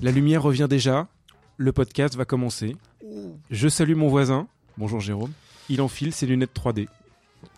[0.00, 1.08] La lumière revient déjà,
[1.56, 2.76] le podcast va commencer.
[3.50, 4.46] Je salue mon voisin,
[4.76, 5.32] bonjour Jérôme.
[5.68, 6.86] Il enfile ses lunettes 3D.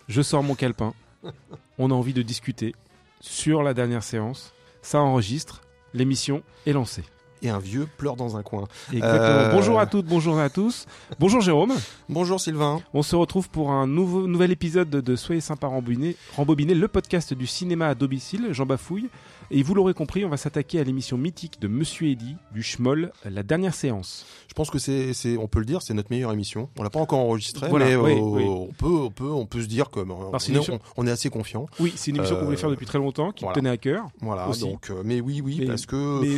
[0.09, 0.95] Je sors mon calepin.
[1.79, 2.75] On a envie de discuter
[3.21, 4.55] sur la dernière séance.
[4.81, 5.61] Ça enregistre,
[5.93, 7.05] l'émission est lancée.
[7.43, 8.67] Et un vieux pleure dans un coin.
[8.95, 10.87] Euh, Bonjour à toutes, bonjour à tous.
[11.19, 11.73] Bonjour Jérôme.
[12.11, 12.83] Bonjour Sylvain.
[12.93, 17.33] On se retrouve pour un nouveau, nouvel épisode de Soyez sympa rembobiné, rembobiné, le podcast
[17.33, 19.09] du cinéma à domicile, Jean Bafouille.
[19.51, 23.11] Et vous l'aurez compris, on va s'attaquer à l'émission mythique de Monsieur Eddy, du Schmoll,
[23.25, 24.27] la dernière séance.
[24.49, 26.69] Je pense que c'est, c'est, on peut le dire, c'est notre meilleure émission.
[26.79, 28.45] On l'a pas encore enregistrée, Voilà, mais oui, euh, oui.
[28.47, 31.07] on peut, on peut, on peut se dire que bon, on, est, émission- on- on
[31.07, 31.67] est assez confiant.
[31.81, 33.55] Oui, c'est une émission qu'on Euh, voulait faire depuis très longtemps, qui voilà.
[33.57, 34.07] tenait à cœur.
[34.21, 34.47] Voilà.
[34.49, 34.61] Aussi.
[34.61, 36.37] Donc, euh, mais oui, oui, Mais- parce que, Mais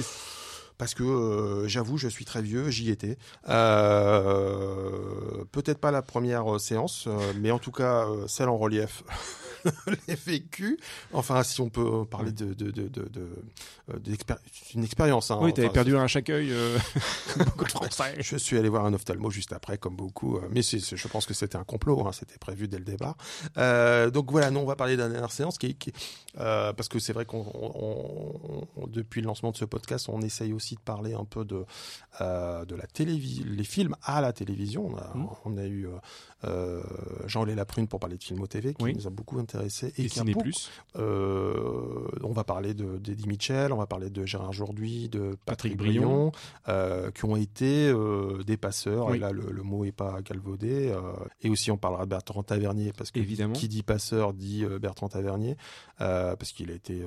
[0.79, 3.17] parce que, euh, j'avoue, je suis très vieux, j'y étais.
[3.49, 7.09] Euh, peut-être pas la première euh, séance,
[7.41, 9.03] mais en tout cas celle en relief.
[10.09, 10.77] l'ai vécu.
[11.13, 12.73] Enfin, si on peut parler de, de,
[14.75, 15.31] une expérience.
[15.31, 15.39] Hein.
[15.41, 16.49] oui, t'avais Enfin, perdu un chaque œil.
[16.51, 16.77] euh,
[17.37, 18.17] beaucoup de Français.
[18.19, 20.41] Je suis allé voir un ophtalmo juste après, comme beaucoup.
[20.51, 23.17] Mais je pense que c'était un complot, hein, c'était prévu dès le départ.
[23.57, 25.93] Euh, donc voilà, nous on va parler de la dernière séance, qui, est- qui-
[26.41, 30.23] euh, parce que c'est vrai qu'on, on- on- depuis le lancement de ce podcast, on
[30.23, 31.65] essaye aussi de parler un peu de
[32.21, 34.87] euh, de la télévision, les films à la télévision.
[34.87, 35.13] On a,
[35.45, 35.91] on a eu euh,
[36.45, 36.83] euh,
[37.27, 38.95] Jean-Lé Laprune pour parler de films au TV, qui Oui.
[38.95, 40.71] nous a beaucoup intéressé Et qui a beaucoup- Plus.
[40.97, 45.77] on va parler de d'Eddie Mitchell, on va parler de Gérard Jourduy, de Patrick Patrick,
[45.77, 46.33] Brion.
[47.15, 47.93] Qui ont été
[48.47, 49.07] des passeurs.
[49.07, 49.17] Oui.
[49.17, 50.91] Et là, le, le mot est pas galvaudé.
[50.91, 51.13] euh,
[51.43, 53.53] et aussi, on parlera de Bertrand Tavernier parce que Évidemment.
[53.55, 55.57] qui dit passeur dit Bertrand Tavernier
[55.99, 57.03] parce qu'il a été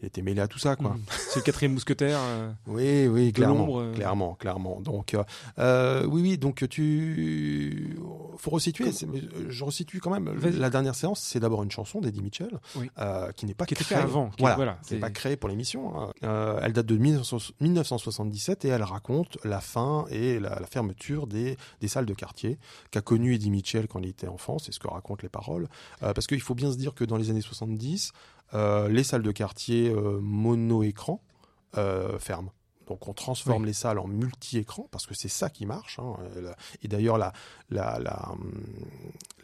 [0.00, 0.90] il été mêlé à tout ça, quoi.
[0.90, 1.00] Mhm.
[1.10, 2.18] C'est le quatrième mousquetaire.
[2.22, 3.92] euh, Oui, oui, clairement, euh.
[3.92, 4.80] clairement, clairement.
[4.80, 5.24] Donc, euh,
[5.58, 7.96] euh, oui, oui, donc tu,
[8.36, 8.90] faut resituer.
[9.48, 10.32] Je resitue quand même.
[10.58, 12.88] La dernière séance, c'est d'abord une chanson d'Eddie Mitchell, Oui.
[13.36, 15.92] qui n'est pas Qui était créée avant, qui- Voilà, voilà, c'est pas créée pour l'émission.
[16.22, 16.58] hein.
[16.62, 21.56] Elle date de 1900 1977 et elle raconte la fin et la, la fermeture des,
[21.80, 22.58] des salles de quartier
[22.90, 24.58] qu'a connu Eddie Mitchell quand il était enfant.
[24.58, 25.68] C'est ce que racontent les paroles.
[26.00, 29.32] Parce qu'il faut bien se dire que dans les années 70, euh, les salles de
[29.32, 31.22] quartier euh, mono-écran
[31.76, 32.52] euh, ferment.
[32.88, 35.98] Donc on transforme les salles en multi-écran parce que c'est ça qui marche.
[35.98, 36.14] hein.
[36.36, 37.32] Euh, Et d'ailleurs la,
[37.70, 38.52] la, la, hum,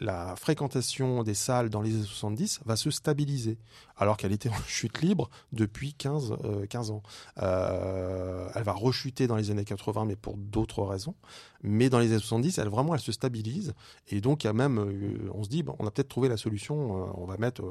[0.00, 3.58] la fréquentation des salles dans les années 70 va se stabiliser
[3.96, 7.02] alors qu'elle était en chute libre depuis 15, euh, 15 ans.
[7.42, 11.14] Euh, elle va rechuter dans les années 80 mais pour d'autres raisons.
[11.62, 13.74] Mais dans les années 70, elle vraiment elle se stabilise
[14.08, 16.28] et donc il y a même euh, on se dit bon, on a peut-être trouvé
[16.28, 16.74] la solution.
[17.20, 17.62] on va mettre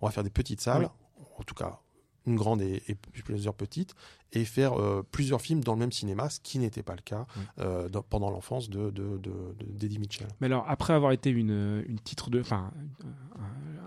[0.00, 0.88] on va faire des petites salles
[1.38, 1.78] en tout cas
[2.26, 2.94] une grande et, et
[3.24, 3.94] plusieurs petites,
[4.32, 7.26] et faire euh, plusieurs films dans le même cinéma, ce qui n'était pas le cas
[7.36, 7.42] Oui.
[7.58, 10.28] euh, dans- pendant l'enfance de, de, de, de- d'Eddie Mitchell.
[10.40, 12.72] Mais alors, après avoir été une, une titre de, enfin,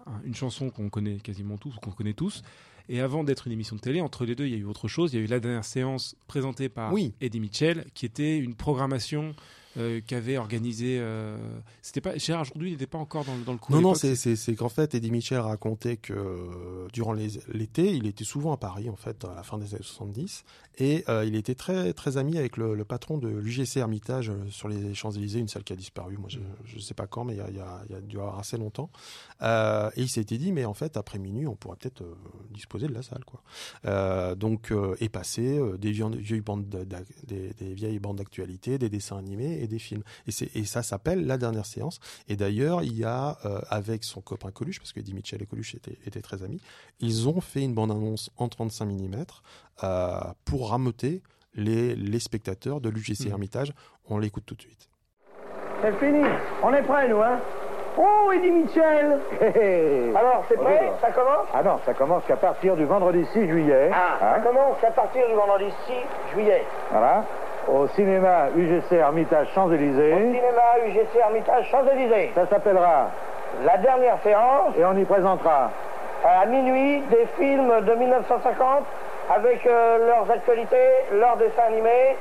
[0.08, 2.42] un- un- une chanson qu'on connaît quasiment tous, ou qu'on connaît tous,
[2.88, 4.88] et avant d'être une émission de télé, entre les deux, il y a eu autre
[4.88, 5.14] chose.
[5.14, 7.14] Il y a eu la dernière séance présentée par Oui.
[7.22, 9.34] Eddie Mitchell, qui était une programmation
[9.78, 10.98] euh, qu'avait organisée.
[11.00, 11.38] euh,
[11.82, 13.74] C'était pas Gérard aujourd'hui, il n'était pas encore dans, le- dans le coup.
[13.74, 18.54] Non, non, c'est, qu'en fait, Eddie Mitchell racontait que euh, durant l'été, il était souvent
[18.54, 20.44] à Paris, en fait, à la fin des années 70,
[20.78, 24.68] et euh, il était très, très ami avec le, patron de l'UGC Hermitage euh, sur
[24.68, 26.18] les Champs-Élysées, une salle qui a disparu.
[26.18, 28.90] Moi, je ne sais pas quand, mais il y a, il y avoir assez longtemps.
[29.42, 32.04] Euh, et il s'était dit, mais en fait, après minuit, on pourrait peut-être
[32.52, 34.36] disposer de la salle, quoi.
[34.36, 39.80] Donc, et passer des, vieilles, bandes des, vieilles bandes d'actualité, des dessins animés et des
[39.80, 40.04] films.
[40.28, 42.00] Et, ça s'appelle La Dernière Séance.
[42.28, 43.30] Et d'ailleurs, il y a,
[43.70, 46.62] avec son copain Coluche, parce que Eddie Mitchell et Coluche étaient, très amis,
[47.00, 49.26] ils ont fait une bande-annonce en 35 mm
[50.46, 51.22] pour rameuter
[51.54, 53.32] les, les spectateurs de l'UGC Mhm.
[53.32, 53.74] Hermitage.
[54.10, 54.90] On l'écoute tout de suite.
[55.82, 56.24] C'est fini.
[56.64, 57.40] On est prêt, nous, hein?
[57.98, 59.20] Oh, Eddie Mitchell
[60.16, 60.92] Alors, c'est prêt?
[61.00, 61.48] Ça commence?
[61.54, 63.90] Ah non, ça commence qu'à partir du vendredi 6 juillet.
[63.94, 65.94] Ah, hein, ça commence à partir du vendredi 6
[66.34, 66.66] juillet.
[66.92, 67.24] voilà,
[67.70, 70.14] au cinéma UGC Hermitage Champs-Élysées.
[70.14, 72.32] Cinéma UGC Hermitage Champs-Élysées.
[72.36, 73.12] Ça s'appellera,
[73.64, 75.72] La dernière séance, et on y présentera
[76.26, 78.84] à minuit, des films de 1950
[79.34, 82.16] avec euh, leurs actualités, leurs dessins animés.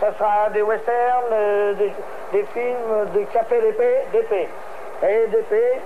[0.00, 1.92] Ça sera des westerns, euh, des,
[2.32, 4.48] des films de capé d'épée, d'épée.
[5.02, 5.80] Et d'épée.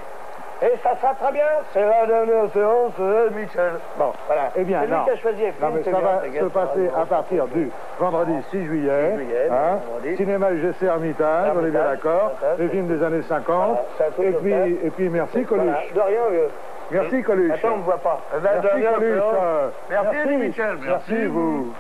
[0.63, 1.45] Et ça sera très bien.
[1.73, 3.73] C'est la dernière séance de Mitchell.
[3.99, 4.51] Bon, voilà.
[4.57, 5.05] Eh bien, c'est lui non.
[5.05, 5.69] qui a choisi les films.
[5.69, 9.11] Non, mais ça bien, va se passer à partir du vendredi 6 juillet.
[9.11, 10.17] 6 juillet, hein, vendredi.
[10.17, 12.33] cinéma UGC Hermitage, on est bien d'accord.
[12.59, 13.45] Les films des années 50.
[13.47, 14.53] Voilà, c'est un truc et, puis,
[14.85, 15.65] et puis, merci Coluche.
[15.93, 16.07] Voilà.
[16.09, 16.49] De rien, vieux.
[16.91, 17.51] Merci Coluche.
[17.53, 18.21] Attends, on ne voit pas.
[18.33, 19.15] La Merci dernière Coluche.
[19.15, 19.35] séance.
[19.43, 20.79] euh, Merci, Mitchell.
[20.83, 21.75] Merci vous.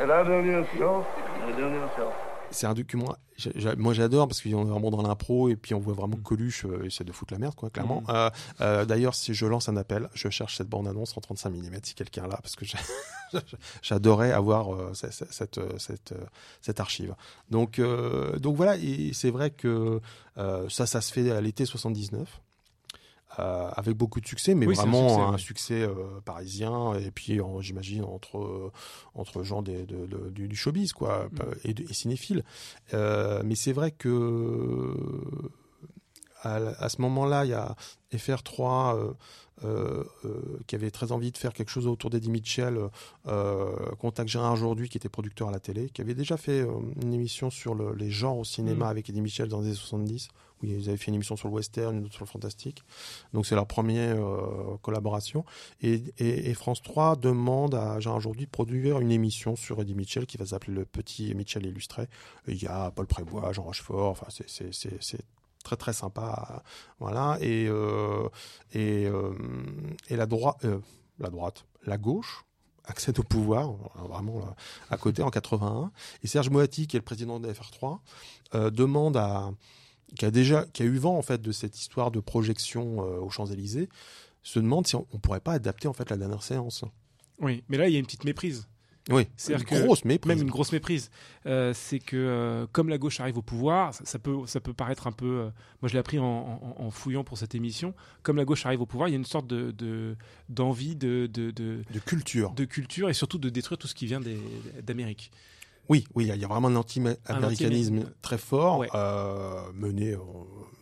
[0.00, 1.04] Et la dernière séance.
[1.48, 2.12] La dernière séance.
[2.50, 3.14] c'est un document.
[3.78, 6.22] Moi, j'adore parce qu'on est vraiment dans l'impro et puis on voit vraiment Mm.
[6.22, 8.02] Coluche euh, essaie de foutre la merde, quoi, clairement.
[8.02, 8.10] Mm.
[8.10, 8.30] Euh,
[8.60, 11.94] euh, D'ailleurs, si je lance un appel, je cherche cette bande-annonce en 35 mm si
[11.94, 12.64] quelqu'un l'a, parce que
[13.82, 16.14] j'adorais avoir euh, cette, cette, cette,
[16.60, 17.14] cette archive.
[17.50, 20.00] Donc, euh, donc voilà, et c'est vrai que
[20.38, 22.40] euh, ça, ça se fait à l'été 79.
[23.38, 26.94] Euh, avec beaucoup de succès, mais Oui, c'est un vraiment succès, un succès, euh, parisien,
[26.94, 28.72] et puis en- j'imagine entre euh,
[29.14, 31.38] entre gens des, de- de- du, du showbiz quoi, Mm.
[31.64, 32.42] et, cinéphiles.
[32.92, 34.94] Euh, mais c'est vrai que
[36.42, 37.76] à, ce moment-là, il y a
[38.14, 39.12] FR3 euh,
[39.64, 42.78] euh, euh, qui avait très envie de faire quelque chose autour d'Eddie Mitchell,
[43.98, 46.66] Contact Gérard aujourd'hui, qui était producteur à la télé, qui avait déjà fait
[47.02, 48.90] une émission sur le- les genres au cinéma Mm.
[48.90, 50.28] avec Eddie Mitchell dans les années 70,
[50.62, 52.82] ils avaient fait une émission sur le western, une autre sur le fantastique.
[53.32, 55.44] Donc c'est leur première euh, collaboration.
[55.82, 60.36] Et, France 3 demande à Gérard aujourd'hui de produire une émission sur Eddie Mitchell qui
[60.36, 62.06] va s'appeler Le Petit Mitchell Illustré.
[62.46, 65.24] Il y a Paul Prébois, Jean Rochefort, enfin c'est-
[65.62, 66.62] très très sympa.
[66.98, 67.36] Voilà.
[67.40, 68.28] Et, euh,
[68.76, 69.32] euh,
[70.08, 70.66] la, droite
[71.84, 72.44] la gauche
[72.84, 73.74] accède au pouvoir,
[74.08, 74.42] vraiment
[74.90, 75.92] à côté en 81.
[76.22, 78.00] Et Serge Moati, qui est le président de la FR3,
[78.54, 79.50] euh, demande à
[80.16, 83.18] qui a déjà qui a eu vent en fait de cette histoire de projection euh,
[83.20, 83.88] aux Champs-Élysées,
[84.42, 86.84] se demande si on, on pourrait pas adapter en fait la dernière séance.
[87.40, 88.66] Oui, mais là, il y a une petite méprise.
[89.10, 90.28] Oui, C'est-à-dire une que- grosse méprise.
[90.28, 91.10] Même une grosse méprise.
[91.46, 94.74] Euh, c'est que euh, comme la gauche arrive au pouvoir, ça, ça peut, ça peut
[94.74, 95.26] paraître un peu.
[95.26, 95.44] euh,
[95.80, 97.94] moi, je l'ai appris en, en- en fouillant pour cette émission.
[98.22, 100.16] Comme la gauche arrive au pouvoir, il y a une sorte de de-
[100.50, 102.52] d'envie de, de, de, de culture.
[102.52, 104.20] de culture et surtout de détruire tout ce qui vient
[104.82, 105.32] d'Amérique.
[105.90, 108.88] Oui, oui, il y a- il y a vraiment un anti-américanisme anti- très fort Ouais.
[108.94, 110.12] euh, mené.
[110.12, 110.18] euh,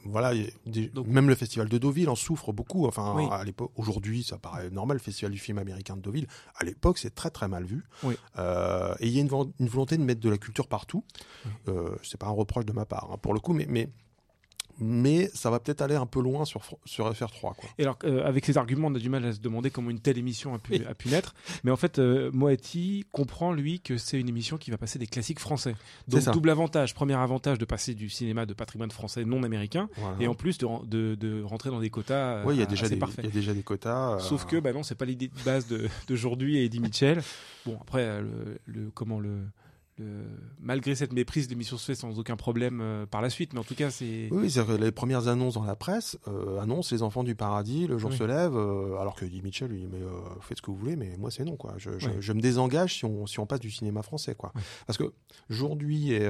[0.05, 0.33] voilà,
[0.67, 2.87] des- Donc- même le festival de Deauville en souffre beaucoup.
[2.87, 3.25] Enfin, Oui.
[3.31, 6.27] à l'époque, aujourd'hui, ça paraît normal le festival du film américain de Deauville.
[6.57, 7.85] À l'époque, c'est très très mal vu.
[8.05, 8.15] Oui.
[8.39, 11.05] Euh, et il y a une, vo- une volonté de mettre de la culture partout.
[11.69, 13.89] Euh, c'est pas un reproche de ma part, hein, pour le coup, mais mais
[14.81, 17.55] mais ça va peut-être aller un peu loin sur sur FR3 quoi.
[17.79, 20.01] Et alors, euh, avec ces arguments, on a du mal à se demander comment une
[20.01, 20.83] telle émission a pu, Oui.
[20.89, 21.35] a pu naître.
[21.65, 25.07] Mais en fait, euh, Moati comprend, lui, que c'est une émission qui va passer des
[25.07, 25.75] classiques français.
[26.09, 26.95] Donc, double avantage.
[26.95, 29.89] Premier avantage de passer du cinéma de patrimoine français non américain.
[29.97, 30.17] Voilà.
[30.21, 32.37] Et en plus de, de, de rentrer dans des quotas.
[32.39, 34.15] euh, Oui, il y a déjà des, quotas.
[34.15, 37.23] euh, Sauf que, bah non, c'est pas l'idée de base de- d'aujourd'hui et Eddie Mitchell.
[37.67, 39.39] Bon, après, le, le- comment le,
[39.99, 40.25] le-
[40.61, 43.53] malgré cette méprise, l'émission se fait sans aucun problème euh, par la suite.
[43.53, 44.29] Mais en tout cas, c'est.
[44.31, 47.87] Oui, c'est que les premières annonces dans la presse euh, annoncent les enfants du paradis,
[47.87, 48.17] le jour Oui.
[48.17, 50.01] se lève, euh, alors que Eddie Mitchell lui dit mais
[50.41, 51.75] faites ce que vous voulez, mais moi c'est non quoi.
[51.79, 52.17] Je, je, Oui.
[52.21, 54.53] je me désengage si on si on passe du cinéma français quoi.
[54.55, 54.63] Oui.
[54.87, 55.13] Parce que
[55.51, 56.29] aujourd'hui et,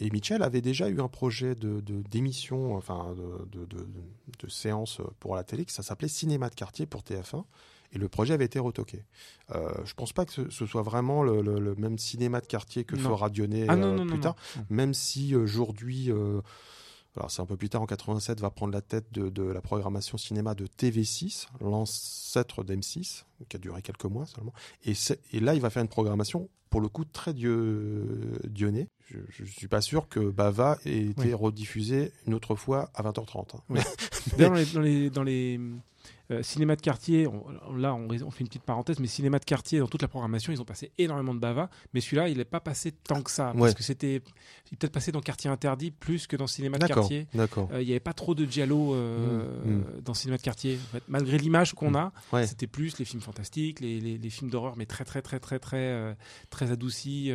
[0.00, 1.80] et Mitchell avait déjà eu un projet de
[2.10, 3.86] d'émission, enfin de, de, de,
[4.40, 7.44] de séance pour la télé, que ça s'appelait Cinéma de quartier pour TF1.
[7.92, 9.04] Et le projet avait été retoqué.
[9.54, 12.46] Euh, je pense pas que ce, ce soit vraiment le, le- le même cinéma de
[12.46, 13.10] quartier que Non.
[13.10, 14.36] fera Dionnet Ah non, euh, non, plus tard
[14.70, 16.40] même si aujourd'hui, euh,
[17.16, 19.60] alors c'est un peu plus tard en 87, va prendre la tête de, de la
[19.60, 24.52] programmation cinéma de TV6, l'ancêtre d'M6, qui a duré quelques mois seulement.
[24.84, 24.94] Et,
[25.40, 28.88] là, il va faire une programmation, pour le coup, très dieu, dionné.
[29.08, 31.32] Je ne suis pas sûr que Bava ait été Oui.
[31.34, 33.56] rediffusé une autre fois à 20h30.
[33.56, 33.60] hein.
[33.70, 33.80] Oui.
[34.36, 35.60] D'ailleurs, dans les, dans les, dans les
[36.30, 37.44] euh, cinémas de quartier, on-
[37.76, 40.52] là on, on fait une petite parenthèse, mais cinéma de quartier, dans toute la programmation,
[40.52, 43.52] ils ont passé énormément de bava, mais celui-là, il n'est pas passé tant que ça,
[43.54, 43.60] Ouais.
[43.60, 44.16] parce que c'était
[44.70, 47.26] il est peut-être passé dans Quartier Interdit plus que dans cinéma de quartier.
[47.34, 47.68] d'accord.
[47.72, 49.84] Euh, Il n'y avait pas trop de giallo euh, Mm, mm.
[50.04, 50.78] dans cinéma de quartier.
[50.88, 51.96] En fait, malgré l'image qu'on Mm.
[51.96, 52.46] a, Ouais.
[52.46, 55.58] c'était plus les films fantastiques, les, les- les films d'horreur, mais très très très très
[55.58, 56.16] très
[56.50, 57.30] très adoucis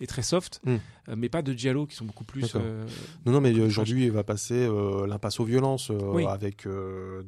[0.00, 0.60] et très soft,
[1.16, 2.54] mais pas de giallo qui sont beaucoup plus.
[3.24, 4.68] Non, non, mais aujourd'hui, il va passer
[5.06, 6.24] l'impasse aux violences Oui.
[6.26, 6.66] avec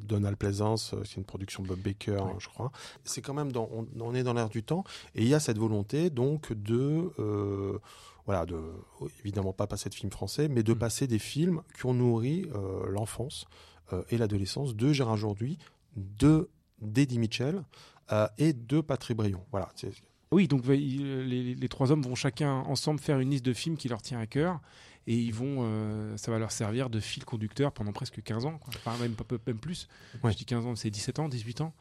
[0.09, 2.31] Donald Pleasance, euh, c'est une production de Bob Baker, Oui.
[2.33, 2.71] hein, je crois.
[3.05, 4.85] C'est quand même, dans, on, on est dans l'air du temps,
[5.15, 7.79] et il y a cette volonté donc de, euh,
[8.27, 8.61] voilà, de
[9.21, 10.79] évidemment pas passer de films français, mais de Mm.
[10.79, 13.47] passer des films qui ont nourri euh, l'enfance
[13.93, 15.59] euh, et l'adolescence de Gérard Aujourd'hui,
[15.97, 16.49] de
[16.81, 17.63] d'Eddie Mitchell
[18.39, 19.45] et de Patrick Brion.
[19.53, 19.69] Voilà,
[20.33, 23.77] Oui, donc il- les, les trois hommes vont chacun ensemble faire une liste de films
[23.77, 24.61] qui leur tient à cœur
[25.07, 28.59] et ils vont, euh, ça va leur servir de fil conducteur pendant presque 15 ans,
[28.59, 28.73] quoi.
[28.77, 29.89] Enfin, même, pas- même plus.
[30.23, 30.33] Ouais.
[30.33, 31.73] Je dis 15 ans, c'est 17 ans, 18 ans.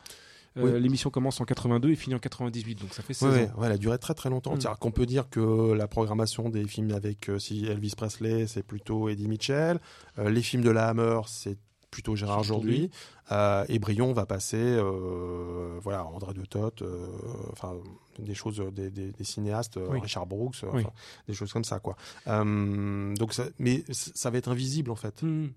[0.57, 0.81] Euh, Oui.
[0.81, 3.59] L'émission commence en 82 et finit en 98, donc ça fait 16 Ouais, ans.
[3.59, 4.55] ouais, elle a duré très très longtemps.
[4.55, 4.75] Mm.
[4.79, 9.09] Qu'on peut dire que la programmation des films avec euh, si Elvis Presley, c'est plutôt
[9.09, 9.79] Eddie Mitchell.
[10.17, 11.57] Euh, les films de la Hammer, c'est
[11.91, 12.89] plutôt Gérard Aujourd'hui.
[13.31, 17.08] Euh, et Brion va passer, euh, voilà, André de Toth, euh,
[17.51, 17.75] enfin
[18.17, 20.00] des choses, des, des- des cinéastes, Oui.
[20.00, 20.81] Richard Brooks, Oui.
[20.81, 20.91] enfin,
[21.27, 21.96] des choses comme ça, quoi.
[22.25, 25.48] Donc, ça, mais ça va être invisible en fait Hmm.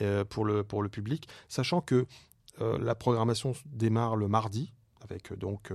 [0.00, 2.06] euh, pour le pour le public, sachant que
[2.60, 4.72] la programmation démarre le mardi
[5.02, 5.72] avec donc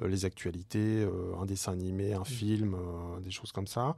[0.00, 1.06] les actualités,
[1.40, 2.76] un dessin animé, un film,
[3.22, 3.94] des choses comme ça.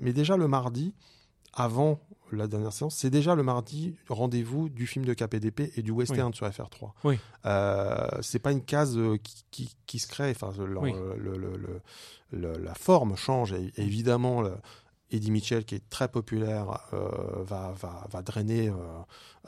[0.00, 0.94] Mais déjà le mardi,
[1.52, 5.90] avant la dernière séance, c'est déjà le mardi rendez-vous du film de KPDP et du
[5.90, 6.92] western sur FR3.
[7.04, 7.18] Oui.
[7.44, 10.30] Euh, c'est pas une case euh, qui, qui, qui se crée.
[10.30, 10.92] Enfin, le- Oui.
[11.18, 11.80] le- le- le-
[12.32, 13.52] le- la forme change.
[13.52, 14.44] Et, évidemment,
[15.10, 18.72] Eddie Mitchell, qui est très populaire, euh, va, va, va drainer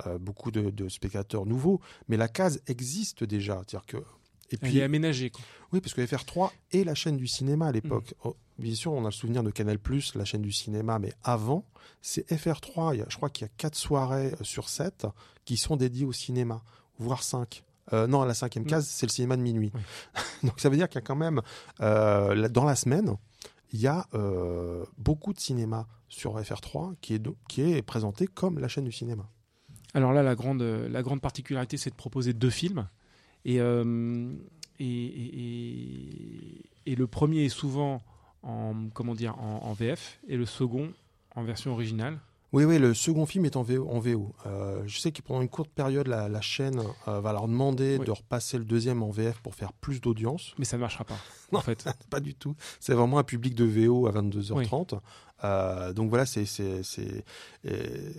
[0.07, 1.81] euh, beaucoup de, de spectateurs nouveaux.
[2.09, 3.63] Mais la case existe déjà.
[3.67, 3.97] C'est-à-dire que
[4.55, 4.73] et puis,
[5.31, 5.45] quoi.
[5.73, 8.13] oui, parce que FR3 est la chaîne du cinéma à l'époque.
[8.25, 8.29] Mm.
[8.29, 9.79] Oh, bien sûr, on a le souvenir de Canal+,
[10.15, 11.65] la chaîne du cinéma, mais avant,
[12.03, 12.95] c'est FR3.
[12.95, 15.07] Il y a- je crois qu'il y a quatre soirées euh, sur 7
[15.45, 16.63] qui sont dédiées au cinéma,
[16.99, 17.63] voire 5.
[17.93, 18.69] non, la cinquième Mm.
[18.69, 19.71] case, c'est le cinéma de minuit.
[20.43, 21.43] Donc ça veut dire qu'il y a quand même,
[21.81, 23.17] euh, dans la semaine,
[23.73, 28.59] il y a euh, beaucoup de cinéma sur FR3 qui est, qui est présenté comme
[28.59, 29.29] la chaîne du cinéma.
[29.93, 32.89] Alors là, la grande, la grande particularité, c'est de proposer deux films.
[33.45, 34.33] Et, euh,
[34.79, 38.01] et, et- et- le premier est souvent
[38.43, 40.93] en, comment dire, en, en VF et le second
[41.35, 42.19] en version originale.
[42.53, 43.89] Oui, oui, le second film est en VO.
[43.91, 44.33] En VO.
[44.47, 47.97] Euh, je sais que pendant une courte période, la, la chaîne euh, va leur demander
[47.99, 48.07] Oui.
[48.07, 50.55] de repasser le deuxième en VF pour faire plus d'audience.
[50.59, 51.17] Mais ça ne marchera pas,
[51.51, 51.59] Non.
[51.59, 51.85] en fait.
[52.11, 52.55] Pas du tout.
[52.79, 55.01] C'est vraiment un public de VO à 22h30.
[55.43, 56.83] Euh, donc voilà, c'est euh,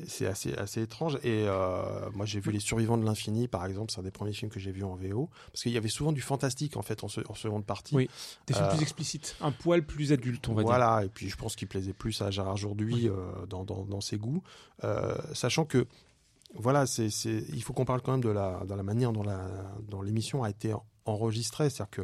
[0.07, 1.15] c'est assez assez étrange.
[1.23, 3.91] Et euh, moi, j'ai vu Les Survivants de l'infini, par exemple.
[3.91, 6.11] C'est un des premiers films que j'ai vu en VO parce qu'il y avait souvent
[6.11, 7.95] du fantastique en fait en, se- en seconde partie.
[7.95, 8.09] Oui,
[8.47, 10.67] Des films Euh, plus explicites, un poil plus adulte, on va dire.
[10.67, 14.01] voilà, et puis je pense qu'il plaisait plus à Gérard Jourduis euh, dans, dans, dans
[14.01, 14.43] ses goûts,
[15.33, 15.87] sachant que
[16.53, 20.43] voilà, c'est il faut qu'on parle quand même de la, de la manière dont l'émission
[20.43, 20.73] a été
[21.05, 22.01] enregistrée, c'est-à-dire que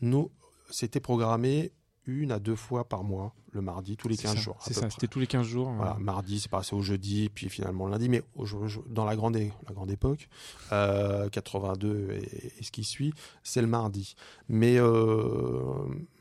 [0.00, 0.30] nous
[0.70, 1.72] c'était programmé
[2.06, 4.56] une à deux fois par mois, le mardi, tous les C'est 15 ça, jours.
[4.60, 5.70] C'est ça, c'était tous les 15 jours.
[5.72, 8.46] Voilà, euh, mardi, c'est passé au jeudi, puis finalement le lundi, mais au-
[8.88, 10.28] dans la grande, la grande époque,
[10.72, 14.16] euh, 82 et, et ce qui suit, c'est le mardi.
[14.48, 15.74] Mais, euh,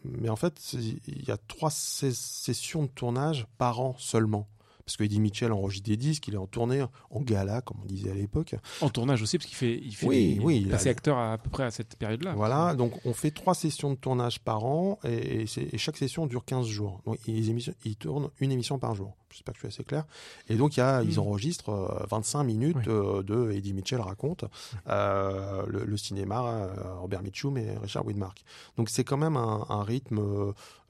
[0.05, 4.47] mais en fait, il y a trois sessions de tournage par an seulement.
[4.85, 7.85] Parce que Eddie Mitchell enregistre des disques, il est en tournée, en gala, comme on
[7.85, 8.55] disait à l'époque.
[8.81, 10.89] En tournage aussi, parce qu'il fait, il fait Oui, des- oui, il est a- passé
[10.89, 12.33] acteur à, à peu près à cette période-là.
[12.35, 15.95] Voilà, donc on fait trois sessions de tournage par an et, et c'est- et chaque
[15.95, 17.01] session dure 15 jours.
[17.05, 19.15] Donc les émissions, ils tournent une émission par jour.
[19.31, 20.05] J'espère que je suis assez clair.
[20.49, 21.19] Et donc il y a, ils Mhm.
[21.27, 22.83] enregistrent euh, 25 minutes Oui.
[22.89, 24.43] euh, de Eddie Mitchell raconte
[24.89, 28.43] euh, le, le cinéma, euh, Robert Mitchum et Richard Widmark.
[28.77, 30.21] Donc c'est quand même un, un rythme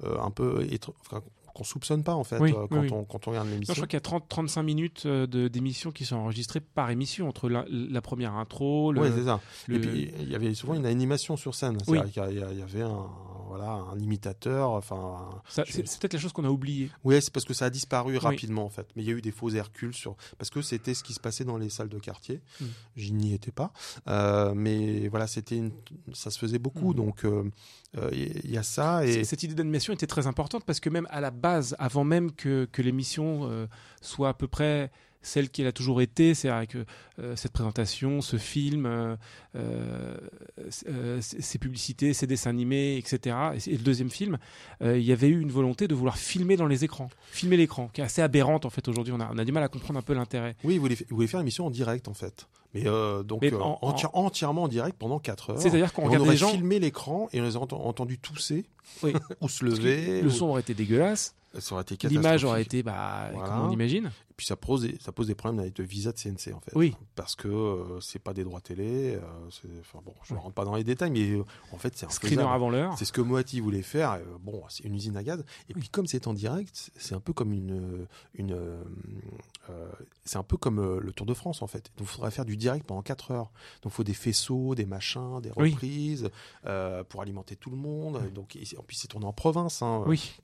[0.04, 1.22] un peu étr- enfin,
[1.54, 2.90] qu'on soupçonne pas en fait Oui, euh, quand, oui.
[2.92, 3.74] On, quand on regarde Non, je l'émission.
[3.76, 7.48] crois qu'il y a 30, 35 minutes euh, d'émissions qui sont enregistrées par émission, entre
[7.50, 9.40] la, la première intro, le, Oui, c'est ça.
[9.68, 11.78] le- Et puis il y avait souvent une animation sur scène.
[11.78, 12.00] Qu'il y
[12.32, 13.06] il y avait un,
[13.56, 16.90] voilà, un imitateur, enfin c'est peut-être la chose qu'on a oubliée.
[17.04, 18.88] Oui, c'est parce que ça a disparu rapidement en fait.
[18.96, 21.20] Mais il y a eu des faux Hercule sur parce que c'était ce qui se
[21.20, 22.42] passait dans les salles de quartier.
[22.60, 22.66] Mm.
[22.96, 23.72] Je n'y étais pas,
[24.08, 25.72] Euh, mais voilà, c'était une...
[26.14, 26.94] ça se faisait beaucoup.
[26.94, 26.96] Mm.
[26.96, 27.44] Donc euh,
[28.00, 31.08] euh, il y a ça et Cette idée d'animation était très importante parce que même
[31.12, 33.68] à la base, avant même que, que l'émission euh,
[34.02, 34.92] soit à peu près
[35.24, 39.16] celle qu'elle a toujours été, c'est avec euh, cette présentation, ce film, euh,
[39.56, 40.18] euh,
[40.70, 43.36] c- euh, ces publicités, ces dessins animés, etc.
[43.68, 44.38] Et, le deuxième film,
[44.82, 47.90] euh, il y avait eu une volonté de vouloir filmer dans les écrans, filmer l'écran,
[47.94, 49.14] qui est assez aberrante en fait aujourd'hui.
[49.16, 50.56] On a, on a du mal à comprendre un peu l'intérêt.
[50.64, 52.48] oui, il voulait faire une émission en direct en fait.
[52.74, 55.62] Mais euh, donc Mais euh, en- enti- entièrement en direct pendant 4 heures.
[55.62, 58.66] C'est-à-dire qu'on aurait les gens, filmé l'écran et on les a ent- entendu tousser
[59.04, 59.14] Oui.
[59.42, 60.22] ou se lever.
[60.22, 61.36] le ou- son aurait été dégueulasse,
[62.10, 63.48] l'image aurait été bah, Voilà.
[63.50, 64.08] comme on imagine.
[64.08, 66.60] Et puis ça pose des, ça pose des problèmes avec le visa de CNC en
[66.60, 66.72] fait.
[66.76, 66.96] Oui.
[67.16, 69.16] Parce que euh, c'est pas des droits télé.
[69.16, 72.10] euh, enfin bon, je ne rentre pas dans les détails, mais euh, en fait c'est
[72.12, 72.56] Screener infaisable.
[72.56, 72.98] avant l'heure.
[72.98, 74.14] C'est ce que Moati voulait faire.
[74.14, 75.44] euh, bon, c'est une usine à gaz.
[75.70, 78.58] Et puis comme c'est en direct, c'est un peu comme une, une,
[80.26, 81.92] c'est un peu comme le Tour de France en fait.
[81.98, 83.52] Donc il faudrait faire du direct pendant 4 heures.
[83.84, 85.72] Donc il faut des faisceaux, des machins, des Oui.
[85.72, 86.30] reprises
[86.66, 88.32] euh, pour alimenter tout le monde.
[88.34, 89.82] Donc et en plus c'est tourné en province.
[89.84, 90.04] hein.
[90.08, 90.40] Oui.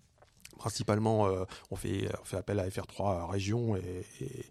[0.60, 4.46] Principalement, euh, on, fait, on fait appel à FR3 région et, et,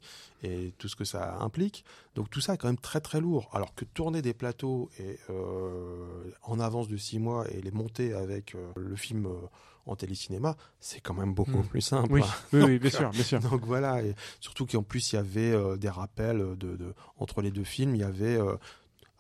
[0.66, 1.84] et tout ce que ça implique.
[2.16, 3.48] Donc tout ça est quand même très très lourd.
[3.52, 8.14] Alors que tourner des plateaux et, euh, en avance de six mois et les monter
[8.14, 9.28] avec euh, le film
[9.86, 11.66] en télécinéma, c'est quand même beaucoup Mm.
[11.68, 12.12] plus simple.
[12.12, 12.34] Oui, hein.
[12.52, 13.40] oui, oui, bien sûr, bien sûr.
[13.40, 17.50] Donc voilà, et surtout qu'en plus il y avait des rappels de, de- entre les
[17.50, 17.94] deux films.
[17.94, 18.38] Il y avait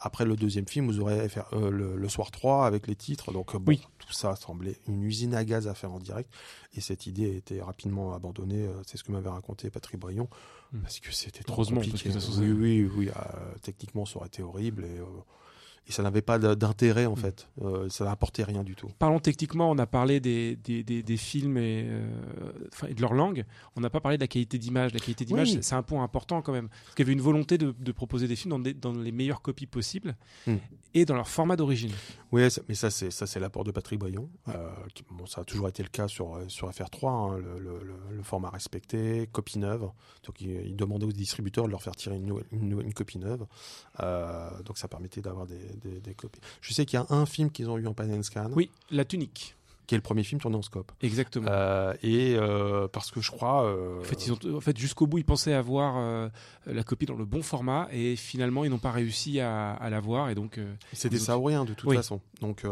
[0.00, 3.32] après le deuxième film, vous aurez FR, euh, le, le soir 3 avec les titres.
[3.32, 3.86] Donc euh, bon, Oui.
[3.98, 6.32] tout ça semblait une usine à gaz à faire en direct.
[6.74, 8.66] Et cette idée a été rapidement abandonnée.
[8.66, 10.28] euh, C'est ce que m'avait raconté Patrick Brion.
[10.72, 10.80] Mm.
[10.82, 12.10] Parce que c'était trop compliqué.
[12.10, 13.08] parce que ça, oui, oui, oui.
[13.08, 14.84] euh, techniquement, ça aurait été horrible.
[14.84, 15.00] Et,
[15.88, 17.48] et ça n'avait pas d'intérêt en fait.
[17.62, 18.88] Euh, ça n'apportait rien du tout.
[18.98, 22.06] Parlons techniquement, on a parlé des, des, des, des films et, euh,
[22.88, 23.44] et de leur langue.
[23.74, 24.92] On n'a pas parlé de la qualité d'image.
[24.92, 25.58] La qualité d'image, Oui.
[25.62, 26.68] c'est- un point important quand même.
[26.68, 29.66] Parce qu'il y avait une volonté de, de proposer des films dans, les meilleures copies
[29.66, 30.16] possibles
[30.46, 30.56] Mm.
[30.94, 31.92] et dans leur format d'origine.
[32.32, 34.28] Oui, mais ça c'est ça c'est l'apport de Patrick Brion.
[34.48, 37.82] Euh, qui- bon, ça a toujours été le cas sur sur FR3, hein, le, le-
[37.82, 39.88] le- le format respecté, copie neuve.
[40.26, 43.46] Donc il, il demandait aux distributeurs de leur faire tirer une, copie neuve.
[44.64, 46.40] Donc ça permettait d'avoir des, des- des copies.
[46.60, 48.70] Je sais qu'il y a un film qu'ils ont eu en pan and scan, Oui,
[48.90, 49.54] La Tunique,
[49.86, 50.92] qui est le premier film tourné en scope.
[51.00, 51.46] exactement.
[51.50, 53.64] Euh, et euh, parce que je crois.
[53.64, 56.30] euh, En fait, ils ont, en fait jusqu'au bout, ils pensaient avoir
[56.66, 60.28] la copie dans le bon format et finalement, ils n'ont pas réussi à, à l'avoir.
[60.30, 60.60] Et donc,
[60.92, 61.96] ça ou rien de toute Oui.
[61.96, 62.20] façon.
[62.40, 62.64] Donc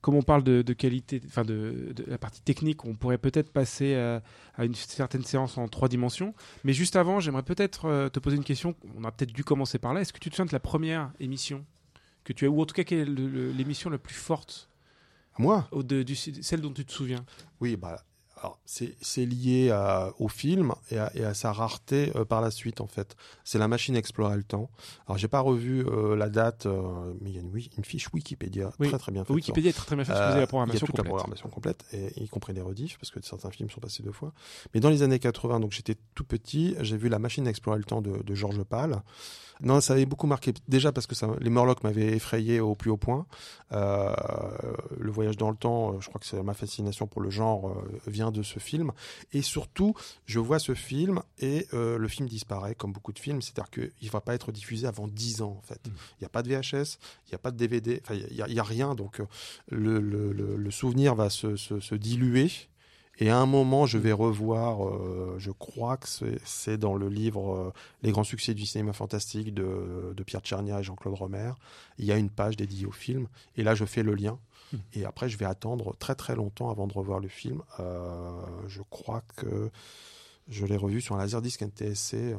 [0.00, 3.50] comme on parle de, de qualité, enfin de, de la partie technique, on pourrait peut-être
[3.50, 4.22] passer à,
[4.54, 6.34] à une certaine séance en trois dimensions.
[6.62, 8.74] Mais juste avant, j'aimerais peut-être te poser une question.
[8.98, 10.02] On a peut-être dû commencer par là.
[10.02, 11.64] Est-ce que tu te souviens de la première émission
[12.24, 14.68] que tu as, ou en tout cas quelle est l'émission la plus forte,
[15.38, 17.24] moi, au- de- du, celle dont tu te souviens
[17.60, 18.02] oui, bah.
[18.40, 22.50] alors, C'est lié à- au film et à, et à sa rareté euh, par la
[22.50, 23.16] suite en fait.
[23.42, 24.70] C'est la machine à explorer le temps.
[25.06, 28.08] Alors j'ai pas revu euh, la date, euh, mais il y a une, une fiche
[28.12, 28.88] Wikipédia Oui.
[28.88, 29.34] très très bien faite.
[29.34, 30.12] Wikipédia est très, très bien fait.
[30.12, 31.04] parce que vous avez Euh, la programmation il y a toute complète.
[31.04, 34.12] la programmation complète, et, y compris les rediffs, parce que certains films sont passés deux
[34.12, 34.32] fois.
[34.74, 37.78] Mais dans les années 80, donc j'étais tout petit, j'ai vu La machine à explorer
[37.78, 39.02] le temps de, de Georges Pal.
[39.60, 42.90] Non, ça avait beaucoup marqué, déjà parce que ça, les Morlocks m'avaient effrayé au plus
[42.90, 43.26] haut point.
[43.72, 44.14] Euh,
[44.98, 47.68] le voyage dans le temps, euh, je crois que c'est ma fascination pour le genre
[47.70, 48.92] euh, vient de ce film.
[49.32, 49.94] Et surtout,
[50.26, 53.92] je vois ce film et euh, le film disparaît, comme beaucoup de films, c'est-à-dire qu'il
[54.02, 55.80] ne va pas être diffusé avant 10 ans, en fait.
[55.86, 55.94] Il Mm.
[56.20, 58.48] n'y a pas de VHS, il n'y a pas de DVD, enfin, il n'y a,
[58.48, 59.20] il rien, donc
[59.70, 62.50] le, le, le, le souvenir va se, se, se diluer.
[63.18, 66.08] Et à un moment, je vais revoir, euh, je crois que
[66.44, 70.80] c'est- dans le livre euh, Les grands succès du cinéma fantastique de, de Pierre Tchernia
[70.80, 71.52] et Jean-Claude Romer.
[71.98, 73.28] Il y a une page dédiée au film.
[73.56, 74.38] Et là, je fais le lien.
[74.72, 74.76] Mm.
[74.94, 77.62] Et après, je vais attendre très très longtemps avant de revoir le film.
[77.80, 78.32] Euh,
[78.66, 79.70] je crois que
[80.48, 82.14] je l'ai revu sur un Laserdisc NTSC.
[82.14, 82.36] euh,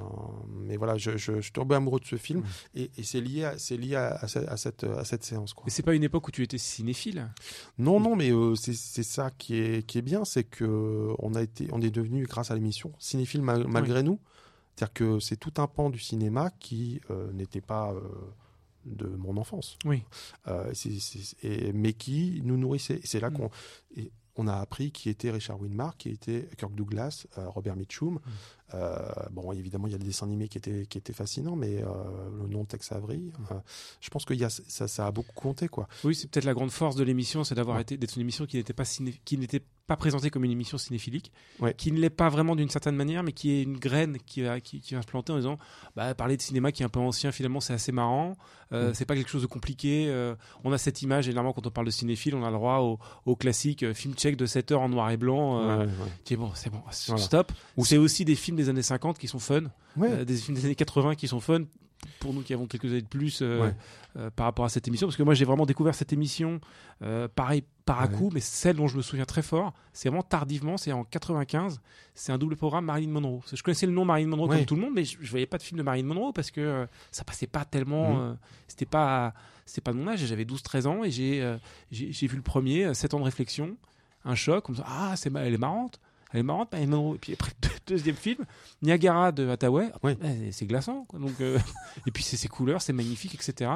[0.50, 2.44] mais voilà, je, je, je suis tombé amoureux de ce film.
[2.76, 5.54] Et, et c'est lié, à, c'est lié à, à ce- à cette, à cette séance.
[5.54, 5.64] Quoi.
[5.66, 7.30] Mais c'est pas une époque où tu étais cinéphile?
[7.80, 11.16] Non, non, mais euh, c'est c'est ça qui est, qui est bien, c'est que euh,
[11.20, 14.20] on a été, on est devenu grâce à l'émission cinéphile mal- malgré nous.
[14.76, 18.02] C'est-à-dire que c'est tout un pan du cinéma qui euh, n'était pas euh,
[18.86, 20.04] de mon enfance, Oui.
[20.74, 23.00] C'est- c'est- et- mais qui nous nourrissait.
[23.04, 23.34] Et c'est là Mm.
[23.34, 23.50] qu'on
[23.98, 28.20] et on a appris qui était Richard Widmark, qui était Kirk Douglas, euh, Robert Mitchum.
[28.74, 28.98] Euh,
[29.32, 31.86] bon, évidemment, il y a des dessins animés qui étaient, qui étaient fascinants, mais euh,
[32.42, 33.56] le nom de Tex Avery, euh,
[34.02, 35.88] je pense que y a, ça, ça a beaucoup compté, quoi.
[36.04, 37.84] Oui, c'est peut-être la grande force de l'émission, c'est d'avoir Ouais.
[37.84, 38.84] été d'être une émission qui n'était pas
[39.24, 41.76] qui n'était pas présentée comme une émission cinéphilique, Ouais.
[41.76, 44.60] qui ne l'est pas vraiment d'une certaine manière, mais qui est une graine qui va
[44.60, 45.58] qui, qui va se planter en disant
[45.96, 48.34] bah parler de cinéma qui est un peu ancien finalement c'est assez marrant,
[48.72, 48.94] euh, Mm.
[48.96, 50.08] c'est pas quelque chose de compliqué.
[50.10, 52.80] euh, on a cette image généralement quand on parle de cinéphile, on a le droit
[52.80, 52.98] au,
[53.28, 55.60] au classique film tchèque de 7 heures en noir et blanc.
[55.60, 55.92] euh, Ouais, ouais.
[56.24, 57.22] qui est bon, c'est bon, Voilà.
[57.22, 57.52] stop.
[57.78, 59.64] Ou c'est aussi des films des années 50 qui sont fun,
[59.98, 60.10] Ouais.
[60.12, 61.64] euh, des films des années 80 qui sont fun
[62.20, 63.74] pour nous qui avons quelques années de plus euh, Ouais.
[64.18, 66.60] euh, par rapport à cette émission parce que moi j'ai vraiment découvert cette émission
[67.02, 68.14] euh, pareil par à Ouais.
[68.14, 71.80] coup mais celle dont je me souviens très fort c'est vraiment tardivement c'est en 95
[72.14, 74.58] c'est un double programme Marilyn Monroe je connaissais le nom Marilyn Monroe Ouais.
[74.58, 76.52] comme tout le monde mais je, je voyais pas de film de Marilyn Monroe parce
[76.52, 78.34] que ça passait pas tellement euh,
[78.68, 79.34] c'était pas
[79.66, 81.56] c'était pas de mon âge j'avais 12 13 ans et j'ai
[81.92, 83.78] j'ai vu le premier 7 ans de réflexion
[84.26, 86.00] un choc comme ça ah c'est elle est marrante
[86.36, 87.52] elle est marrante Marilyn Monroe et puis après
[87.88, 88.46] deuxième film
[88.82, 90.14] Niagara de Hathaway Oui.
[90.24, 91.20] eh, c'est glaçant quoi.
[91.20, 91.58] donc euh,
[92.08, 93.72] et puis c'est ses couleurs c'est magnifique etc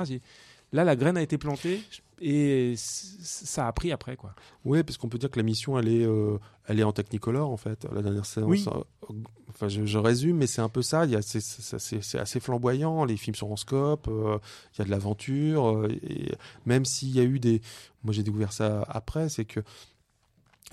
[0.71, 1.81] là la graine a été plantée
[2.21, 5.87] et ça a pris après quoi Ouais, parce qu'on peut dire que la mission, elle
[5.87, 8.45] est, euh, elle est en Technicolor, en fait, la dernière séance.
[8.49, 8.65] Oui.
[8.67, 9.13] Euh,
[9.51, 11.05] Enfin, je, je résume, mais c'est un peu ça.
[11.21, 13.05] C'est, assez flamboyant.
[13.05, 14.09] Les films sont en scope.
[14.09, 14.37] euh,
[14.75, 15.69] il y a de l'aventure.
[15.69, 16.33] euh, et
[16.65, 17.61] même s'il y a eu des,
[18.03, 19.61] moi j'ai découvert ça après, c'est que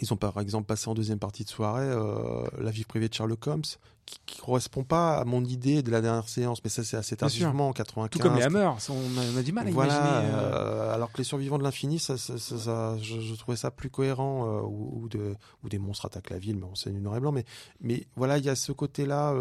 [0.00, 3.14] ils ont par exemple passé en deuxième partie de soirée euh, la vie privée de
[3.14, 3.62] Sherlock Holmes,
[4.04, 7.16] qui, qui correspond pas à mon idée de la dernière séance, mais ça c'est assez
[7.16, 8.10] tardivement en 95.
[8.10, 10.94] tout comme les Hammers on a, on a du mal à Voilà, imaginer euh, euh,
[10.94, 13.90] alors que les survivants de l'infini, ça, ça, ça- ça- je, je trouvais ça plus
[13.90, 17.00] cohérent, euh, ou, ou de, ou des monstres attaquent la ville, mais on sait du
[17.00, 17.32] noir et blanc.
[17.32, 17.44] Mais,
[17.80, 19.34] mais voilà, il y a ce côté-là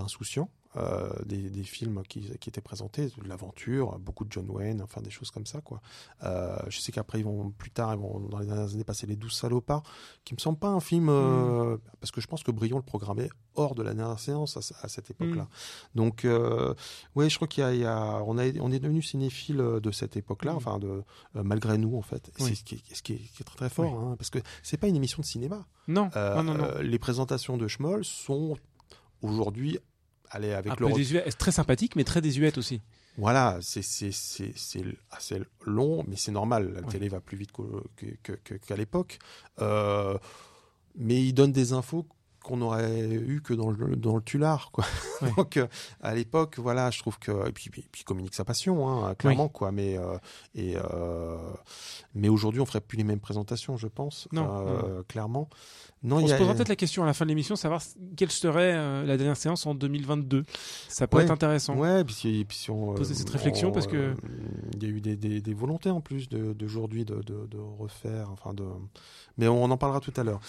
[0.00, 0.48] insouciant.
[0.76, 5.00] Euh, des, des films qui, qui étaient présentés, de l'aventure, beaucoup de John Wayne, enfin
[5.00, 5.80] des choses comme ça quoi.
[6.24, 9.06] Euh, je sais qu'après ils vont plus tard, ils vont dans les dernières années passer
[9.06, 9.82] les 12 salopards,
[10.24, 13.28] qui me semble pas un film euh, parce que je pense que Brion le programmait
[13.56, 15.46] hors de la dernière séance à, ce- à cette époque-là.
[15.94, 16.74] Donc euh,
[17.14, 19.58] Ouais, je crois qu'il y a, il y a- on, a, on est devenu cinéphile
[19.80, 20.56] de cette époque-là, Mm.
[20.56, 21.02] enfin de
[21.34, 22.30] malgré nous en fait.
[22.40, 22.46] Oui.
[22.48, 24.38] C'est ce qui, est, ce qui est- qui est très très fort, hein, parce que
[24.62, 25.64] c'est pas une émission de cinéma.
[25.88, 28.56] non, non non non les présentations de Schmoll sont
[29.22, 29.78] aujourd'hui,
[30.34, 32.80] allez avec un le peu rec- désuète très sympathique mais très désuète aussi
[33.16, 36.72] Voilà, c'est c'est c'est c'est assez long, mais c'est normal.
[36.74, 36.88] La Ouais.
[36.92, 37.52] télé va plus vite
[38.66, 39.18] qu'à l'époque.
[39.60, 40.18] Euh,
[40.96, 42.06] mais il donne des infos
[42.44, 44.84] qu'on aurait eu que dans le dans le tulard, quoi.
[45.36, 45.66] Donc euh,
[46.02, 49.72] à l'époque, voilà, je trouve que et puis puis, communique sa passion, hein, clairement, quoi.
[49.72, 50.18] Mais euh,
[50.54, 51.36] et euh,
[52.14, 54.28] mais aujourd'hui, on ferait plus les mêmes présentations, je pense.
[54.32, 55.48] Non, clairement.
[56.02, 57.80] Non, On y se a- posera peut-être la question à la fin de l'émission, savoir
[58.14, 58.74] quelle serait
[59.06, 60.44] la dernière séance en 2022.
[60.90, 61.22] Ça Ouais.
[61.22, 61.76] être intéressant.
[61.76, 64.14] Ouais, puis puis si on Poser cette réflexion, parce que-
[64.74, 67.56] il y a eu des, des, des volontés en plus de d'aujourd'hui de, de, de
[67.58, 68.64] refaire, enfin de.
[69.38, 70.40] Mais on en parlera tout à l'heure.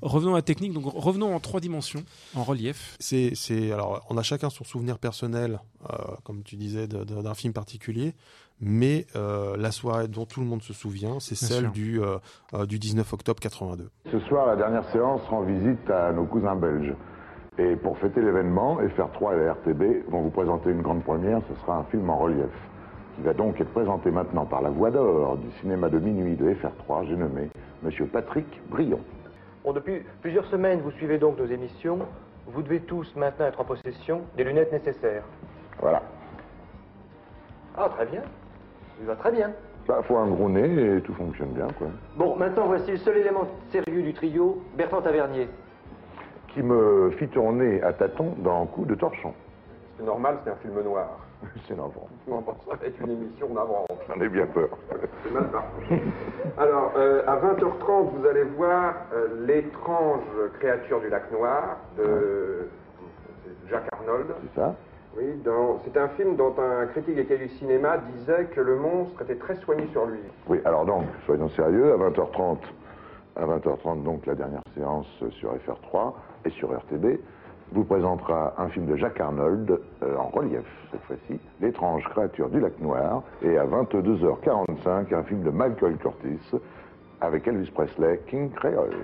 [0.00, 2.02] Revenons à la technique, donc revenons en trois dimensions,
[2.36, 2.96] en relief.
[3.00, 7.22] c'est c'est alors on a chacun son souvenir personnel, euh, comme tu disais, de- de-
[7.22, 8.14] d'un film particulier.
[8.60, 11.72] Mais euh, la soirée dont tout le monde se souvient, c'est Bien celle sûr.
[11.72, 12.18] du, euh,
[12.54, 13.90] euh, du 19 octobre 82.
[14.12, 16.94] Ce soir, la dernière séance rend visite à nos cousins belges.
[17.58, 21.60] Et pour fêter l'événement, FR3 et la RTB vont vous présenter une grande première, ce
[21.60, 22.50] sera un film en relief,
[23.16, 26.46] qui va donc être présenté maintenant par la voix d'or du cinéma de minuit de
[26.54, 27.50] FR3, j'ai nommé
[27.82, 29.00] Monsieur Patrick Brion.
[29.64, 32.00] Bon, depuis plusieurs semaines, vous suivez donc nos émissions.
[32.46, 35.24] Vous devez tous maintenant être en possession des lunettes nécessaires.
[35.80, 36.02] Voilà.
[37.74, 38.20] Ah, très bien.
[39.00, 39.52] Il va très bien.
[39.88, 41.86] Bah, faut un gros nez et tout fonctionne bien, quoi.
[42.14, 45.48] Bon, maintenant, voici le seul élément sérieux du trio, Bertrand Tavernier.
[46.48, 49.32] Qui me fit tourner à tâtons dans Coup de torchon.
[49.96, 51.20] C'est normal, c'est un film noir.
[51.68, 52.08] C'est navrant.
[52.26, 53.88] Ça va être une émission navrante.
[54.08, 54.68] J'en ai bien peur.
[55.24, 55.94] C'est mal parti.
[56.58, 60.22] Alors, euh, à 20h30, vous allez voir euh, l'étrange
[60.58, 62.68] créature du lac noir de
[63.70, 64.26] Jack Arnold.
[64.42, 64.74] C'est ça
[65.16, 68.76] Oui, dans- c'est un film dont un critique des cahiers du cinéma disait que le
[68.76, 70.18] monstre était très soigné sur lui.
[70.48, 72.58] Oui, alors donc, soyons sérieux, à 20h30,
[73.36, 77.18] à 20h30, donc la dernière séance sur FR3 et sur RTB,
[77.72, 82.60] vous présentera un film de Jacques Arnold, euh, en relief cette fois-ci, L'étrange créature du
[82.60, 86.56] lac noir, et à 22h45, un film de Michael Curtis,
[87.20, 88.94] avec Elvis Presley, King Creole.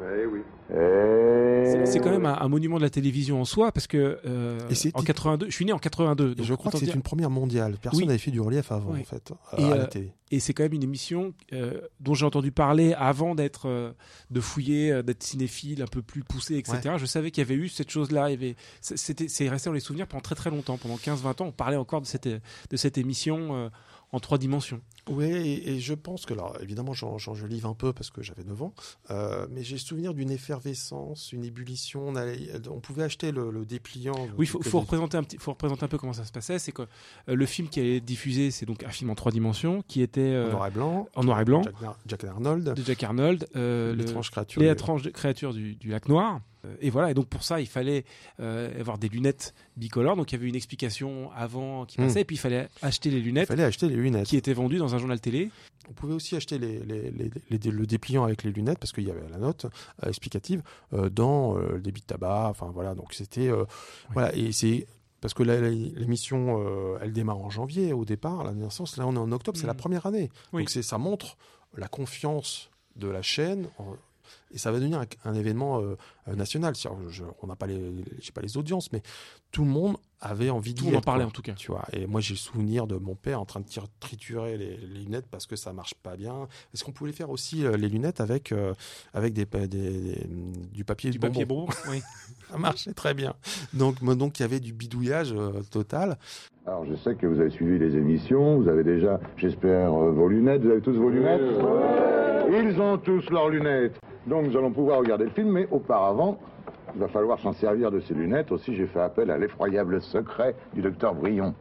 [0.00, 0.42] Eh oui.
[0.74, 1.65] Et...
[1.86, 4.58] C'est quand même un, un monument de la télévision en soi, parce que euh,
[4.94, 6.32] en 82, je suis né en 82.
[6.32, 7.76] Et donc je crois que c'est dire- une première mondiale.
[7.80, 8.06] Personne Oui.
[8.06, 9.00] n'avait fait du relief avant, Oui.
[9.00, 10.12] en fait, Et, à euh, la télé.
[10.32, 13.92] Et c'est quand même une émission euh, dont j'ai entendu parler avant d'être, euh,
[14.32, 16.94] de fouiller, euh, d'être cinéphile, un peu plus poussé, etc.
[16.96, 18.24] Je savais qu'il y avait eu cette chose-là.
[18.24, 20.78] avait- c'est- C'était, c'est resté dans les souvenirs pendant très très longtemps.
[20.78, 23.68] Pendant 15-20 ans, on parlait encore de cette, de cette émission euh,
[24.12, 24.80] en trois dimensions.
[25.08, 28.22] Oui, et, et je pense que, alors évidemment, j'en je livre un peu parce que
[28.22, 28.74] j'avais 9 ans,
[29.10, 32.08] euh, mais j'ai souvenir d'une effervescence, une ébullition.
[32.08, 34.14] On, allait- on pouvait acheter le, le dépliant.
[34.36, 36.58] Oui, il faut, représenter un petit, faut représenter un peu comment ça se passait.
[36.58, 39.82] C'est que euh, le film qui est diffusé, c'est donc un film en trois dimensions
[39.86, 41.08] qui était euh, en noir et blanc.
[41.14, 41.62] en noir et blanc.
[41.62, 41.74] Jack,
[42.06, 42.74] Jack Arnold.
[42.74, 44.62] de Jack Arnold, L'étrange créature.
[45.12, 46.40] créatures du, du lac Noir.
[46.66, 48.04] Euh, Et voilà, et donc pour ça, il fallait
[48.40, 50.16] euh, avoir des lunettes bicolores.
[50.16, 52.22] Donc il y avait une explication avant qui passait, Hmm.
[52.22, 54.26] et puis il fallait acheter les Il lunettes fallait acheter les lunettes.
[54.26, 55.50] qui étaient vendues dans un journal télé.
[55.88, 59.04] On pouvait aussi acheter les, les- les- les- le dépliant avec les lunettes parce qu'il
[59.04, 59.66] y avait la note
[60.02, 60.62] euh, explicative
[61.12, 62.48] dans le débit de tabac.
[62.50, 63.48] Enfin voilà, donc c'était
[64.12, 64.86] voilà et c'est
[65.20, 68.96] parce que l'émission euh, elle démarre en janvier au départ, la naissance.
[68.96, 69.78] Là on est en octobre, c'est la Mhm.
[69.78, 70.30] première année.
[70.52, 70.62] Oui.
[70.62, 71.36] Donc ça montre
[71.76, 73.68] la confiance de la chaîne.
[73.78, 73.96] en-
[74.52, 75.96] et ça va devenir un, un événement euh,
[76.34, 76.74] national.
[77.08, 77.80] Je- on n'a pas les,
[78.20, 79.02] j'ai pas les audiences, mais
[79.52, 81.24] tout le monde avait envie Tout d'y le monde en quoi.
[81.24, 81.52] en tout cas.
[81.52, 84.56] Tu vois, et moi j'ai le souvenir de mon père en train de tir- triturer
[84.56, 86.48] les, les lunettes parce que ça marche pas bien.
[86.72, 88.72] Est-ce qu'on pouvait faire aussi euh, les lunettes avec euh,
[89.14, 90.26] avec des, pa- des- des-
[90.72, 91.66] du papier Du bonbon papier bonbon.
[91.90, 92.00] oui.
[92.50, 93.34] Ça marchait très bien.
[93.74, 96.16] Donc moi, donc il y avait du bidouillage euh, total.
[96.66, 100.28] Alors, je sais que vous avez suivi les émissions, vous avez déjà, j'espère, euh, vos
[100.28, 100.62] lunettes.
[100.62, 101.40] Vous avez tous vos lunettes?
[102.48, 103.98] Ils ont tous leurs lunettes.
[104.26, 106.38] Donc, nous allons pouvoir regarder le film, mais auparavant,
[106.94, 108.50] il va falloir s'en servir de ces lunettes.
[108.50, 111.54] Aussi, j'ai fait appel à l'effroyable secret du docteur Brion.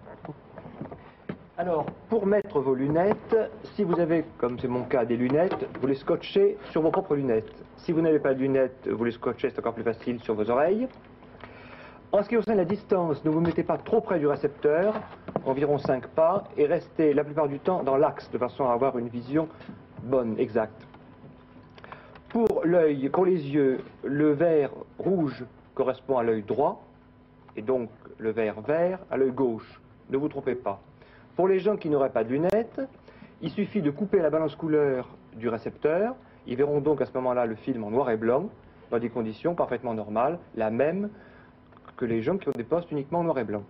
[1.57, 3.37] Alors, pour mettre vos lunettes,
[3.75, 7.15] si vous avez, comme c'est mon cas, des lunettes, vous les scotchez sur vos propres
[7.15, 7.63] lunettes.
[7.77, 10.49] Si vous n'avez pas de lunettes, vous les scotchez, c'est encore plus facile, sur vos
[10.49, 10.87] oreilles.
[12.11, 14.95] En ce qui concerne la distance, ne vous mettez pas trop près du récepteur,
[15.45, 18.97] environ 5 pas, et restez la plupart du temps dans l'axe, de façon à avoir
[18.97, 19.47] une vision
[20.03, 20.84] bonne, exacte.
[22.65, 26.83] L'œil, pour les yeux, le vert rouge correspond à l'œil droit,
[27.55, 29.79] et donc le vert vert à l'œil gauche.
[30.09, 30.81] Ne vous trompez pas.
[31.35, 32.81] Pour les gens qui n'auraient pas de lunettes,
[33.43, 36.15] il suffit de couper la balance couleur du récepteur.
[36.47, 38.49] Ils verront donc à ce moment-là le film en noir et blanc,
[38.89, 41.09] dans des conditions parfaitement normales, la même
[41.97, 43.63] que les gens qui ont des postes uniquement en noir et blanc.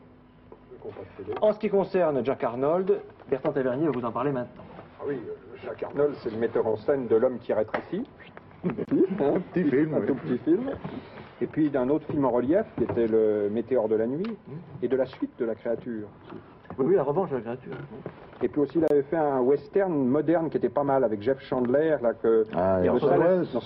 [1.41, 4.63] En ce qui concerne Jack Arnold, Bertrand Tavernier va vous en parler maintenant.
[5.01, 8.07] Ah oui, euh, Jacques Arnold, c'est le metteur en scène de L'homme qui rétrécit.
[8.65, 10.71] Un petit film, Un tout petit film.
[11.41, 14.37] Et puis d'un autre film en relief qui était Le Météore de la nuit
[14.81, 16.07] et de la suite de la créature.
[16.77, 17.73] Oui, oui, la revanche de la créature.
[18.43, 21.39] Et puis aussi, il avait fait un western moderne qui était pas mal avec Jeff
[21.39, 23.19] Chandler, là, que, Ah, le, salaire,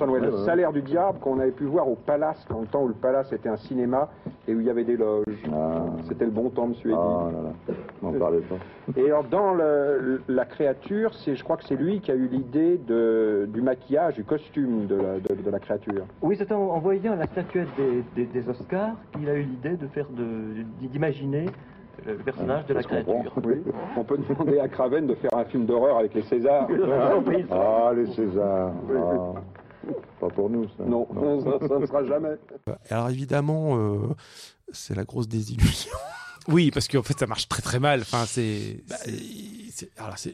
[0.08, 0.46] Ouais, le ouais.
[0.46, 3.34] salaire du diable qu'on avait pu voir au Palace, dans le temps où le Palace
[3.34, 4.10] était un cinéma
[4.48, 5.26] et où il y avait des loges.
[5.52, 5.86] Ah.
[6.08, 7.00] C'était le bon temps, monsieur Eddy.
[7.02, 8.56] Ah là là, n'en parlez pas.
[8.96, 12.28] Et alors, dans le- la créature, c'est, je crois que c'est lui qui a eu
[12.28, 12.80] l'idée
[13.48, 16.06] du maquillage, du costume de la, de- de la créature.
[16.22, 19.78] Oui, c'est en, en voyant la statuette des, des- des Oscars qu'il a eu l'idée
[19.78, 21.48] de faire de, d'imaginer
[22.06, 23.34] le personnage de la créature.
[23.44, 23.56] Oui.
[23.98, 26.68] On peut demander à Craven de faire un film d'horreur avec les Césars.
[27.28, 28.72] Oui, Ah, les Césars.
[28.96, 29.34] Ah.
[30.20, 30.84] Pas pour nous, ça.
[30.86, 31.08] non,
[31.60, 32.36] ça, ça ne sera jamais.
[32.90, 33.98] Alors évidemment, euh,
[34.72, 35.92] c'est la grosse désillusion.
[36.48, 38.02] Oui, parce qu'en fait, ça marche très très mal.
[38.02, 38.84] Enfin, c'est.
[38.90, 38.96] Bah,
[39.98, 40.34] alors c'est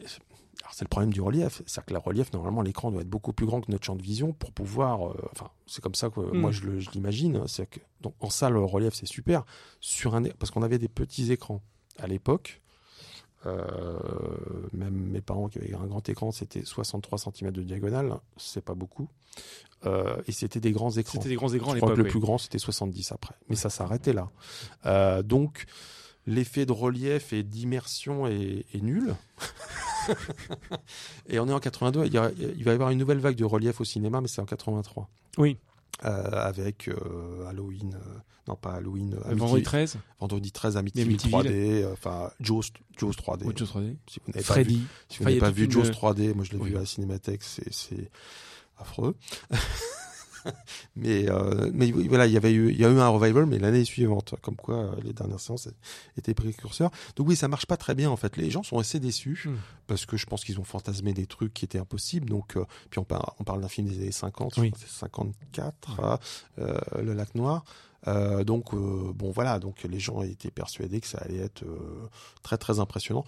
[0.72, 3.46] c'est le problème du relief, c'est-à-dire que le relief normalement l'écran doit être beaucoup plus
[3.46, 6.38] grand que notre champ de vision pour pouvoir, euh, enfin c'est comme ça que Mm.
[6.38, 9.44] moi je l'imagine, que donc en salle le relief c'est super
[9.80, 11.62] sur un parce qu'on avait des petits écrans
[11.98, 12.60] à l'époque.
[13.44, 13.98] euh,
[14.72, 18.74] même mes parents qui avaient un grand écran, c'était 63 cm de diagonale, c'est pas
[18.74, 19.08] beaucoup.
[19.84, 21.12] Euh, et c'était des grands écrans.
[21.12, 22.10] C'était des grands écrans Je crois que le oui.
[22.10, 23.34] plus grand, c'était 70 après.
[23.48, 24.30] Mais ça s'arrêtait là.
[24.86, 25.66] Euh, donc,
[26.26, 29.14] l'effet de relief et d'immersion est, est nul.
[31.28, 32.06] et on est en 82.
[32.06, 34.28] Il, y a- il va y avoir une nouvelle vague de relief au cinéma, mais
[34.28, 35.08] c'est en 83.
[35.38, 35.56] Oui.
[36.04, 41.38] Euh, avec euh, Halloween, euh, non pas Halloween, vendredi 13, vendredi 13 Amityville Amityville.
[41.38, 42.64] 3D, euh, enfin Jaws,
[42.98, 43.46] Jaws 3D.
[43.46, 43.96] Autre chose 3D.
[44.06, 46.52] Si vous n'avez pas vu, si vous Enfin, n'avez pas vu Jaws 3D, moi je
[46.52, 46.70] l'ai Oui.
[46.70, 48.10] vu à la Cinémathèque, c'est
[48.78, 49.14] affreux.
[50.96, 53.58] mais euh, mais voilà, il y avait eu il y a eu un revival, mais
[53.58, 55.68] l'année suivante, comme quoi euh, les dernières séances
[56.16, 56.90] étaient précurseurs.
[57.16, 58.36] Donc oui, ça marche pas très bien en fait.
[58.36, 59.56] Les gens sont assez déçus Hmm.
[59.86, 62.28] parce que je pense qu'ils ont fantasmé des trucs qui étaient impossibles.
[62.28, 64.70] Donc euh, puis on parle on parle d'un film des années 50, je Oui.
[64.70, 66.18] crois que c'est 54, hein,
[66.58, 67.64] euh, le Lac Noir.
[68.06, 72.08] Euh, donc euh, bon voilà, donc les gens étaient persuadés que ça allait être euh,
[72.42, 73.24] très très impressionnant.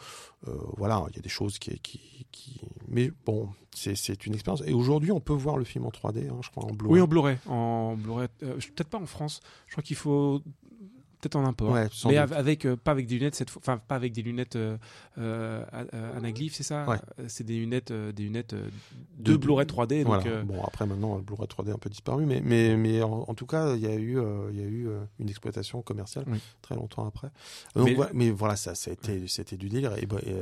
[0.76, 4.62] Voilà, il y a des choses qui, qui, mais bon, c'est une expérience.
[4.66, 6.94] Et aujourd'hui, on peut voir le film en 3D, hein, je crois en Blu-ray.
[6.94, 7.38] Oui, en Blu-ray.
[7.46, 8.28] En Blu-ray.
[8.38, 9.40] peut-être pas en France.
[9.66, 10.42] Je crois qu'il faut
[11.20, 11.70] peut-être en import.
[11.72, 12.32] Ouais, mais doute.
[12.32, 13.60] avec euh, pas avec des lunettes cette fois.
[13.62, 14.76] Enfin, pas avec des lunettes euh,
[15.18, 15.64] euh,
[16.16, 16.86] anaglyphes, c'est ça?
[16.88, 16.96] Ouais.
[17.28, 20.04] C'est des lunettes, des lunettes De- de Blu-ray 3D.
[20.04, 20.26] Donc, Voilà.
[20.26, 23.24] euh, Bon, après maintenant, le Blu-ray 3D a un peu disparu, mais mais mais en,
[23.28, 24.18] en tout cas, il y a eu
[24.52, 26.38] il y a eu une exploitation commerciale Oui.
[26.62, 27.28] très longtemps après.
[27.74, 30.34] Donc, Mais- voilà, mais voilà, ça, ça a été c'était du délire et, bah, et,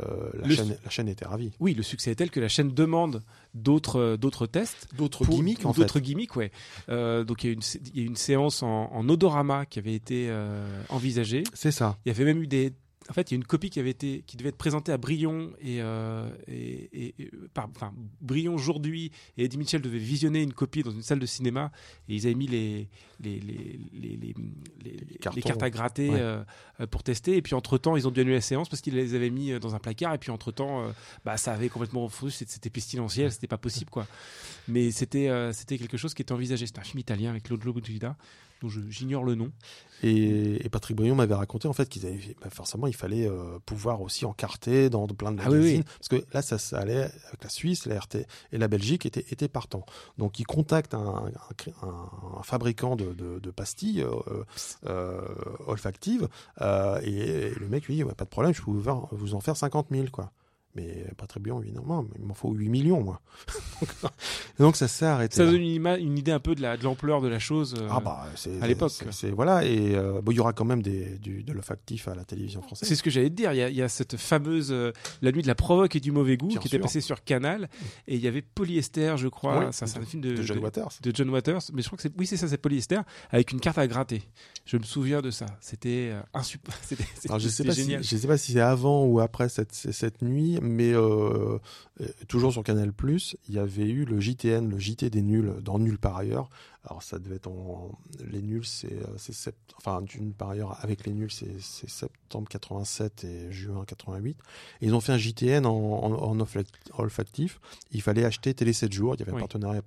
[0.00, 1.52] euh, la chaîne la chaîne était ravie.
[1.60, 3.22] oui, le succès est tel que la chaîne demande
[3.54, 4.88] d'autres euh, d'autres tests.
[4.96, 5.82] D'autres gimmicks en fait.
[5.82, 6.50] D'autres gimmicks, ouais.
[6.88, 10.66] Euh, donc il y y a une séance en, en odorama qui avait été euh,
[10.88, 11.44] envisagée.
[11.54, 11.96] C'est ça.
[12.04, 12.72] Il y avait même eu des.
[13.10, 14.98] En fait, il y a une copie qui avait été, qui devait être présentée à
[14.98, 20.42] Brion et, euh, et, et- et- par, enfin, Brion aujourd'hui et Eddie Mitchell devaient visionner
[20.42, 21.72] une copie dans une salle de cinéma
[22.08, 22.88] et ils avaient mis les
[23.20, 24.34] les les les, les,
[24.84, 25.40] les- les cartons.
[25.40, 26.18] cartes à gratter Ouais.
[26.20, 26.44] euh,
[26.90, 27.36] pour tester.
[27.38, 29.52] Et puis entre temps ils ont dû annuler la séance parce qu'ils les avaient mis
[29.52, 30.12] euh, dans un placard.
[30.12, 30.92] Et puis entre temps
[31.24, 33.32] bah ça avait complètement fondu c'était pestilentiel.
[33.32, 34.06] C'était pas possible quoi.
[34.66, 36.66] Mais c'était c'était quelque chose qui était envisagé.
[36.66, 38.16] C'était un film italien avec Claude Logudida
[38.62, 39.50] dont j'ignore le nom
[40.02, 43.58] Et, et Patrick Brion m'avait raconté en fait qu'ils avaient bah, forcément il fallait euh,
[43.66, 45.58] pouvoir aussi encarter dans plein de Ah oui, oui.
[45.62, 48.16] magazines parce que là ça, ça allait avec la Suisse, la RT
[48.52, 49.84] et la Belgique étaient, étaient partants.
[50.18, 54.44] Donc ils contactent un, un, un- un fabricant de, de, de pastilles euh,
[54.86, 55.20] euh,
[55.66, 56.28] olfactives
[56.60, 59.40] euh, et, et le mec lui dit ouais, pas de problème, je peux vous en
[59.40, 60.30] faire 50 000 quoi.
[60.78, 61.04] Mais
[61.64, 63.20] dit non, non, mais il m'en faut 8 millions moi.
[64.58, 65.36] Donc ça s'est arrêté.
[65.36, 65.50] ça là.
[65.52, 68.26] donne une, idée un peu de la de l'ampleur de la chose euh, Ah bah
[68.60, 68.92] à l'époque.
[69.10, 72.14] c'est- voilà et euh, bon, il y aura quand même des du, de l'olfactif à
[72.14, 72.88] la télévision française.
[72.88, 73.52] C'est ce que j'allais te dire.
[73.52, 76.00] Il y, a, il y a cette fameuse euh, La nuit de la provoque et
[76.00, 77.68] du mauvais goût Bien qui était passée sur Canal.
[78.06, 79.58] Et il y avait Polyester, je crois.
[79.60, 80.88] Oui, c'est un film de, de John de- Waters.
[81.02, 81.60] de John Waters.
[81.72, 82.12] Mais je crois que c'est.
[82.18, 83.00] Oui, c'est ça, c'est Polyester.
[83.30, 84.22] Avec une carte à gratter.
[84.64, 85.46] Je me souviens de ça.
[85.60, 87.04] C'était euh, insup- C'était
[87.38, 90.58] je sais pas si, je sais pas si c'est avant ou après cette cette nuit,
[90.60, 91.58] mais euh,
[92.00, 92.92] euh, toujours sur Canal
[93.48, 96.48] il y avait eu le JTN, le JT des nuls dans Nuls par ailleurs.
[96.90, 97.92] Alors ça devait être en
[98.30, 101.88] les nuls, c'est euh, c'est sept- enfin d'une par ailleurs avec les nuls, c'est c'est
[101.90, 104.36] septembre 87 et juin 88.
[104.80, 107.60] Et ils ont fait un JTN en, en, en olfac- olfactif.
[107.92, 109.14] Il fallait acheter télé 7 jours.
[109.14, 109.82] Il y avait un partenariat.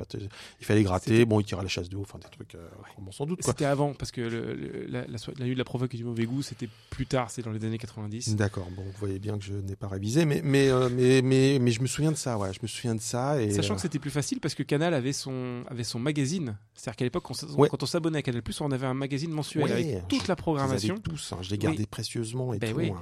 [0.59, 1.25] Il fallait gratter.
[1.25, 2.67] Bon, ils tiraient la chasse de haut, enfin des trucs, euh,
[2.99, 3.43] bon, sans doute.
[3.43, 6.25] C'était avant, parce que le- le- la, la nuit de la provoque et du mauvais
[6.25, 8.35] goût, c'était plus tard, c'est dans les années 90.
[8.35, 11.57] D'accord, bon, vous voyez bien que je n'ai pas révisé, mais, mais, euh, mais, mais,
[11.59, 13.41] mais je me souviens de ça, ouais, je me souviens de ça.
[13.41, 16.57] Et, Sachant euh, que c'était plus facile parce que Canal avait son, avait son magazine.
[16.91, 17.69] C'est-à-dire qu'à l'époque, Ouais.
[17.69, 20.34] quand on s'abonnait à Canal, on avait un magazine mensuel Ouais, avec toute je- la
[20.34, 20.93] je programmation.
[20.95, 21.86] avais tous, hein, je les gardais Oui.
[21.86, 22.77] précieusement et Ben tout.
[22.77, 22.91] oui.
[22.91, 23.01] hein.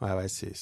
[0.00, 0.52] Ouais, ouais, c'est,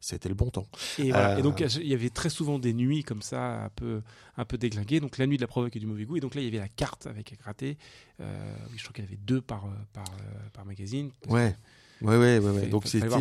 [0.00, 0.68] c'était le bon temps.
[1.00, 1.34] Et, voilà.
[1.34, 4.02] Euh, Et donc il y avait très souvent des nuits comme ça, un peu,
[4.36, 5.00] un peu déglinguées.
[5.00, 6.16] Donc la nuit de la provoque et du mauvais goût.
[6.16, 7.76] Et donc là il y avait la carte avec à gratter.
[8.20, 10.04] Euh, je crois qu'il y avait deux par, euh, par,
[10.52, 11.10] par magazine.
[11.28, 11.50] Ouais.
[11.52, 11.56] que
[12.02, 12.50] Ouais, ouais, ouais.
[12.50, 12.66] ouais.
[12.66, 13.12] Donc c'était.
[13.12, 13.18] en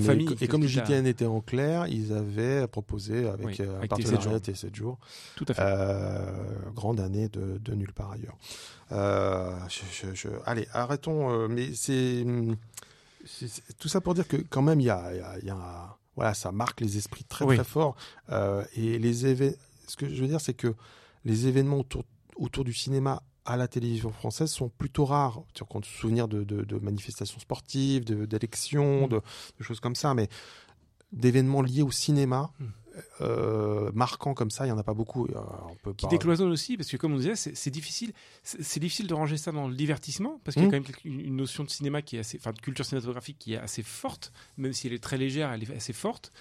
[0.06, 3.78] famille, et comme le JTN était en clair, ils avaient proposé avec Oui, euh, un
[3.78, 4.98] avec partenariat T7 T7 jours.
[5.36, 5.62] Tout à fait.
[5.64, 6.32] Euh,
[6.74, 8.36] grande année de, de nulle part ailleurs.
[8.92, 11.30] Euh, je- je- je- Allez, arrêtons.
[11.30, 12.24] euh, mais c'est
[13.78, 15.50] tout ça pour dire que quand même il y a, il y a- il y
[15.50, 17.56] a- voilà, ça marque les esprits très Oui.
[17.56, 17.96] très fort.
[18.30, 19.56] Euh, et les événements.
[19.86, 20.74] Ce que je veux dire, c'est que
[21.24, 22.04] les événements autour
[22.36, 25.42] autour du cinéma à la télévision française sont plutôt rares.
[25.54, 29.20] Tu compte se souvenir de, de- de manifestations sportives, de- d'élections, de,
[29.58, 30.28] de choses comme ça, mais
[31.12, 32.50] d'événements liés au cinéma.
[32.58, 32.64] Mm.
[33.20, 35.24] euh, marquants comme ça, il y en a pas beaucoup.
[35.26, 35.34] Euh,
[35.70, 39.06] on peut qui pas- décloisonne aussi parce que comme on disait c'est difficile c'est difficile
[39.06, 40.82] de ranger ça dans le divertissement parce qu'il y a Mhm.
[40.84, 43.58] quand même une notion de cinéma qui est assez enfin de culture cinématographique qui est
[43.58, 46.32] assez forte même si elle est très légère elle est assez forte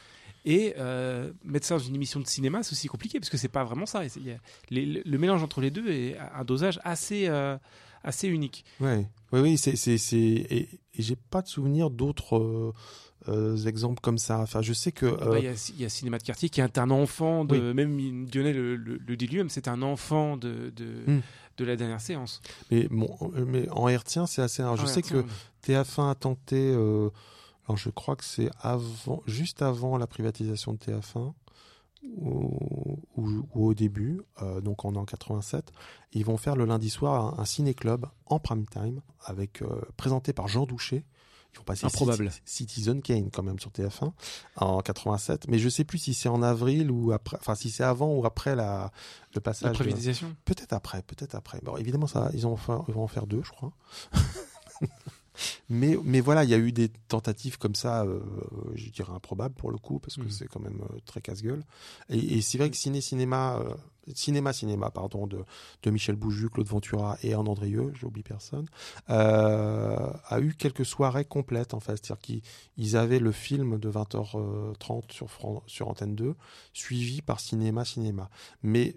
[0.52, 3.48] et euh, mettre ça dans une émission de cinéma c'est aussi compliqué parce que c'est
[3.50, 4.38] pas vraiment ça y a-
[4.70, 7.58] les- le, le mélange entre les deux est un dosage assez euh,
[8.04, 12.38] assez unique Ouais, oui, oui, c'est, c'est, c'est, et, et j'ai pas de souvenir d'autres
[12.38, 12.74] euh,
[13.28, 14.40] euh, exemples comme ça.
[14.40, 15.06] Enfin, je sais que.
[15.06, 16.90] Ah bah, euh, il y, a, il y a Cinéma de quartier qui est un
[16.92, 21.20] enfant de même Dionnet le, le, le c'est un enfant de de, Hmm.
[21.58, 23.10] de la dernière séance mais, bon,
[23.46, 24.78] mais en hertzien, c'est assez rare.
[24.78, 25.26] Je sais que
[25.68, 26.56] TF1 a tenté.
[26.74, 27.10] euh,
[27.70, 31.34] alors, je crois que c'est avant, juste avant la privatisation de TF1.
[32.16, 35.74] Ou, ou- ou au début, euh, donc en an 87,
[36.14, 40.32] ils vont faire le lundi soir un, un ciné-club en prime time, avec, euh, présenté
[40.32, 41.04] par Jean Douché.
[41.54, 42.28] Ils vont passer Improbable.
[42.30, 44.14] Citi- Citizen Kane quand même sur TF1
[44.56, 47.84] en 87, mais je sais plus si c'est en avril ou après, enfin si c'est
[47.84, 48.92] avant ou après la,
[49.34, 49.72] le la passage.
[49.78, 51.60] de- privatisation Peut-être après, peut-être après.
[51.64, 52.58] Bon, évidemment, ça, ils vont
[52.96, 53.74] en faire deux, je crois.
[55.70, 58.20] mais, mais voilà, il y a eu des tentatives comme ça, euh,
[58.76, 60.30] je dirais improbables pour le coup, parce que Mhm.
[60.32, 61.64] c'est quand même euh, très casse-gueule.
[62.10, 63.74] Et, et c'est vrai que ciné, cinéma, euh,
[64.16, 65.44] cinéma, cinéma, pardon, de,
[65.84, 68.66] de Michel Bouju, Claude Ventura et Anne Andrieux, j'oublie personne,
[69.10, 71.92] euh, a eu quelques soirées complètes en fait.
[72.04, 72.42] C'est-à-dire qu'ils
[72.78, 76.36] ils avaient le film de 20h30 sur, Fran- sur Antenne 2,
[76.74, 78.30] suivi par cinéma, cinéma.
[78.64, 78.96] Mais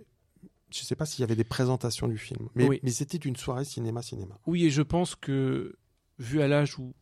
[0.70, 2.80] je ne sais pas s'il y avait des présentations du film, mais, Oui.
[2.82, 4.38] mais c'était une soirée cinéma-cinéma.
[4.46, 5.76] Oui, et je pense que,
[6.22, 6.92] vu à l'âge où,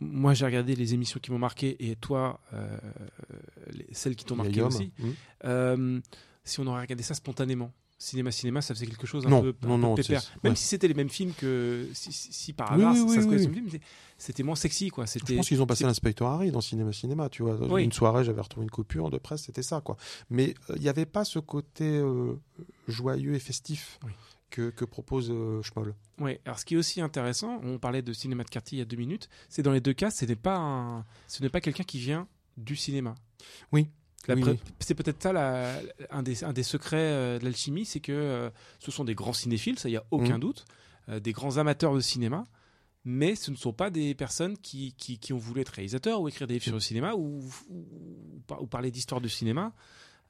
[0.00, 2.76] moi j'ai regardé les émissions qui m'ont marqué, et toi, euh,
[3.70, 5.10] les- celles qui t'ont marqué aussi, hmm.
[5.44, 6.00] euh,
[6.44, 9.54] si on aurait regardé ça spontanément, cinéma, cinéma, ça faisait quelque chose un Non, peu,
[9.62, 10.22] un non, peu non, pépère.
[10.42, 10.56] Même ouais.
[10.56, 13.78] si c'était les mêmes films que, si, si- si par hasard oui, ça oui, se
[14.18, 15.04] c'était- moins sexy, quoi.
[15.06, 17.80] Je pense qu'ils ont passé l'inspecteur Harry dans Cinéma Cinéma, tu vois.
[17.80, 19.96] Une soirée, j'avais retrouvé une coupure de presse, c'était ça, quoi.
[20.30, 22.02] Mais euh, il n'y avait pas ce côté
[22.88, 24.00] joyeux et festif.
[24.52, 25.94] Que, que propose euh, Schmoll.
[26.20, 26.40] Ouais.
[26.44, 28.84] Alors, ce qui est aussi intéressant, on parlait de cinéma de quartier il y a
[28.84, 31.84] deux minutes, c'est dans les deux cas, ce n'est pas un, ce n'est pas quelqu'un
[31.84, 33.14] qui vient du cinéma.
[33.72, 33.88] Oui.
[34.28, 34.60] Oui, oui.
[34.78, 38.50] C'est peut-être ça la- un, des, un des secrets euh, de l'alchimie, c'est que euh,
[38.78, 40.40] ce sont des grands cinéphiles, ça il y a aucun Mhm.
[40.40, 40.64] doute,
[41.20, 42.46] des grands amateurs de cinéma,
[43.04, 46.28] mais ce ne sont pas des personnes qui, qui, qui ont voulu être réalisateurs ou
[46.28, 49.72] écrire des livres sur le cinéma ou, ou, ou par- ou parler d'histoire du cinéma.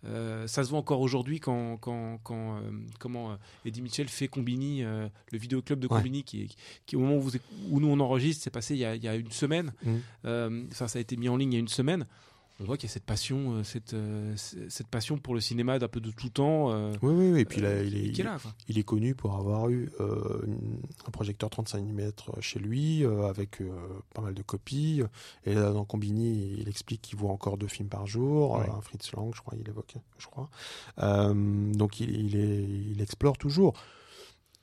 [0.05, 2.61] Euh, ça se voit encore aujourd'hui quand, quand, quand euh,
[2.99, 5.97] comment euh, Eddie Mitchell fait Combini, euh, le vidéoclub de Ouais.
[5.99, 6.49] Combini, qui,
[6.95, 9.03] au moment où, vous êtes- où nous on enregistre, c'est passé il y, a, il
[9.05, 9.73] y a une semaine.
[10.25, 12.07] Ça, ça a été mis en ligne il y a une semaine.
[12.61, 15.79] On voit qu'il y a cette passion, euh, cette, euh, cette passion pour le cinéma
[15.81, 16.71] d'un peu de tout temps.
[16.71, 17.41] euh, Oui, oui, oui.
[17.41, 18.37] Et puis là, euh, il est, là.
[18.69, 20.47] il est connu pour avoir eu euh,
[21.07, 22.11] un projecteur 35 mm
[22.41, 23.71] chez lui, euh, avec euh,
[24.15, 25.03] pas mal de copies.
[25.45, 28.53] Et là, dans Combini, il explique qu'il voit encore deux films par jour.
[28.53, 28.69] Ouais.
[28.69, 30.49] Euh, un Fritz Lang, je crois, il évoque, je crois.
[30.99, 32.63] Euh, donc, il, il, est,
[32.93, 33.73] il explore toujours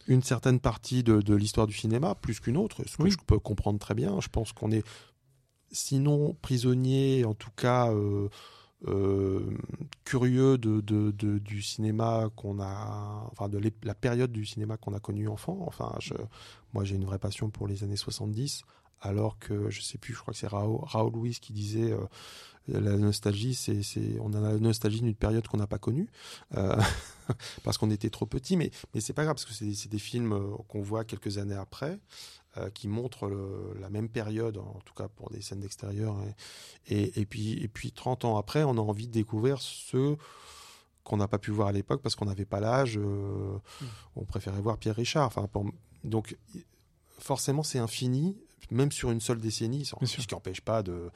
[0.07, 3.11] une certaine partie de, de l'histoire du cinéma, plus qu'une autre, ce que Oui.
[3.11, 4.19] je peux comprendre très bien.
[4.21, 4.83] Je pense qu'on est,
[5.71, 7.91] sinon prisonnier, en tout cas...
[7.91, 8.29] euh,
[8.87, 9.57] euh,
[10.05, 10.79] curieux de,
[11.11, 15.57] du cinéma qu'on a, enfin de la période du cinéma qu'on a connu enfant.
[15.67, 16.13] Enfin, je,
[16.73, 18.63] moi j'ai une vraie passion pour les années 70,
[19.01, 22.05] alors que je sais plus, je crois que c'est Raoul, Raoul Louis qui disait euh,
[22.69, 23.81] la nostalgie, c'est,
[24.21, 26.07] on a la nostalgie d'une période qu'on n'a pas connue
[27.63, 30.55] parce qu'on était trop petit, mais mais c'est pas grave parce que c'est, des films
[30.67, 31.99] qu'on voit quelques années après.
[32.57, 36.15] Euh, qui montrent le- la même période, en tout cas pour des scènes d'extérieur,
[36.87, 40.17] et, et, et puis, et puis 30 ans après, on a envie de découvrir ceux
[41.03, 42.97] qu'on n'a pas pu voir à l'époque parce qu'on n'avait pas l'âge.
[42.97, 43.57] euh,
[44.15, 45.25] On préférait voir Pierre Richard.
[45.27, 45.65] Enfin, pour-
[46.03, 46.37] donc,
[47.19, 48.37] forcément, c'est infini,
[48.71, 51.09] même sur une seule décennie, sans- ce qui n'empêche pas de,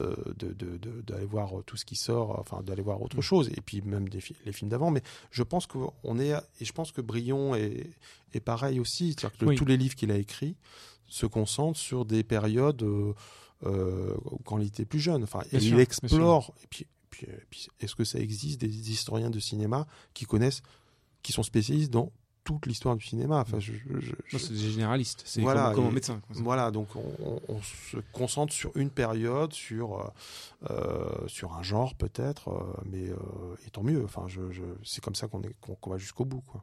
[0.00, 3.22] euh, de, de- de- d'aller voir tout ce qui sort, enfin, d'aller voir autre Mm.
[3.22, 4.90] chose, et puis même des fi- les films d'avant.
[4.90, 7.90] Mais je pense qu'on est, et je pense que Brion est,
[8.32, 9.56] est pareil aussi, c'est-à-dire que Oui.
[9.56, 10.56] tous les livres qu'il a écrits
[11.06, 13.12] se concentrent sur des périodes euh,
[13.66, 14.14] euh,
[14.44, 15.22] quand il était plus jeune.
[15.22, 16.54] Enfin, et il explore.
[16.62, 20.62] Et puis, puis, et puis, est-ce que ça existe des historiens de cinéma qui connaissent,
[21.22, 22.10] qui sont spécialistes dans
[22.44, 23.40] toute l'histoire du cinéma.
[23.40, 25.22] Enfin, je, je- je- Non, c'est généraliste.
[25.24, 26.20] C'est Voilà, comme, comme un médecin.
[26.26, 26.36] quoi.
[26.42, 32.48] Voilà, donc on, se concentre sur une période, sur euh, euh, sur un genre peut-être,
[32.48, 33.16] euh, mais euh,
[33.66, 34.02] et tant mieux.
[34.04, 34.40] Enfin, je,
[34.84, 36.62] c'est comme ça qu'on est qu'on va jusqu'au bout, quoi.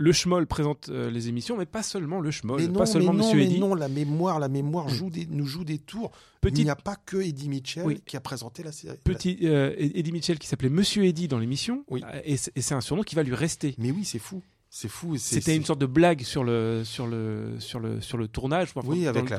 [0.00, 3.12] Le Schmoll présente euh, les émissions, mais pas seulement le Schmoll, mais non, pas seulement
[3.12, 3.58] mais non, Monsieur mais Eddy.
[3.58, 6.12] non, la mémoire, la mémoire joue des, nous joue des tours.
[6.14, 8.00] Il Petit, n'y a pas que Eddie Mitchell Oui.
[8.06, 8.96] qui a présenté la série.
[9.02, 12.04] petit euh, Eddie Mitchell qui s'appelait Monsieur Eddy dans l'émission, Oui.
[12.36, 13.74] c'est et c'est un surnom qui va lui rester.
[13.78, 14.40] Mais oui, c'est fou,
[14.70, 15.16] c'est fou.
[15.16, 19.04] C'était une sorte de blague sur le sur le sur le sur le tournage, Oui,
[19.04, 19.36] dans, avec dans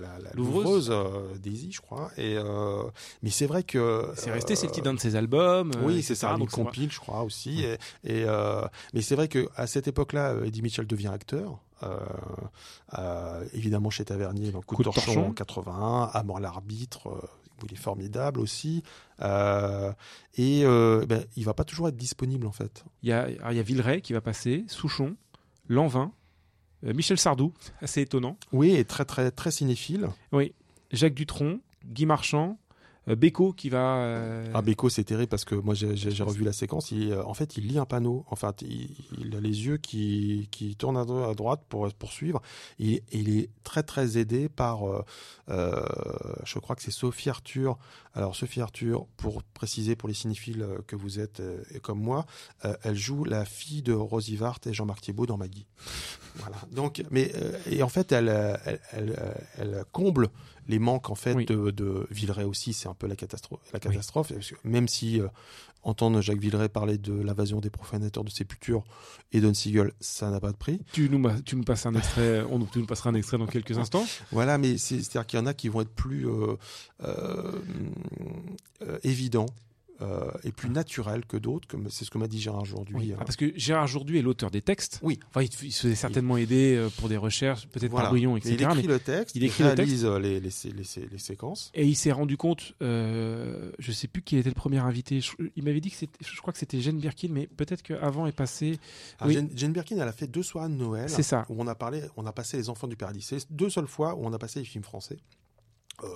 [0.00, 0.88] la, la L'ouvreuse.
[0.90, 2.10] euh, Daisy, je crois.
[2.16, 2.82] Et euh,
[3.22, 5.72] mais c'est vrai que C'est resté, c'est le euh, titre d'un de ses albums.
[5.76, 6.46] euh, Oui, c'est ça, vrai.
[6.64, 7.62] compile, je crois aussi.
[7.64, 8.62] Et, et, euh,
[8.94, 11.58] mais c'est vrai que à cette époque-là, euh, Eddie Mitchell devient acteur.
[11.82, 11.96] Euh,
[12.98, 15.28] euh, évidemment chez Tavernier dans Coup, Coup de de torchon, torchon.
[15.30, 17.20] en 81, à mort l'arbitre, euh,
[17.62, 18.82] où il est formidable aussi.
[19.20, 19.92] Euh,
[20.34, 22.84] et euh, ben, il va pas toujours être disponible en fait.
[23.02, 25.16] Il y a alors, il y a Villeray qui va passer, Souchon,
[25.68, 26.12] Lanvin,
[26.84, 28.36] euh, Michel Sardou, assez étonnant.
[28.52, 30.08] Oui, et très très très cinéphile.
[30.32, 30.54] Oui,
[30.90, 32.58] Jacques Dutronc, Guy Marchand,
[33.06, 33.96] Beko qui va.
[33.96, 36.92] euh, Ah, Beko, c'est terrible parce que moi j'ai- revu la séquence.
[36.92, 38.24] Euh, en fait, il lit un panneau.
[38.30, 42.40] En fait, il, a les yeux qui, qui tournent à, dro- à droite pour poursuivre.
[42.78, 45.02] Et, et il est très très aidé par, euh,
[45.48, 45.84] euh,
[46.44, 47.76] je crois que c'est Sophie Arthur.
[48.14, 52.00] Alors Sophie Arthur, pour préciser pour les cinéphiles euh, que vous êtes euh, et comme
[52.00, 52.24] moi,
[52.64, 55.66] euh, elle joue la fille de Rosie Vart et Jean-Marc Thiebaud dans Maggie.
[56.36, 56.56] Voilà.
[56.72, 59.16] Donc, mais euh, et en fait, elle, euh, elle, elle,
[59.58, 60.28] elle comble
[60.68, 61.44] les manques en fait Oui.
[61.44, 62.72] de, de Villeray aussi.
[62.72, 63.60] C'est un peu la catastrophe.
[63.72, 64.32] La catastrophe.
[64.32, 65.26] Parce que même si euh,
[65.82, 68.84] entendre Jacques Villeray parler de l'invasion des profanateurs de sépulture
[69.32, 70.80] et Don Siegel, ça n'a pas de prix.
[70.92, 73.76] tu nous tu nous passes un extrait, on tu nous passeras un extrait dans quelques
[73.78, 74.06] instants.
[74.30, 76.56] Voilà, mais c'est- c'est-à-dire qu'il y en a qui vont être plus euh,
[79.02, 79.46] évidents
[80.02, 81.66] euh, et plus naturels que d'autres.
[81.68, 82.94] comme C'est ce que m'a dit Gérard aujourd'hui.
[82.96, 83.12] Oui.
[83.12, 83.16] hein.
[83.20, 84.98] Ah, parce que Gérard Jourdu est l'auteur des textes.
[85.02, 85.18] Oui.
[85.30, 88.04] Enfin, il, il se faisait certainement aider euh, pour des recherches, peut-être Voilà.
[88.06, 88.56] par Brouillon, Mais etc.
[88.58, 91.18] il écrit mais- le texte, il il, écrit réalise euh, les, les, les, les- les
[91.18, 91.70] séquences.
[91.74, 95.20] Et il s'est rendu compte, euh, je sais plus qui était le premier invité.
[95.20, 98.26] je- il m'avait dit que c'était, je crois que c'était Jane Birkin, mais peut-être qu'avant
[98.26, 98.78] est passé.
[99.18, 99.34] Alors, Oui.
[99.34, 101.46] Jane, Jane Birkin, elle a fait deux soirées de Noël C'est ça.
[101.48, 103.22] où on a parlé, on a passé les enfants du paradis.
[103.22, 105.18] C'est deux seules fois où on a passé les films français.
[106.02, 106.08] Euh,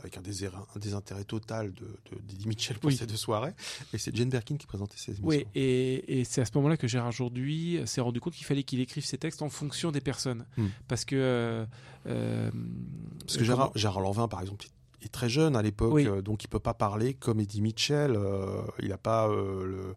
[0.00, 2.96] avec un, désir- un désintérêt total de, de, d'Eddie Mitchell pour Oui.
[2.96, 3.52] ces deux soirées.
[3.92, 5.26] Et c'est Jane Birkin qui présentait ces émissions.
[5.26, 8.62] Oui, et, et c'est à ce moment-là que Gérard Jourduy s'est rendu compte qu'il fallait
[8.62, 10.66] qu'il écrive ses textes en fonction des personnes, Hmm.
[10.88, 11.16] parce que.
[11.16, 11.66] euh,
[12.06, 12.50] euh,
[13.20, 14.66] Parce que Gérard, Gérard Lanvin, par exemple,
[15.02, 16.06] est très jeune à l'époque, Oui.
[16.06, 18.12] euh, donc il peut pas parler comme Eddie Mitchell.
[18.16, 19.94] euh, il n'a pas euh, le,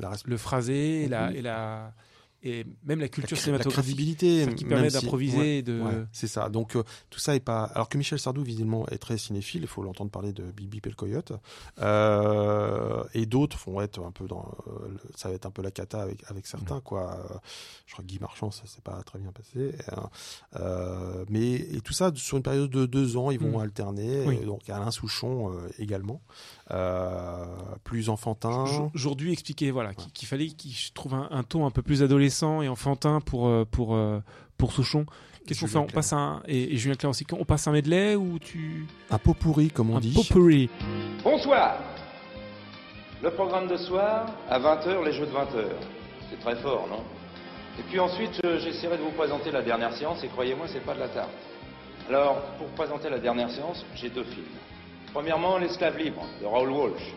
[0.00, 1.92] la, le phrasé et la, et la
[2.42, 5.80] et même la culture la la cinématographique crédibilité celle qui permet si- d'improviser ouais, de
[5.80, 6.48] ouais, c'est ça.
[6.48, 7.64] Donc euh, tout ça est pas.
[7.64, 10.88] Alors que Michel Sardou visiblement est très cinéphile, il faut l'entendre parler de Bibi et
[10.88, 11.32] le Coyote,
[11.80, 14.48] Euh, et d'autres vont être un peu dans.
[14.68, 17.18] euh, ça va être un peu la cata avec avec certains quoi.
[17.86, 19.74] Je crois que Guy Marchand ça s'est pas très bien passé.
[20.60, 23.62] Euh, mais et tout ça sur une période de deux ans, ils vont Mm.
[23.62, 24.24] alterner.
[24.26, 24.38] Oui.
[24.42, 26.20] Et donc Alain Souchon également,
[27.84, 28.66] plus enfantin.
[28.66, 32.02] Jour- Aujourd'hui, expliquer voilà qu'il qu'il fallait qu'il trouve un, un ton un peu plus
[32.02, 32.27] adolescent
[32.62, 34.20] et enfantin pour euh, pour euh,
[34.56, 35.06] pour Souchon.
[35.46, 35.78] Qu'est-ce qu'on fait?
[35.78, 37.24] On passe un et, et Julien Clerc aussi.
[37.32, 40.12] On passe un medley ou tu Un pot pourri comme on un dit.
[40.12, 40.68] potpourri
[41.24, 41.78] Bonsoir
[43.22, 45.64] Le programme de soir, à 20h, les jeux de 20h.
[46.30, 47.02] C'est très fort, non?
[47.78, 50.94] Et puis ensuite, je- j'essaierai de vous présenter la dernière séance, et croyez-moi, c'est pas
[50.94, 51.30] de la tarte.
[52.08, 54.44] Alors, pour présenter la dernière séance, j'ai deux films.
[55.12, 57.14] Premièrement, L'esclave libre, de Raoul Walsh.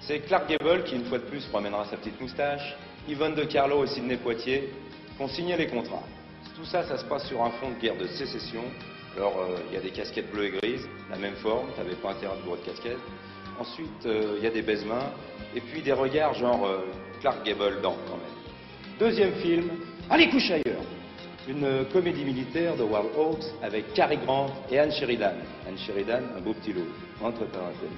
[0.00, 2.74] C'est Clark Gable qui, une fois de plus, promènera sa petite moustache,
[3.08, 4.70] Yvonne de Carlo et Sidney Poitier,
[5.16, 6.04] qui ont signé les contrats.
[6.56, 8.62] Tout ça, ça se passe sur un fond de guerre de sécession.
[9.16, 12.12] Alors, euh, il y a des casquettes bleues et grises, la même forme, t'avais pas
[12.12, 12.98] intérêt de bourrer de casquette.
[13.58, 15.10] Ensuite, euh, il y a des baise-mains,
[15.54, 16.86] et puis des regards genre euh,
[17.20, 18.98] Clark Gable dans, quand même.
[18.98, 19.68] Deuxième film,
[20.10, 20.82] Allez, couche ailleurs
[21.48, 25.34] Une comédie militaire de Wild Hawks avec Cary Grant et Anne Sheridan.
[25.66, 26.86] Anne Sheridan, un beau petit loup,
[27.22, 27.88] entre parenthèses.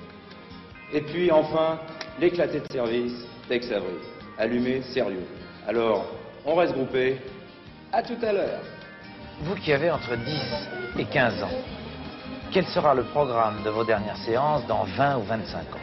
[0.93, 1.81] Et puis enfin,
[2.21, 4.14] l'éclaté de service, Tex Avery.
[4.39, 5.27] Allumé, sérieux.
[5.67, 6.05] Alors,
[6.45, 7.19] on reste groupé.
[7.93, 8.61] À tout à l'heure.
[9.43, 11.51] Vous qui avez entre 10 et 15 ans,
[12.53, 15.79] quel sera le programme de vos dernières séances dans 20 ou 25 ans?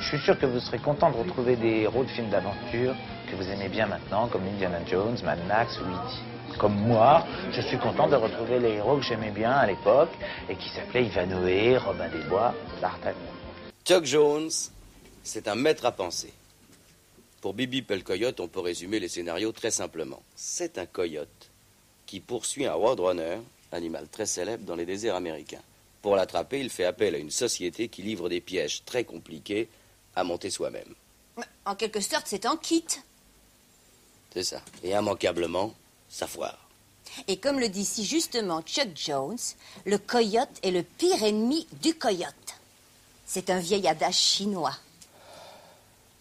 [0.00, 2.94] Je suis sûr que vous serez content de retrouver des héros de films d'aventure
[3.30, 6.58] que vous aimez bien maintenant, comme Indiana Jones, Mad Max ou E.T.
[6.58, 10.10] Comme moi, je suis content de retrouver les héros que j'aimais bien à l'époque
[10.48, 13.16] et qui s'appelaient Ivanhoe, Robin des Bois, D'Artagnan.
[13.86, 14.50] Chuck Jones,
[15.22, 16.32] c'est un maître à penser.
[17.42, 20.22] Pour Bibi le coyote, on peut résumer les scénarios très simplement.
[20.36, 21.50] C'est un coyote
[22.06, 23.38] qui poursuit un roadrunner,
[23.72, 25.60] animal très célèbre dans les déserts américains.
[26.02, 29.68] Pour l'attraper, il fait appel à une société qui livre des pièges très compliqués
[30.14, 30.94] à monter soi-même.
[31.64, 32.84] En quelque sorte, c'est en kit.
[34.32, 34.62] C'est ça.
[34.84, 35.74] Et immanquablement,
[36.08, 36.68] ça foire.
[37.26, 39.36] Et comme le dit si justement Chuck Jones,
[39.84, 42.54] le coyote est le pire ennemi du coyote.
[43.26, 44.76] C'est un vieil adage chinois.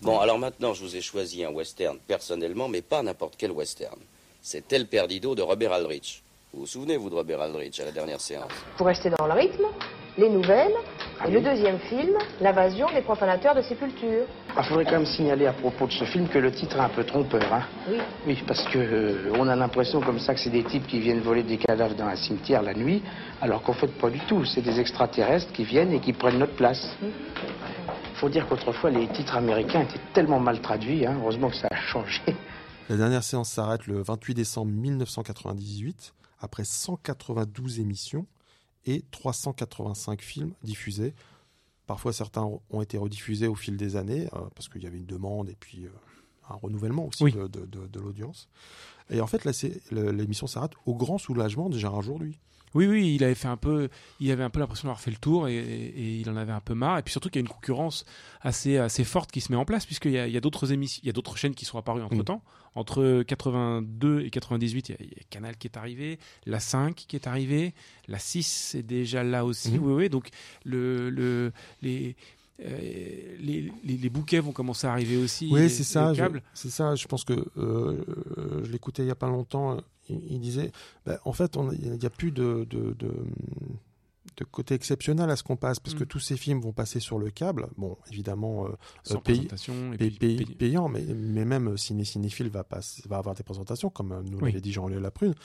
[0.01, 3.99] Bon, alors maintenant, je vous ai choisi un western personnellement, mais pas n'importe quel western.
[4.41, 6.23] C'est El Perdido de Robert Aldrich.
[6.53, 9.33] Vous vous souvenez, vous, de Robert Aldrich, à la dernière séance Pour rester dans le
[9.33, 9.65] rythme,
[10.17, 10.73] les nouvelles
[11.25, 14.25] et le deuxième film, l'invasion des profanateurs de sépultures.
[14.49, 16.79] Il Ah, faudrait quand même signaler à propos de ce film que le titre est
[16.81, 17.53] un peu trompeur.
[17.53, 17.97] Hein Oui.
[18.25, 21.21] oui, parce que euh, on a l'impression comme ça que c'est des types qui viennent
[21.21, 23.03] voler des cadavres dans un cimetière la nuit,
[23.39, 24.43] alors qu'en fait pas du tout.
[24.45, 26.89] C'est des extraterrestres qui viennent et qui prennent notre place.
[28.21, 31.05] Faut dire qu'autrefois les titres américains étaient tellement mal traduits.
[31.07, 32.21] Hein, heureusement que ça a changé.
[32.87, 38.27] La dernière séance s'arrête le 28 décembre 1998, après 192 émissions
[38.85, 41.15] et 385 films diffusés.
[41.87, 45.05] Parfois, certains ont été rediffusés au fil des années, euh, parce qu'il y avait une
[45.07, 45.89] demande et puis euh,
[46.49, 47.31] un renouvellement aussi Oui.
[47.31, 48.49] de, de- de- de l'audience.
[49.09, 52.37] Et en fait, là, c'est- le- l'émission s'arrête au grand soulagement de Gérard Jourduy.
[52.73, 55.17] Oui, oui, il avait fait un peu, il avait un peu l'impression d'avoir fait le
[55.17, 56.99] tour et, et il en avait un peu marre.
[56.99, 58.05] Et puis surtout qu'il y a une concurrence
[58.41, 60.71] assez, assez forte qui se met en place puisqu'il y a, il y a d'autres
[60.71, 62.41] émissions, il y a d'autres chaînes qui sont apparues entre temps.
[62.73, 66.61] Entre 82 et 98, il y, a, il y a Canal qui est arrivé, la
[66.61, 67.73] 5 qui est arrivée,
[68.07, 69.71] la 6 est déjà là aussi.
[69.71, 69.83] Mhm.
[69.83, 70.29] Oui, oui, donc
[70.63, 71.51] le, le,
[71.81, 72.15] les,
[72.63, 75.49] euh, les, les, les bouquets vont commencer à arriver aussi.
[75.51, 76.13] Oui, c'est ça.
[76.53, 76.95] C'est ça.
[76.95, 79.77] Je pense que euh, euh, je l'écoutais il y a pas longtemps.
[80.29, 80.71] Il, disait,
[81.05, 82.67] bah, en fait, il n'y a plus de,
[84.37, 86.07] de côté exceptionnel à ce qu'on passe, parce que Mm.
[86.07, 87.67] tous ces films vont passer sur le câble.
[87.77, 89.19] Bon, évidemment, euh, euh,
[90.17, 94.21] pays- payant, mais, mais même ciné cinéphile va, pas, va avoir des présentations, comme euh,
[94.23, 94.45] nous Oui.
[94.51, 95.35] l'avait dit Jean-Léo Laprune.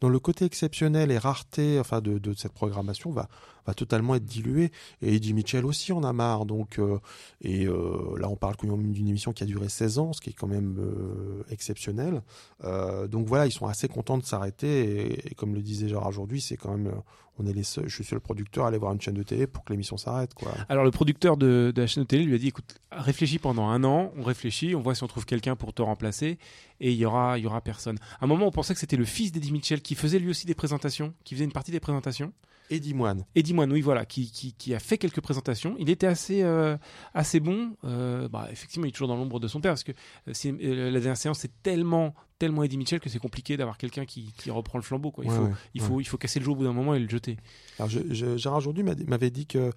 [0.00, 3.28] Donc le côté exceptionnel et rareté enfin, de, de cette programmation va,
[3.66, 4.70] va totalement être dilué.
[5.02, 6.46] Et Eddie Mitchell aussi en a marre.
[6.46, 6.98] Donc, euh,
[7.40, 10.34] et euh, là, on parle d'une émission qui a duré 16 ans, ce qui est
[10.34, 12.22] quand même euh, exceptionnel.
[12.64, 14.84] Euh, donc voilà, ils sont assez contents de s'arrêter.
[14.84, 17.00] Et, et comme le disait Gérard aujourd'hui, c'est quand même, euh,
[17.38, 19.46] on est les je suis le seul producteur à aller voir une chaîne de télé
[19.46, 20.34] pour que l'émission s'arrête.
[20.34, 20.52] quoi.
[20.68, 23.84] Alors le producteur de, la chaîne de télé lui a dit écoute, réfléchis pendant un
[23.84, 26.38] an, on réfléchit, on voit si on trouve quelqu'un pour te remplacer
[26.80, 27.98] et il y aura, y aura personne.
[28.20, 30.46] À un moment, on pensait que c'était le fils d'Eddie Mitchell qui faisait lui aussi
[30.46, 32.32] des présentations, qui faisait une partie des présentations.
[32.70, 33.24] Eddie Moine.
[33.34, 35.76] Eddie Moine, oui, voilà, qui, qui, qui a fait quelques présentations.
[35.78, 36.76] Il était assez, euh,
[37.14, 37.76] assez bon.
[37.84, 40.98] Euh, bah, effectivement, il est toujours dans l'ombre de son père parce que euh, la
[41.00, 44.78] dernière séance, c'est tellement, tellement Eddie Mitchell que c'est compliqué d'avoir quelqu'un qui, qui reprend
[44.78, 45.10] le flambeau.
[45.12, 45.24] Quoi.
[45.24, 45.88] Il, Ouais, faut, ouais, il, ouais.
[45.88, 47.36] faut, il faut casser le jeu au bout d'un moment et le jeter.
[47.78, 49.70] Alors, je, je- Gérard Jourduy m'a- m'avait dit que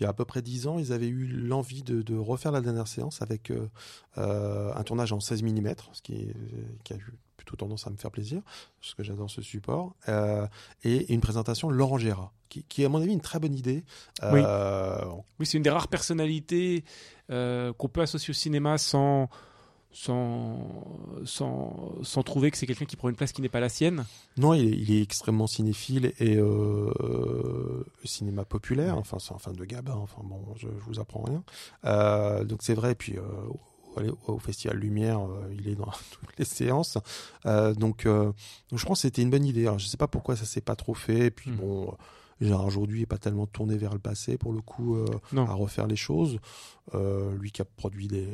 [0.00, 2.52] il y a à peu près 10 ans, ils avaient eu l'envie de, de refaire
[2.52, 6.34] la dernière séance avec euh, un tournage en 16 mm, ce qui, est-
[6.84, 7.04] qui a eu
[7.48, 8.42] plutôt tendance à me faire plaisir,
[8.80, 10.46] parce que j'adore ce support, euh,
[10.84, 13.84] et une présentation Laurent Gérard, qui, qui est à mon avis une très bonne idée.
[14.22, 14.40] Oui.
[14.44, 15.04] Euh,
[15.40, 16.84] Oui, c'est une des rares personnalités
[17.30, 19.28] euh, qu'on peut associer au cinéma sans,
[19.92, 20.58] sans,
[21.24, 24.04] sans, sans trouver que c'est quelqu'un qui prend une place qui n'est pas la sienne.
[24.36, 29.38] Non, il est, il est extrêmement cinéphile et euh, euh, cinéma populaire, enfin c'est un
[29.38, 31.42] fan de Gabin, enfin bon, je, je vous apprends rien.
[31.86, 33.16] Euh, donc c'est vrai, et puis
[34.00, 36.98] euh, au, Festival Lumière, euh, il est dans toutes les séances.
[37.46, 38.32] Euh, donc, euh,
[38.70, 39.62] donc je pense que c'était une bonne idée.
[39.66, 41.94] Alors, je sais pas pourquoi ça s'est pas trop fait, et puis bon...
[42.40, 45.06] Gérard aujourd'hui est pas tellement tourné vers le passé pour le coup euh,
[45.48, 46.38] à refaire les choses.
[46.94, 48.28] Euh, lui qui a produit des,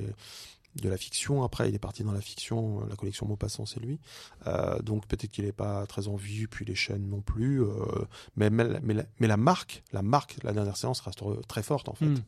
[0.82, 1.42] de la fiction.
[1.42, 2.84] Après, il est parti dans la fiction.
[2.86, 3.98] La collection Maupassant, c'est lui.
[4.46, 7.62] Euh, donc peut-être qu'il n'est pas très en vue, puis les chaînes non plus.
[8.36, 11.40] mais, mais, la- mais, la, mais la marque, la marque, la dernière séance reste re-
[11.46, 12.04] très forte en fait.
[12.04, 12.18] Hmm.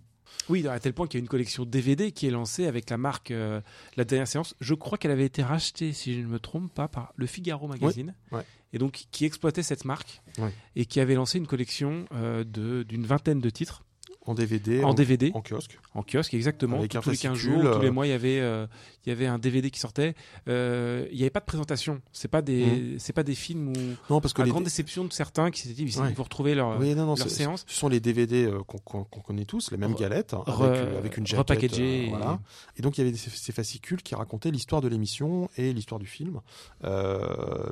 [0.48, 2.98] Oui, à tel point qu'il y a une collection DVD qui est lancée avec la
[2.98, 3.60] marque euh,
[3.96, 4.54] La Dernière Séance.
[4.60, 7.66] Je crois qu'elle avait été rachetée, si je ne me trompe pas, par Le Figaro
[7.68, 8.14] Magazine.
[8.32, 8.44] ouais.
[8.72, 10.52] Et donc, qui exploitait cette marque Ouais.
[10.74, 13.84] et qui avait lancé une collection euh, de- d'une vingtaine de titres.
[14.26, 15.30] En DVD, En, en- DVD.
[15.34, 15.78] en kiosque.
[15.94, 16.78] En kiosque, exactement.
[16.78, 18.66] Avec tous les 15 fascicule, jours, tous les euh, mois, il y avait, euh,
[19.04, 20.14] il y avait un DVD qui sortait.
[20.48, 22.00] Euh, il n'y avait pas de présentation.
[22.12, 23.72] C'est pas des, c'est pas des films où.
[24.12, 26.12] Non, parce que les- grande déception de certains qui s'étaient dit, ils Ouais.
[26.12, 27.64] vont retrouver leur, Oui, non, non, leur séance.
[27.68, 31.26] Ce sont les DVD qu'on connaît tous, les mêmes galettes, hein, re- avec, avec une
[31.26, 31.78] jaquette.
[31.78, 32.10] et-
[32.80, 36.40] donc il y avait ces, fascicules qui racontaient l'histoire de l'émission et l'histoire du film.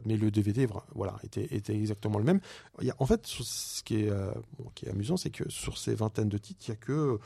[0.04, 2.40] Mais le DVD, voilà, était, était exactement le même.
[2.80, 4.10] Il y a, en fait, ce qui est,
[4.58, 7.18] bon, qui est amusant, c'est que sur ces vingtaines de titres, il n'y a que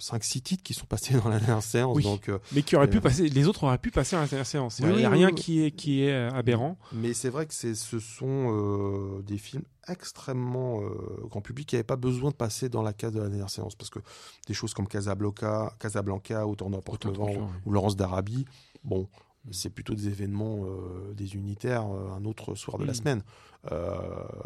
[0.00, 1.96] 5-6 titres qui sont passés dans la dernière séance.
[1.96, 2.02] Oui.
[2.02, 4.26] donc, euh, mais qui auraient pu euh, passer, les autres auraient pu passer à la
[4.26, 4.80] dernière séance.
[4.80, 6.76] Il Oui, n'y a oui, rien qui est, qui est euh, aberrant.
[6.92, 10.90] Mais c'est vrai que ce sont euh, des films extrêmement euh,
[11.30, 13.76] grand public qui n'avaient pas besoin de passer dans la case de la dernière séance
[13.76, 14.00] parce que
[14.48, 18.44] des choses comme Casablanca, Casablanca Autant n'importe le vent ou Laurence d'Arabie,
[18.82, 19.08] bon,
[19.52, 22.96] c'est plutôt des événements euh, des unitaires euh, un autre soir de la Mm.
[22.96, 23.22] semaine.
[23.70, 23.94] Euh,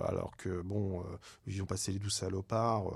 [0.05, 1.05] alors que bon, euh,
[1.47, 2.93] ils ont passé les douze salopards.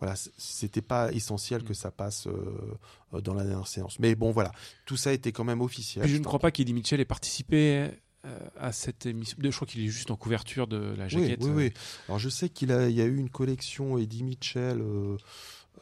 [0.00, 2.78] Voilà, c'était pas essentiel que ça passe euh,
[3.14, 3.98] euh, dans la dernière séance.
[3.98, 4.52] Mais bon, voilà,
[4.86, 6.04] tout ça était quand même officiel.
[6.04, 7.90] Puis je ne crois pas qu'Eddie Mitchell ait participé
[8.24, 9.36] euh, à cette émission.
[9.40, 11.38] Je crois qu'il est juste en couverture de la jaquette.
[11.40, 11.72] oui, oui.
[12.08, 15.16] Alors je sais qu'il y a eu une collection Eddie Mitchell euh,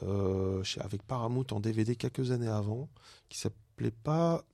[0.03, 2.91] euh, avec Paramount en DVD quelques années avant,
[3.31, 4.45] qui s'appelait pas,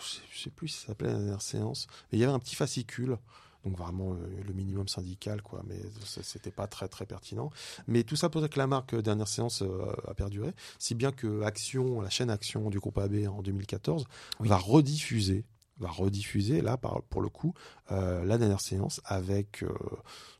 [0.00, 2.32] je sais, je sais plus si ça s'appelait la dernière séance, mais il y avait
[2.32, 3.18] un petit fascicule.
[3.66, 7.50] Donc vraiment euh, le minimum syndical, quoi, mais c'était pas très très pertinent.
[7.88, 10.94] Mais tout ça pour dire que la marque euh, dernière séance euh, a perduré, si
[10.94, 14.04] bien que Action, la chaîne Action du groupe AB en 2014,
[14.40, 15.44] va rediffuser
[15.78, 17.52] va rediffuser là par, pour le coup
[17.92, 19.68] euh, la dernière séance avec euh,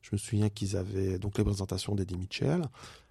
[0.02, 2.62] je me souviens qu'ils avaient donc les présentations d'Eddie Mitchell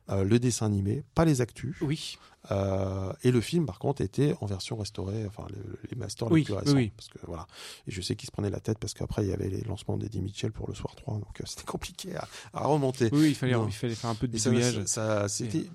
[0.10, 1.76] euh, le dessin animé pas les actus.
[1.82, 2.18] Oui
[2.52, 6.46] et le film par contre était en version restaurée enfin le- les masters Oui, les
[6.46, 6.92] plus récents oui.
[6.96, 7.48] parce que voilà
[7.88, 9.98] et je sais qu'ils se prenaient la tête parce qu'après il y avait les lancements
[9.98, 13.36] d'Eddie Mitchell pour le soir 3 donc euh, c'était compliqué à, à remonter Oui, il
[13.36, 14.84] fallait- il fallait faire un peu de bidouillage.
[14.86, 15.66] ça, ça- c'était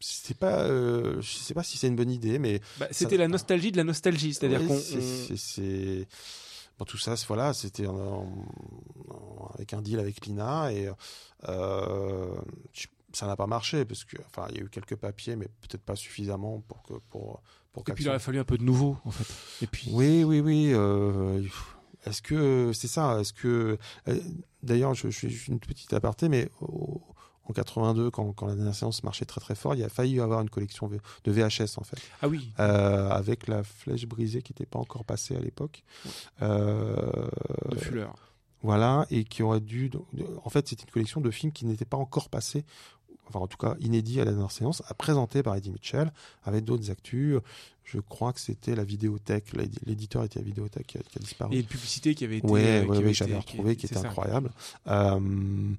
[0.00, 3.16] c'est pas euh, je sais pas si c'est une bonne idée mais Bah, ça- C'était
[3.16, 6.06] la nostalgie de la nostalgie, c'est-à-dire qu'on c'est-
[6.78, 7.86] bon, tout ça voilà c'était
[9.54, 10.90] avec un deal avec Lina et
[11.48, 12.34] euh,
[12.72, 12.86] je-
[13.16, 15.82] ça n'a pas marché parce que enfin il y a eu quelques papiers mais peut-être
[15.82, 17.42] pas suffisamment pour que pour
[17.72, 19.64] pour Et puis il aurait fallu un peu de nouveau, en fait.
[19.64, 19.90] Et puis.
[19.92, 20.70] oui, oui, oui.
[20.72, 21.42] euh,
[22.06, 24.20] est-ce que c'est ça Est-ce que euh,
[24.62, 29.24] d'ailleurs, je, juste une petite aparté, mais en 82, quand, quand la dernière séance marchait
[29.24, 31.98] très très fort, il y a failli avoir une collection de VHS en fait.
[32.22, 32.52] Ah oui.
[32.58, 35.82] Euh, avec la flèche brisée qui n'était pas encore passée à l'époque.
[36.42, 37.28] Euh,
[37.70, 38.06] De Fuller.
[38.62, 39.90] Voilà, et qui aurait dû.
[40.42, 42.64] En fait, c'était une collection de films qui n'étaient pas encore passés
[43.28, 46.12] enfin en tout cas inédits à la dernière séance, à présenter par Eddie Mitchell,
[46.44, 47.38] avec d'autres actus.
[47.84, 51.20] Je crois que c'était la vidéothèque, l'édi- l'éditeur était la vidéothèque qui a, qui a
[51.20, 51.54] disparu.
[51.54, 54.50] Et une publicité qui avait été- Ouais, euh, ouais, j'avais retrouvé, qui- était incroyable.
[54.86, 55.72] Euh,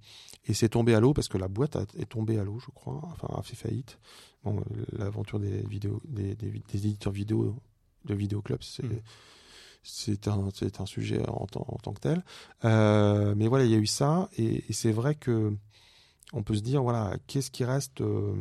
[0.47, 2.69] et c'est tombé à l'eau parce que la boîte a- est tombée à l'eau, je
[2.75, 3.97] crois, enfin a fait faillite.
[4.43, 4.63] Bon,
[4.97, 7.55] l'aventure des vidéos, des, des, des éditeurs vidéo
[8.05, 8.99] de vidéoclubs, c'est Mm.
[9.83, 12.23] c'est un, sujet en, tant- en tant que tel.
[12.65, 15.53] Euh, mais voilà, il y a eu ça, et, et c'est vrai que
[16.33, 18.33] on peut se dire, voilà, qu'est-ce qui reste euh,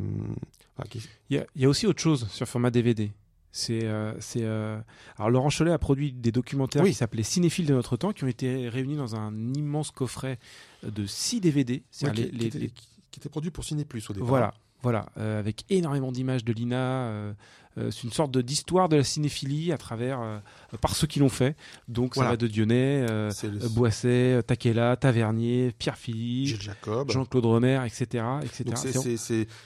[0.77, 0.87] enfin,
[1.29, 3.11] Il y, a, il y a aussi autre chose sur format DVD.
[3.51, 4.77] C'est, euh, c'est, euh,
[5.17, 6.89] Alors, Laurent Cholet a produit des documentaires Oui.
[6.89, 10.39] qui s'appelaient Cinéphiles de notre temps, qui ont été réunis dans un immense coffret
[10.83, 11.83] de 6 DVD.
[12.03, 12.69] Ouais, qui, les- qui les- était, les-
[13.11, 14.27] qui était produit pour Ciné Plus au départ.
[14.27, 17.33] Voilà, voilà, avec énormément d'images de Lina.
[17.77, 20.37] Euh, c'est une sorte d'histoire de la cinéphilie à travers euh,
[20.81, 21.55] par ceux qui l'ont fait.
[21.87, 22.31] Donc ça Voilà.
[22.31, 27.11] va de Dionnet, euh, le- Boisset, Takela, Tavernier, Pierre Philippe, Gilles Jacob.
[27.11, 28.63] Jean-Claude Romer, etc., etc.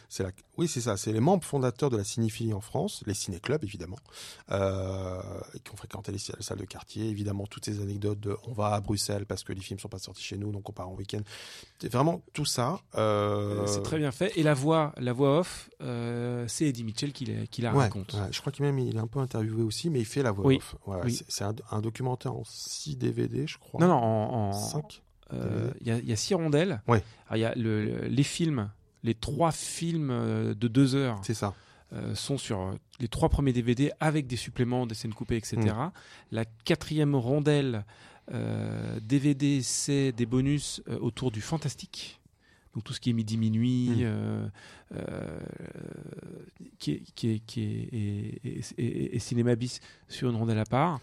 [0.10, 0.97] C'est, la- oui, c'est ça.
[0.97, 3.97] C'est les membres fondateurs de la cinéphilie en France, les ciné-clubs évidemment,
[4.51, 5.22] euh,
[5.64, 7.10] qui ont fréquenté les salles de quartier.
[7.10, 9.99] Évidemment, toutes ces anecdotes de on va à Bruxelles parce que les films sont pas
[9.99, 11.22] sortis chez nous, donc on part en week-end.
[11.80, 12.80] C'est vraiment tout ça.
[12.95, 14.32] euh, C'est très bien fait.
[14.38, 17.26] Et la voix, la voix off, euh, c'est Eddie Mitchell qui
[17.62, 18.14] la, Ouais, raconte.
[18.14, 20.32] ouais, je crois qu'il même il est un peu interviewé aussi, mais il fait la
[20.32, 20.76] voix Oui, off.
[20.86, 21.22] Ouais, oui.
[21.28, 23.80] C'est, un, un documentaire en 6 DVD, je crois.
[23.82, 25.02] Non, non, en, en- 5
[25.34, 26.82] euh, Il y, a, il y a six rondelles.
[26.88, 27.04] Ouais.
[27.28, 28.70] Alors, il y a le- le- les films,
[29.04, 31.20] les trois films euh, de deux heures.
[31.24, 31.54] C'est ça.
[31.93, 35.58] euh, sont sur les trois premiers DVD avec des suppléments, des scènes coupées, etc.
[35.58, 35.91] Mm.
[36.32, 37.86] La quatrième rondelle
[38.32, 42.20] euh, DVD, c'est des bonus euh, autour du fantastique.
[42.76, 44.52] Donc tout ce qui est midi minuit, Mm.
[46.80, 47.61] Qui est, qui est, qui
[48.77, 50.99] est- cinéma bis sur une rondelle à part.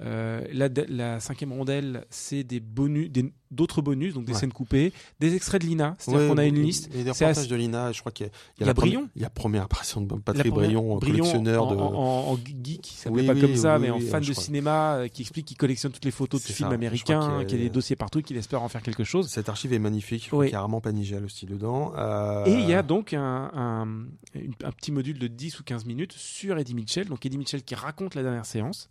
[0.00, 3.10] Euh, la, la cinquième rondelle, c'est des bonus,
[3.52, 4.38] d'autres bonus, donc des Ouais.
[4.40, 5.94] scènes coupées, des extraits de Lina.
[5.98, 6.86] C'est-à-dire Ouais, qu'on a une liste.
[6.92, 8.74] Et des reportages assez- de Lina, je crois qu'il y a, Il y a la
[8.74, 9.08] première- Brion.
[9.14, 11.76] Il y a première apparition de Patrick première- Brion, collectionneur en, de.
[11.80, 14.32] en, en- en geek, qui s'appelait Oui, pas oui, comme ça, mais en fan de
[14.32, 17.60] cinéma, euh, qui explique qu'il collectionne toutes les photos de films ça, américains, qu'il y
[17.60, 19.28] a des dossiers partout, qu'il espère en faire quelque chose.
[19.28, 20.28] Cette archive est magnifique.
[20.28, 21.92] Qu'il y a Armand Panigel aussi dedans.
[21.96, 26.12] Euh, Et il y a donc un, un petit module de 10 ou 15 minutes
[26.14, 27.06] sur Eddie Mitchell.
[27.08, 28.88] Donc Eddie Mitchell qui raconte la dernière séance.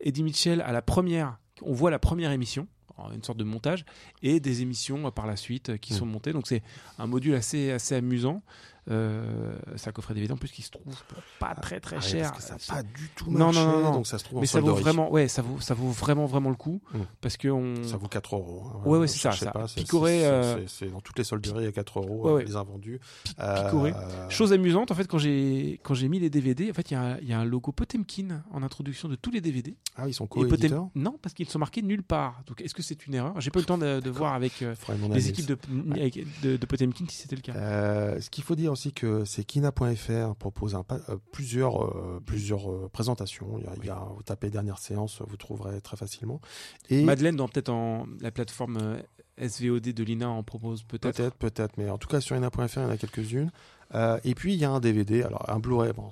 [0.00, 2.66] Eddie Mitchell à la première, on voit la première émission,
[3.14, 3.84] une sorte de montage,
[4.22, 5.96] et des émissions euh, par la suite euh, qui Mm.
[5.96, 6.32] sont montées.
[6.32, 6.62] Donc c'est
[6.98, 8.42] un module assez, assez amusant.
[8.90, 12.00] Euh, c'est un coffret DVD en plus qui se trouve pour pas très très Ah
[12.00, 12.32] cher.
[12.32, 13.92] parce que ça pas du tout marché, non, non, non.
[13.92, 16.24] donc ça se trouve en Mais ça vaut vraiment, ouais, ça vaut, ça vaut vraiment
[16.26, 16.98] vraiment le coup Mm.
[17.20, 17.82] parce que on.
[17.84, 18.62] Ça vaut 4 euros.
[18.66, 18.80] hein.
[18.86, 19.32] Ouais, ouais, Ne c'est ça.
[19.32, 19.52] ça.
[19.76, 22.44] Picoré, c'est- euh, c'est- dans toutes les solderies à 4 euros, Ouais, ouais.
[22.44, 23.00] les invendus.
[23.26, 23.92] picoré.
[23.94, 26.94] Euh, Chose amusante, en fait, quand j'ai quand j'ai mis les DVD, en fait, il
[26.94, 29.76] y, a un- il y a un logo Potemkin en introduction de tous les DVD.
[29.96, 32.42] Ah, ils sont co-éditeurs Potem- Non, parce qu'ils sont marqués nulle part.
[32.46, 33.38] Donc, est-ce que c'est une erreur?
[33.40, 34.74] J'ai pas eu le temps de, de voir avec euh,
[35.12, 37.52] les équipes de, de Potemkin si c'était le cas.
[37.54, 42.70] Euh, ce qu'il faut dire aussi que c'est Kina.fr propose un, euh, plusieurs euh, plusieurs
[42.70, 43.58] euh, présentations.
[43.58, 46.40] Il y a, il y a- vous tapez dernière séance, vous trouverez très facilement.
[46.88, 48.98] Et Madeleine, dans peut-être en la plateforme
[49.36, 51.16] SVOD de Lina, en propose peut-être?
[51.16, 53.50] Peut-être, peut-être, mais en tout cas sur ina.fr, il y en a quelques-unes.
[53.94, 56.10] Euh, et puis il y a un DVD, alors un Blu-ray, bon,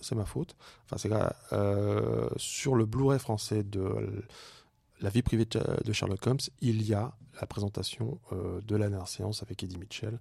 [0.00, 0.54] c'est ma faute.
[0.84, 1.10] Enfin, c'est.
[1.54, 4.22] Euh, sur le Blu-ray français de
[5.00, 9.08] La vie privée de Sherlock Holmes, il y a la présentation euh, de la dernière
[9.08, 10.18] séance avec Eddie Mitchell.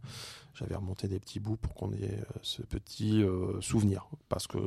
[0.53, 4.57] J'avais remonté des petits bouts pour qu'on ait euh, ce petit euh, souvenir, parce que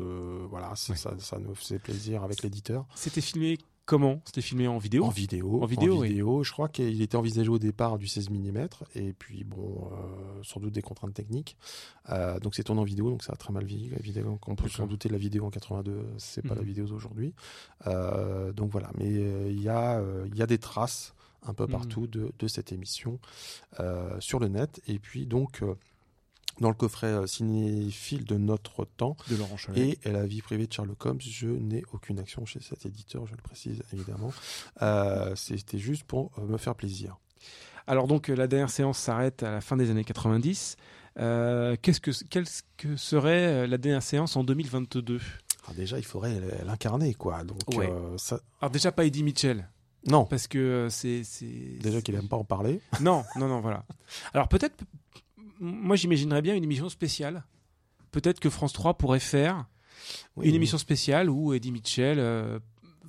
[0.49, 2.87] voilà, ça, ça nous faisait plaisir avec l'éditeur.
[2.95, 5.62] C'était filmé comment C'était filmé en vidéo En vidéo.
[5.62, 6.09] En vidéo, oui.
[6.09, 6.45] vidéo.
[6.45, 10.61] Je crois qu'il était envisagé au départ du 16 mm et puis bon, euh, sans
[10.61, 11.57] doute des contraintes techniques.
[12.11, 13.91] Euh, donc c'est tourné en vidéo, donc ça a très mal vieilli.
[13.99, 16.61] Évidemment, qu'on peut s'en douter, la vidéo en 82, c'est pas Mhm.
[16.61, 17.34] la vidéo d'aujourd'hui.
[17.86, 21.14] Euh, donc voilà, mais il y a il y a des traces
[21.47, 21.70] un peu Mhm.
[21.72, 23.18] partout de, de cette émission
[24.20, 25.62] sur le net et puis donc.
[26.61, 29.99] Dans le coffret euh, cinéphile de notre temps De Laurent Cholet.
[30.05, 33.33] et la vie privée de Sherlock Holmes, je n'ai aucune action chez cet éditeur, je
[33.33, 34.33] le précise évidemment.
[34.83, 37.17] Euh, C'était juste pour euh, me faire plaisir.
[37.87, 40.77] Alors donc la dernière séance s'arrête à la fin des années 90.
[41.19, 42.45] Euh, qu'est-ce que quelle
[42.77, 45.19] que serait la dernière séance en 2022
[45.65, 47.43] Alors déjà, il faudrait l'incarner, quoi.
[47.45, 47.91] Donc, Ouais.
[47.91, 48.41] euh, ça...
[48.61, 49.69] Alors déjà pas Eddie Mitchell.
[50.07, 50.27] Non.
[50.27, 51.47] Parce que c'est c'est
[51.81, 52.81] Déjà qu'il aime pas en parler.
[53.01, 53.85] Non, non, non, voilà.
[54.33, 54.77] Alors peut-être,
[55.61, 57.45] moi j'imaginerais bien une émission spéciale.
[58.11, 59.67] Peut-être que France 3 pourrait faire
[60.37, 62.59] Oui, une émission spéciale où Eddie Mitchell euh,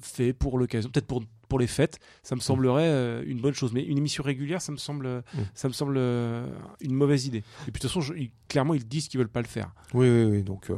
[0.02, 3.74] fait pour l'occasion, peut-être pour pour les fêtes, ça me semblerait euh, une bonne chose.
[3.74, 5.24] Mais une émission régulière, ça me semble,
[5.56, 6.45] ça me semble euh,
[6.80, 7.39] une mauvaise idée.
[7.39, 9.74] Et puis de toute façon, je- ils- clairement, ils disent qu'ils veulent pas le faire.
[9.95, 10.43] Oui, oui, oui.
[10.43, 10.72] Donc,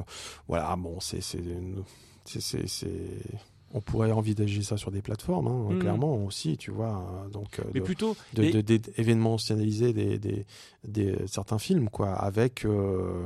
[0.48, 1.20] voilà, bon, c'est.
[1.22, 1.40] c'est
[3.74, 5.80] On pourrait envisager ça sur des plateformes, hein, Mhm.
[5.80, 7.06] clairement aussi, tu vois.
[7.26, 10.46] euh, Donc, euh, Mais de- plutôt, de, les- de- des- événementialiser des, des,
[10.84, 13.26] des- certains films, quoi, avec, euh,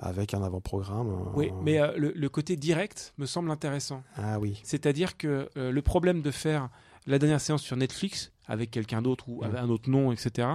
[0.00, 1.08] avec un avant-programme.
[1.08, 4.02] euh, Oui, mais euh, le, le côté direct me semble intéressant.
[4.16, 4.60] Ah oui.
[4.64, 6.68] C'est-à-dire que le problème de faire
[7.06, 10.48] la dernière séance sur Netflix avec quelqu'un d'autre ou avec un autre nom, etc.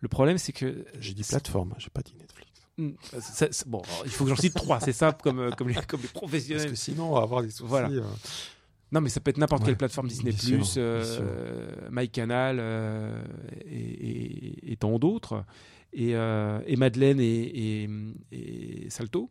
[0.00, 2.52] Le problème, c'est que J'ai dit plateforme, j'ai pas dit Netflix.
[2.78, 5.70] Mm, ça- ça- bon, alors, il faut que j'en cite trois, c'est ça, comme, comme,
[5.70, 6.64] les, comme les professionnels.
[6.66, 7.64] Parce que sinon, on va avoir des soucis.
[7.66, 7.88] Voilà.
[8.86, 8.92] Euh.
[8.92, 11.90] Non, mais ça peut être n'importe Ouais, quelle plateforme Disney+, sûr, euh, bien sûr.
[11.90, 13.22] MyCanal euh,
[13.68, 15.44] et, et- et tant d'autres.
[15.92, 17.88] Et, euh, et Madeleine et,
[18.90, 19.30] Salto.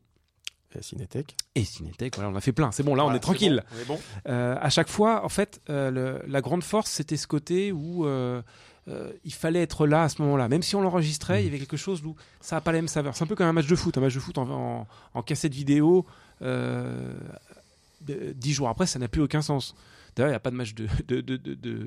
[0.78, 1.36] Et Cinétech.
[1.56, 2.70] Et Cinétech, voilà, on a fait plein.
[2.74, 3.64] C'est bon, là, on est tranquille.
[3.72, 4.00] bon, on est bon.
[4.28, 8.06] Euh, à chaque fois, en fait, euh, le- la grande force, c'était ce côté où
[8.06, 8.42] euh,
[8.90, 10.50] euh, il fallait être là à ce moment-là.
[10.50, 12.90] Même si on l'enregistrait, il y avait quelque chose où ça n'a pas la même
[12.90, 13.16] saveur.
[13.16, 13.98] C'est un peu comme un match de foot.
[13.98, 16.06] Un match de foot en, en- en cassette vidéo,
[16.42, 17.14] euh,
[18.06, 19.76] dix jours après, ça n'a plus aucun sens.
[20.16, 21.38] D'ailleurs, il n'y a pas de match de, de, de,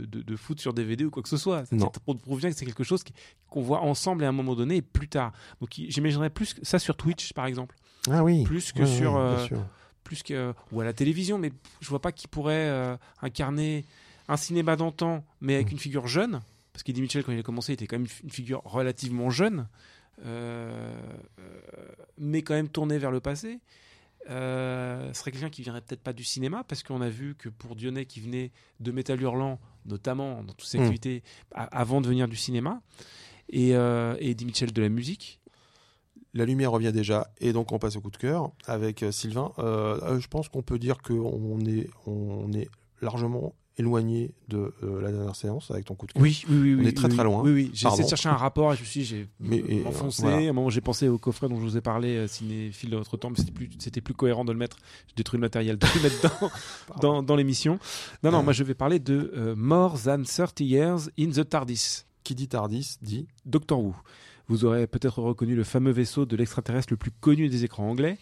[0.07, 1.65] de, foot sur DVD ou quoi que ce soit.
[1.73, 1.89] Non.
[1.89, 3.03] prouve prouve bien que c'est quelque chose
[3.49, 5.33] qu'on voit ensemble à un moment donné et plus tard.
[5.61, 7.75] Donc, j'imaginerais plus ça sur Twitch, par exemple.
[8.11, 8.45] Ah oui.
[8.45, 9.15] Plus que Ouais, sur.
[9.15, 9.47] ouais, euh,
[10.05, 13.85] plus que ou à la télévision, mais je vois pas qui pourrait euh, incarner
[14.29, 15.57] un cinéma d'antan, mais Mm.
[15.57, 16.41] avec une figure jeune,
[16.75, 19.69] parce qu'Eddie Mitchell quand il a commencé, était quand même une figure relativement jeune,
[20.25, 20.93] euh,
[21.39, 21.43] euh,
[22.19, 23.59] mais quand même tourné vers le passé.
[24.31, 27.49] Euh, ce serait quelqu'un qui viendrait peut-être pas du cinéma, parce qu'on a vu que
[27.49, 30.83] pour Dionnet qui venait de Métal Hurlant, notamment dans toutes ses Mm.
[30.83, 31.23] activités,
[31.55, 32.83] a- avant de venir du cinéma,
[33.51, 35.41] et, euh, et Eddie Mitchell de la musique.
[36.35, 39.53] La lumière revient déjà, et donc on passe au coup de cœur avec euh, Sylvain.
[39.59, 42.69] Euh, je pense qu'on peut dire qu'on est, on est
[43.01, 46.23] largement éloigné de euh, la dernière séance avec ton coup de cœur.
[46.23, 46.75] Oui, oui, oui.
[46.75, 47.43] On oui, est très oui, très loin.
[47.43, 47.71] Oui, oui.
[47.73, 49.29] J'ai essayé de chercher un rapport et je me suis j'ai
[49.87, 50.23] enfoncé.
[50.23, 50.39] voilà.
[50.39, 52.97] À un moment, j'ai pensé au coffret dont je vous ai parlé, euh, cinéphile de
[52.97, 54.79] votre temps, mais c'était plus, c'était plus cohérent de le mettre.
[55.09, 56.51] J'ai détruit le matériel, de le mettre dans,
[57.01, 57.79] dans, dans l'émission.
[58.23, 58.43] Non, non, Euh.
[58.43, 62.05] moi je vais parler de euh, More Than 30 Years in the TARDIS.
[62.25, 63.95] Qui dit Tardis dit Doctor Who.
[64.49, 68.19] Vous aurez peut-être reconnu le fameux vaisseau de l'extraterrestre le plus connu des écrans anglais.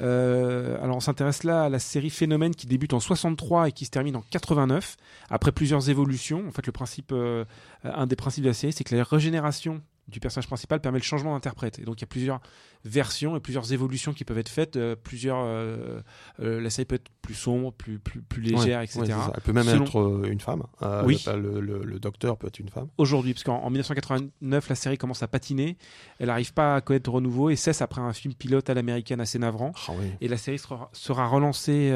[0.00, 3.84] Euh, alors on s'intéresse là à la série Phénomène qui débute en 63 et qui
[3.84, 4.96] se termine en 89
[5.28, 6.44] après plusieurs évolutions.
[6.48, 7.44] En fait, le principe, euh,
[7.84, 11.04] un des principes de la série, c'est que la régénération du personnage principal permet le
[11.04, 11.78] changement d'interprète.
[11.78, 12.40] Et donc il y a plusieurs
[12.84, 14.76] versions et plusieurs évolutions qui peuvent être faites.
[14.76, 16.00] euh, plusieurs, euh,
[16.40, 19.00] euh, la série peut être plus sombre, plus plus, plus légère, Ouais, etc.
[19.02, 19.14] ouais.
[19.34, 20.62] Elle peut même Selon- être une femme.
[21.04, 21.22] Oui.
[21.26, 22.88] Le, le- docteur peut être une femme.
[22.98, 25.76] aujourd'hui, parce qu'en en 1989, la série commence à patiner,
[26.18, 29.20] elle n'arrive pas à connaître de renouveau et cesse après un film pilote à l'américaine
[29.20, 29.72] assez navrant.
[29.88, 30.06] Ah oui.
[30.22, 31.92] Et la série sera, sera relancée.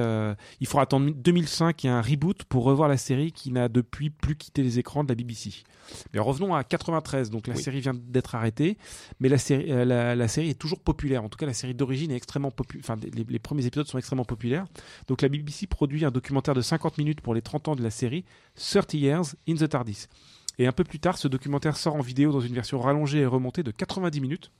[0.60, 4.36] il faudra attendre 2005 et un reboot pour revoir la série qui n'a depuis plus
[4.36, 5.62] quitté les écrans de la BBC.
[6.12, 7.30] Mais revenons à 93.
[7.30, 7.62] Donc la Oui.
[7.62, 8.78] série vient d'être arrêtée,
[9.20, 11.24] mais la série, euh, la, série est toujours populaire.
[11.24, 12.84] En tout cas, la série d'origine est extrêmement populaire.
[12.84, 14.66] Enfin, les, les premiers épisodes sont extrêmement populaires.
[15.08, 17.90] Donc la BBC produit un documentaire de 50 minutes pour les 30 ans de la
[17.90, 18.24] série,
[18.56, 20.06] 30 Years in the TARDIS.
[20.58, 23.26] Et un peu plus tard, ce documentaire sort en vidéo dans une version rallongée et
[23.26, 24.50] remontée de 90 minutes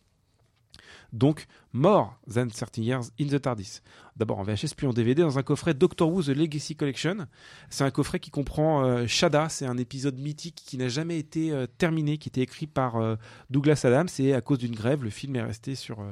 [1.15, 3.81] donc More Than 30 Years in the TARDIS.
[4.17, 7.27] D'abord en VHS puis en DVD dans un coffret Doctor Who The Legacy Collection.
[7.71, 11.53] C'est un coffret qui comprend euh, Shada, c'est un épisode mythique qui n'a jamais été
[11.53, 13.17] euh, terminé, qui était écrit par euh,
[13.51, 16.05] Douglas Adams et à cause d'une grève, le film est resté sur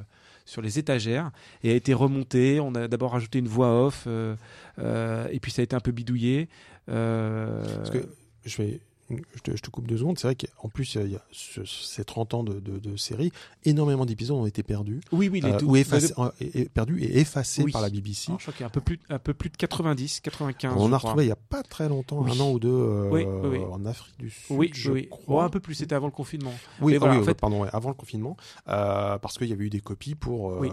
[0.45, 1.31] sur les étagères
[1.63, 2.59] et a été remonté.
[2.59, 6.49] On a d'abord rajouté une voix off et puis ça a été un peu bidouillé.
[6.89, 8.81] Je vais.
[9.11, 10.19] Je te, je te coupe deux secondes.
[10.19, 13.31] C'est vrai qu'en plus, il y a ce- ces 30 ans de, de, de série,
[13.65, 15.01] énormément d'épisodes ont été perdus.
[15.13, 17.73] Oui, oui, les Euh, ou effacés, euh, perdus et effacés Oui.
[17.73, 18.31] par la BBC.
[18.31, 20.73] Alors, je crois qu'il y a un peu plus, un peu plus de 90, 95.
[20.79, 22.31] On a retrouvé il n'y a pas très longtemps, Oui.
[22.35, 23.25] un an ou deux, euh, Oui,
[23.71, 24.57] en Afrique du Sud.
[24.57, 25.09] Oui, je oui.
[25.11, 25.43] crois.
[25.43, 26.55] Oh, un peu plus, c'était avant le confinement.
[26.81, 28.37] Oui, ah voilà, oui, en fait- pardon, avant le confinement,
[28.69, 30.71] euh, parce qu'il y avait eu des copies pour, les,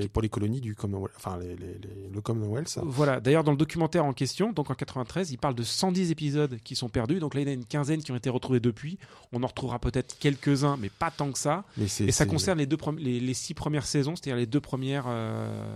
[0.00, 1.78] qui- pour les colonies du Commonwealth, enfin les, les-
[2.12, 2.78] le Commonwealth.
[2.84, 6.58] Voilà, d'ailleurs dans le documentaire en question, donc en 93, il parle de 110 épisodes
[6.62, 8.98] qui sont perdus, donc là il y a une quinzaine qui ont été retrouvés depuis,
[9.32, 12.66] on en retrouvera peut-être quelques-uns, mais pas tant que ça, Mais et ça concerne les,
[12.66, 15.72] deux les, les six premières saisons, c'est-à-dire les deux premières euh,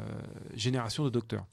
[0.55, 1.45] générations de docteurs.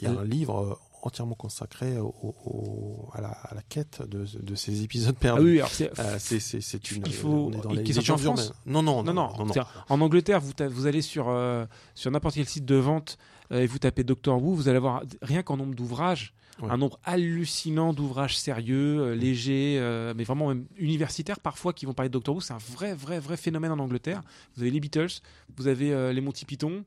[0.00, 4.02] Il y a un livre euh, entièrement consacré au, au- à, la, à la quête
[4.06, 5.40] de, de ces épisodes perdus.
[5.40, 7.02] Ah oui, alors c'est- Euh, c'est une.
[7.06, 8.52] il faut on est dans et les qui est sorti en France.
[8.66, 9.14] Non, non, non, non.
[9.14, 9.52] non, non.
[9.52, 11.64] C'est-à-dire, En Angleterre, vous, allez sur euh,
[11.94, 13.16] sur n'importe quel site de vente
[13.52, 16.70] euh, et vous tapez Doctor Who, vous allez avoir rien qu'en nombre d'ouvrages, Ouais.
[16.70, 21.92] un nombre hallucinant d'ouvrages sérieux, euh, légers, euh, mais vraiment même universitaires parfois qui vont
[21.92, 22.40] parler de Doctor Who.
[22.40, 24.22] C'est un vrai, vrai, vrai phénomène en Angleterre.
[24.56, 25.20] Vous avez les Beatles,
[25.56, 26.84] vous avez euh, les Monty Python.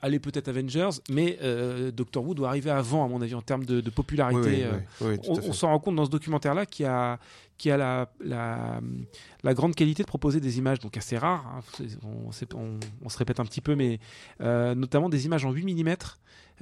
[0.00, 1.38] Allez peut-être Avengers, mais
[1.92, 4.40] Doctor Who doit arriver avant, à mon avis, en termes de, de popularité.
[4.40, 7.18] Oui, oui, oui, oui, tout on s'en rend compte dans ce documentaire-là qui a,
[7.58, 8.80] qui a la, la,
[9.42, 11.44] la grande qualité de proposer des images donc assez rares.
[11.46, 11.60] hein.
[12.04, 14.00] On, c'est- on- on se répète un petit peu, mais
[14.40, 15.94] notamment des images en 8 mm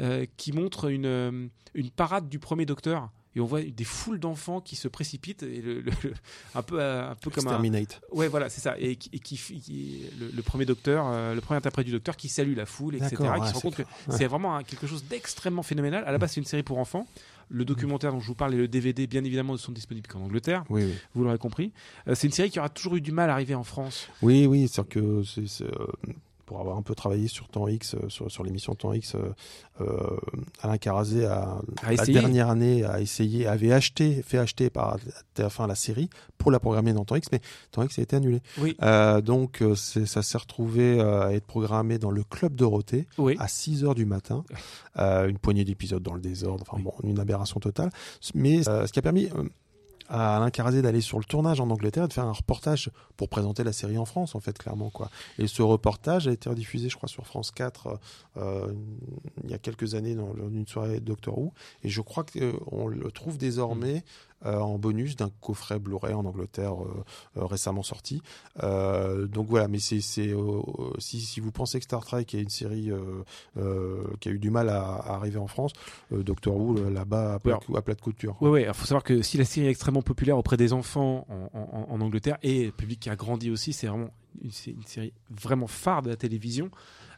[0.00, 3.10] euh, qui montrent une, euh, une parade du premier docteur.
[3.34, 6.12] Et on voit des foules d'enfants qui se précipitent, et le, le- le-
[6.54, 7.52] un peu, euh, un peu comme un.
[7.52, 8.02] Exterminate.
[8.12, 8.74] Ouais, voilà, c'est ça.
[8.78, 12.14] Et, qui- et qui, qui- le, le premier docteur, euh, le premier interprète du docteur
[12.18, 13.08] qui salue la foule, etc.
[13.10, 13.82] Qui se rend c'est compte que.
[13.82, 13.88] Ouais.
[14.10, 16.04] c'est vraiment un- quelque chose d'extrêmement phénoménal.
[16.06, 17.06] À la base, c'est une série pour enfants.
[17.48, 20.20] Le documentaire dont je vous parle et le DVD, bien évidemment, ne sont disponibles qu'en
[20.20, 20.64] Angleterre.
[20.68, 20.92] Oui, oui.
[21.14, 21.72] Vous l'aurez compris.
[22.08, 24.08] Euh, c'est une série qui aura toujours eu du mal à arriver en France.
[24.20, 25.86] Oui, oui, c'est que c'est c'est, euh,
[26.52, 29.32] pour avoir un peu travaillé sur Temps X, euh, sur, sur l'émission Temps X, euh,
[29.80, 30.18] euh,
[30.60, 34.98] Alain Carazé a, A la dernière année a essayé, avait acheté, fait acheter par
[35.34, 37.40] TF1 la série pour la programmer dans Temps X, mais
[37.70, 38.42] Temps X a été annulé.
[38.58, 38.76] Oui.
[38.82, 43.34] Euh, donc ça s'est retrouvé à être programmé dans le club Dorothée Oui.
[43.38, 44.44] à 6 heures du matin,
[44.98, 47.88] une poignée d'épisodes dans le désordre, enfin bon, une aberration totale.
[48.34, 49.30] Mais ce qui a permis
[50.08, 53.28] à Alain Carazé d'aller sur le tournage en Angleterre et de faire un reportage pour
[53.28, 54.90] présenter la série en France, en fait, clairement.
[54.90, 55.10] quoi.
[55.38, 57.98] Et ce reportage a été rediffusé, je crois, sur France 4
[58.36, 58.72] euh,
[59.44, 61.52] il y a quelques années dans une soirée Doctor Who.
[61.82, 64.00] Et je crois qu'on le trouve désormais euh,
[64.44, 67.04] en bonus d'un coffret Blu-ray en Angleterre euh,
[67.36, 68.22] euh, récemment sorti.
[68.62, 70.60] Euh, donc voilà, mais c'est euh,
[70.98, 73.22] si, si vous pensez que Star Trek est une série euh,
[73.58, 75.72] euh, qui a eu du mal à, à arriver en France,
[76.12, 78.36] euh, Doctor Who euh, là-bas à, plat à plat de couture.
[78.40, 78.64] Oui, oui.
[78.66, 81.86] Il faut savoir que si la série est extrêmement populaire auprès des enfants en, en-
[81.90, 84.10] en Angleterre et le public qui a grandi aussi, c'est vraiment
[84.42, 84.50] une
[84.86, 86.70] série vraiment phare de la télévision.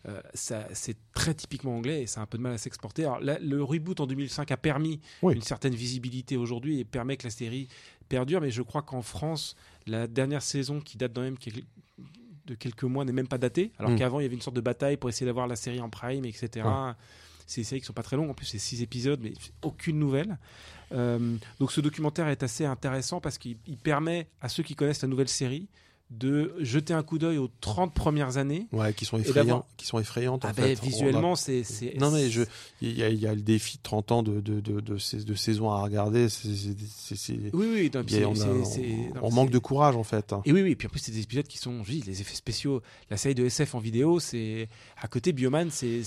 [0.06, 3.04] Euh, ça, c'est très typiquement anglais et ça a un peu de mal à s'exporter.
[3.04, 5.34] Alors là, le reboot en 2005 a permis Oui.
[5.34, 7.68] une certaine visibilité aujourd'hui et permet que la série
[8.10, 11.64] perdure, mais je crois qu'en France, la dernière saison qui date quand même quel-
[12.46, 13.96] de quelques mois n'est même pas datée, alors Mm.
[13.96, 16.26] qu'avant il y avait une sorte de bataille pour essayer d'avoir la série en prime,
[16.26, 16.66] etc.
[16.66, 16.92] Ouais.
[17.46, 19.32] C'est des séries qui sont pas très longues, en plus c'est six épisodes, mais
[19.62, 20.36] aucune nouvelle.
[20.92, 25.00] Euh, donc ce documentaire est assez intéressant parce qu'il il permet à ceux qui connaissent
[25.02, 25.66] la nouvelle série
[26.10, 28.66] de jeter un coup d'œil aux 30 premières années.
[28.72, 30.44] Ouais, qui sont effrayants, qui sont effrayantes.
[30.44, 30.62] en Ah fait.
[30.62, 32.42] ben, On visuellement, a- c'est- Non mais je,
[32.82, 34.98] il y a, il y a le défi de 30 ans de de de de,
[34.98, 36.28] sais- de saison à regarder.
[37.52, 40.34] Oui, oui, non, a- on, a- non, manque de courage en fait.
[40.44, 42.34] Et oui, oui, puis en plus, c'est des épisodes qui sont, je dis, les effets
[42.34, 42.82] spéciaux.
[43.10, 44.68] La série de SF en vidéo, c'est.
[45.00, 46.02] À côté, Bioman, c'est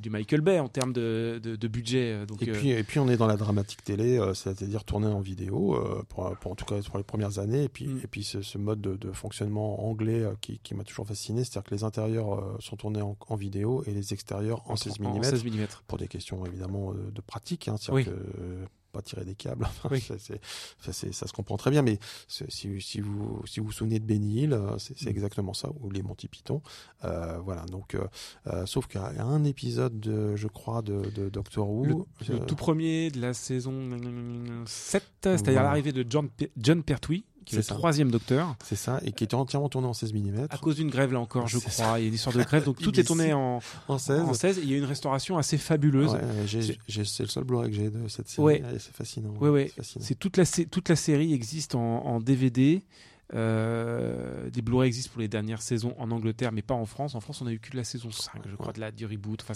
[0.00, 2.24] du Michael Bay en termes de, de, de budget.
[2.26, 5.06] Donc, Et euh, puis, et puis on est dans la dramatique télé, euh, c'est-à-dire tourner
[5.08, 7.64] en vidéo, euh, pour, pour- en tout cas pour les premières années.
[7.64, 8.00] Et puis, Mm.
[8.04, 11.44] et puis ce, ce mode de, de fonctionnement anglais euh, qui, qui m'a toujours fasciné,
[11.44, 14.76] c'est-à-dire que les intérieurs euh, sont tournés en, en vidéo et les extérieurs en, En-
[14.76, 15.22] 16 en mm.
[15.24, 15.82] 16 millimètres.
[15.86, 18.04] Pour des questions évidemment euh, de pratique, hein, Oui.
[18.04, 18.10] que
[18.92, 20.00] pas tirer des câbles, Oui.
[20.02, 20.18] ça,
[21.26, 21.80] se comprend très bien.
[21.80, 21.98] Mais
[22.28, 22.44] si,
[22.80, 25.08] si vous si vous vous souvenez de Benny Hill, c'est Mm.
[25.08, 26.60] exactement ça, ou les Monty Python.
[27.04, 27.64] Euh, voilà.
[27.66, 32.06] Donc, euh, sauf qu'il y a un épisode, de, je crois, de, de Doctor Who.
[32.28, 33.72] Le, le tout premier de la saison
[34.66, 35.62] 7, c'est-à-dire Voilà.
[35.62, 36.28] l'arrivée de John,
[36.58, 37.74] John Pertwee, qui est, le ça.
[37.74, 38.54] troisième docteur.
[38.64, 40.46] C'est ça, et qui était entièrement tourné en 16 mm.
[40.50, 41.70] À cause d'une grève, là encore, je crois.
[41.70, 41.98] ça.
[41.98, 44.20] Il y a une histoire de grève, donc tout est tourné en, en 16.
[44.20, 44.58] en 16.
[44.58, 46.12] et il y a une restauration assez fabuleuse.
[46.12, 48.44] Ouais, C'est- le seul Blu-ray que j'ai de cette série.
[48.44, 48.62] Ouais.
[48.78, 49.34] C'est fascinant.
[49.40, 49.70] Ouais.
[49.80, 52.82] C'est toute la, toute la série existe en, en DVD.
[53.34, 57.14] Euh, des Blu-ray existent pour les dernières saisons en Angleterre, mais pas en France.
[57.14, 59.40] En France, on a eu que la saison 5, je crois, de la, du reboot.
[59.42, 59.54] Enfin,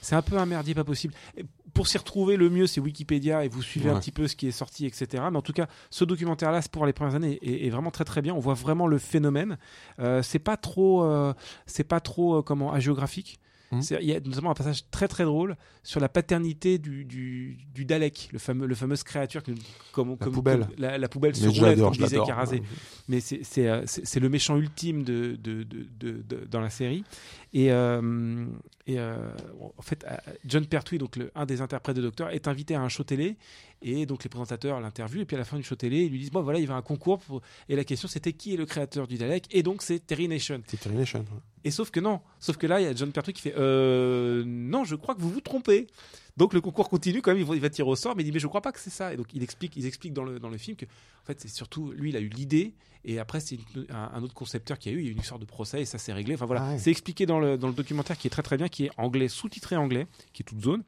[0.00, 1.14] c'est- un peu un merdier, pas possible.
[1.36, 4.36] Et pour s'y retrouver, le mieux, c'est Wikipédia et vous suivez un petit peu ce
[4.36, 5.22] qui est sorti, etc.
[5.30, 8.04] Mais en tout cas, ce documentaire-là, c'est pour les premières années, est, est vraiment très
[8.04, 8.34] très bien.
[8.34, 9.56] On voit vraiment le phénomène.
[10.00, 11.32] Euh, c'est pas trop, euh,
[11.66, 13.38] c'est pas trop comment hagiographique.
[13.80, 17.56] C'est- Il y a notamment un passage très très drôle sur la paternité du, du,
[17.74, 19.52] du Dalek, le fameux, le fameuse créature que,
[19.92, 20.60] comme, comme- poubelle.
[20.66, 22.26] comme- la, la poubelle sur roulette, comme je disait l'adore.
[22.26, 22.56] Carazé.
[22.56, 22.62] Ouais.
[23.08, 27.02] Mais c'est euh, c'est- le méchant ultime de, de- de- dans la série.
[27.54, 28.46] Et, euh,
[28.86, 29.16] et euh,
[29.76, 32.80] en fait, euh, John Pertwee, donc le- un des interprètes de Docteur, est invité à
[32.80, 33.36] un show télé.
[33.82, 35.22] Et donc les présentateurs l'interviewent.
[35.22, 36.64] Et puis à la fin du show télé, ils lui disent Bon, voilà, il y
[36.64, 37.18] avait un concours.
[37.18, 39.46] pour- Et la question, c'était qui est le créateur du Dalek?
[39.50, 40.62] Et donc, c'est Terry Nation.
[40.66, 41.18] C'est Terry Nation.
[41.20, 41.26] ouais.
[41.64, 42.20] Et sauf que non.
[42.40, 45.20] Sauf que là, il y a John Pertwee qui fait euh, Non, je crois que
[45.20, 45.86] vous vous trompez.
[46.36, 48.26] Donc le concours continue quand même, il va, il va tirer au sort, mais il
[48.26, 49.12] dit mais je crois pas que c'est ça.
[49.12, 51.48] Et donc il explique, ils expliquent dans le, dans le film que en fait c'est
[51.48, 52.74] surtout lui il a eu l'idée
[53.04, 53.58] et après c'est
[53.90, 55.82] un, un autre concepteur qui a eu, il y a eu une histoire de procès
[55.82, 56.34] et ça s'est réglé.
[56.34, 56.78] Enfin voilà, Ah ouais.
[56.78, 59.28] c'est expliqué dans le, dans le documentaire qui est très très bien, qui est anglais
[59.28, 60.82] sous-titré anglais, qui est toute zone.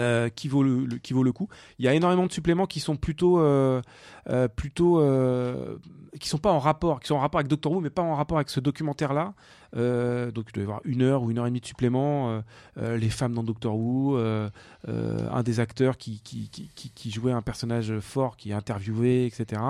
[0.00, 1.48] Euh, qui vaut le, qui vaut le coup.
[1.78, 3.82] Il y a énormément de suppléments qui sont plutôt euh,
[4.30, 5.76] euh, plutôt euh,
[6.20, 8.14] qui sont pas en rapport, qui sont en rapport avec Doctor Who, mais pas en
[8.14, 9.34] rapport avec ce documentaire-là.
[9.74, 12.42] Euh, donc il doit y avoir une heure ou une heure et demie de supplément.
[12.78, 17.42] euh, les femmes dans Doctor Who, un des acteurs qui, qui, qui, qui- jouait un
[17.42, 19.60] personnage fort, qui est interviewé, etc.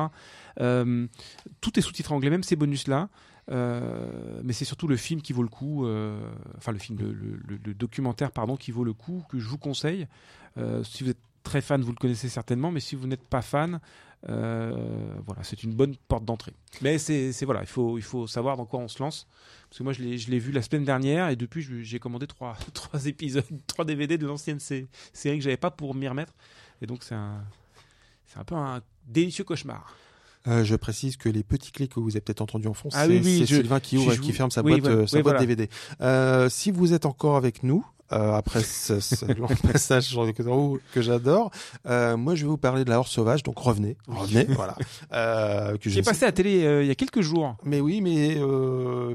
[0.59, 3.09] Tout est sous-titré anglais, même ces bonus-là.
[3.51, 6.19] Euh, mais c'est surtout le film qui vaut le coup, euh,
[6.57, 10.07] enfin le film, le, documentaire pardon, qui vaut le coup, que je vous conseille.
[10.59, 13.43] Euh, si vous êtes très fan, vous le connaissez certainement, mais si vous n'êtes pas
[13.43, 13.81] fan,
[14.25, 16.55] voilà, c'est une bonne porte d'entrée.
[16.83, 19.27] Mais c'est voilà, il faut, il faut savoir dans quoi on se lance.
[19.69, 23.07] Parce que moi, je l'ai vu la semaine dernière et depuis, j'ai commandé trois, trois
[23.07, 26.35] épisodes, trois DVD de l'ancienne sé- série que j'avais pas pour m'y remettre.
[26.81, 27.43] Et donc, c'est un,
[28.27, 29.97] c'est un peu un délicieux cauchemar.
[30.49, 33.05] Euh, je précise que les petits clics que vous avez peut-être entendus en fond, Ah
[33.07, 35.17] c'est oui, oui, Sylvain qui ouvre et qui ferme sa oui, boîte, voilà, euh, sa
[35.19, 35.47] oui, boîte voilà.
[35.47, 35.71] DVD.
[36.01, 40.15] Euh, si vous êtes encore avec nous, euh, après ce, ce long passage
[40.93, 41.51] que j'adore,
[41.87, 44.77] euh, moi je vais vous parler de la horde sauvage, donc revenez, revenez, voilà.
[45.13, 47.57] Euh, que J'ai passé à la télé il y a quelques jours.
[47.65, 48.35] mais oui, mais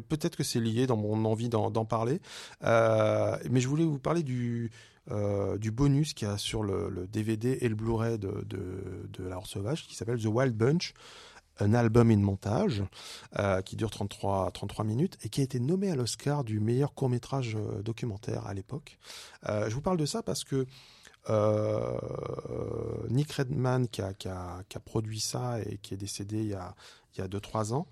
[0.07, 2.21] peut-être que c'est lié dans mon envie d'en parler.
[2.63, 4.71] Mais je voulais vous parler du,
[5.11, 9.37] euh, du bonus qu'il y a sur le, DVD et le Blu-ray de, de, La
[9.37, 10.93] Horde Sauvage qui s'appelle The Wild Bunch,
[11.59, 12.83] un album in montage
[13.39, 16.93] euh, qui dure 33, 33 minutes et qui a été nommé à l'Oscar du meilleur
[16.93, 18.99] court-métrage euh, documentaire à l'époque.
[19.45, 20.65] Je vous parle de ça parce que
[23.09, 26.75] Nick Redman qui a, qui, a, produit ça et qui est décédé il y a,
[27.15, 27.87] il y a 2-3 ans,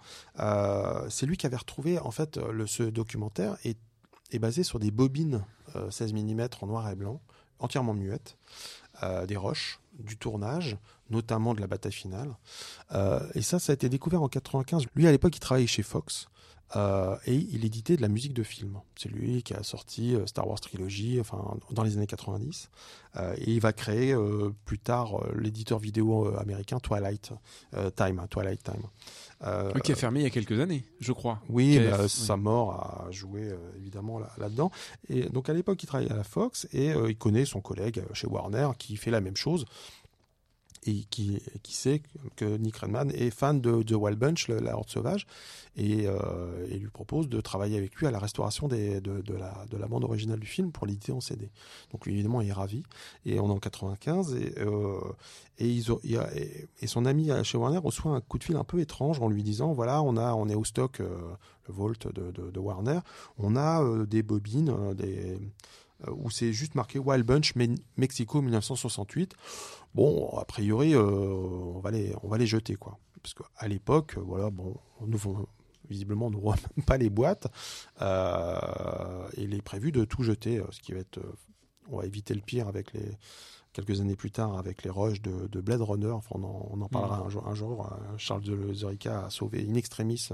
[1.09, 3.78] c'est lui qui avait retrouvé en fait ce documentaire est,
[4.32, 5.43] est basé sur des bobines
[5.76, 7.21] euh, 16 mm en noir et blanc,
[7.59, 8.38] entièrement muettes,
[9.03, 10.78] euh, des roches, du tournage,
[11.09, 12.36] notamment de la bataille finale.
[12.91, 14.86] Euh, et ça, ça a été découvert en 95.
[14.95, 16.28] Lui, à l'époque, il travaillait chez Fox.
[16.76, 18.80] Euh, et il éditait de la musique de film.
[18.95, 22.70] C'est lui qui a sorti euh, Star Wars Trilogy, enfin dans les années 90.
[23.18, 27.32] Euh, et il va créer euh, plus tard l'éditeur vidéo américain Twilight
[27.95, 28.84] Time, hein, Twilight Time.
[29.76, 31.39] Oui, qui a fermé il y a quelques années, je crois.
[31.49, 32.09] oui, bah, oui.
[32.09, 34.72] sa mort a joué évidemment là- là-dedans.
[35.07, 38.26] et donc à l'époque, il travaillait à la Fox et il connaît son collègue chez
[38.28, 39.66] Warner qui fait la même chose
[40.86, 42.01] et qui, qui sait
[42.36, 45.25] que Nick Redman est fan de The Wild Bunch, la Horde Sauvage,
[45.77, 49.65] et, euh, et lui propose de travailler avec lui à la restauration des, de, la,
[49.69, 51.49] de la bande originale du film pour l'éditer en CD.
[51.91, 52.83] Donc lui, évidemment, il est ravi.
[53.25, 54.99] Et on est en 95, et, euh,
[55.57, 58.63] et, ils ont- et, son ami euh, chez Warner reçoit un coup de fil un
[58.63, 61.07] peu étrange en lui disant, voilà, on, a, on est au stock, euh,
[61.67, 62.99] le Vault de, de, Warner,
[63.39, 65.39] on a des bobines, des
[66.11, 69.33] où c'est juste marqué Wild Bunch Me- Mexico 1968.
[69.95, 74.15] Bon, a priori, euh, on va les, on va les jeter quoi, parce qu'à l'époque,
[74.17, 74.75] euh, voilà, bon,
[75.07, 75.17] nous
[75.89, 77.47] visiblement, on n'ouvre même pas les boîtes.
[78.01, 81.19] Euh, et il est prévu de tout jeter, ce qui va être,
[81.89, 83.17] on va éviter le pire avec les
[83.71, 86.09] quelques années plus tard avec les rushs de, de Blade Runner.
[86.09, 87.45] Enfin, on en, on en parlera un jour.
[87.45, 90.29] Un jour, Charles de Zorica a sauvé in extremis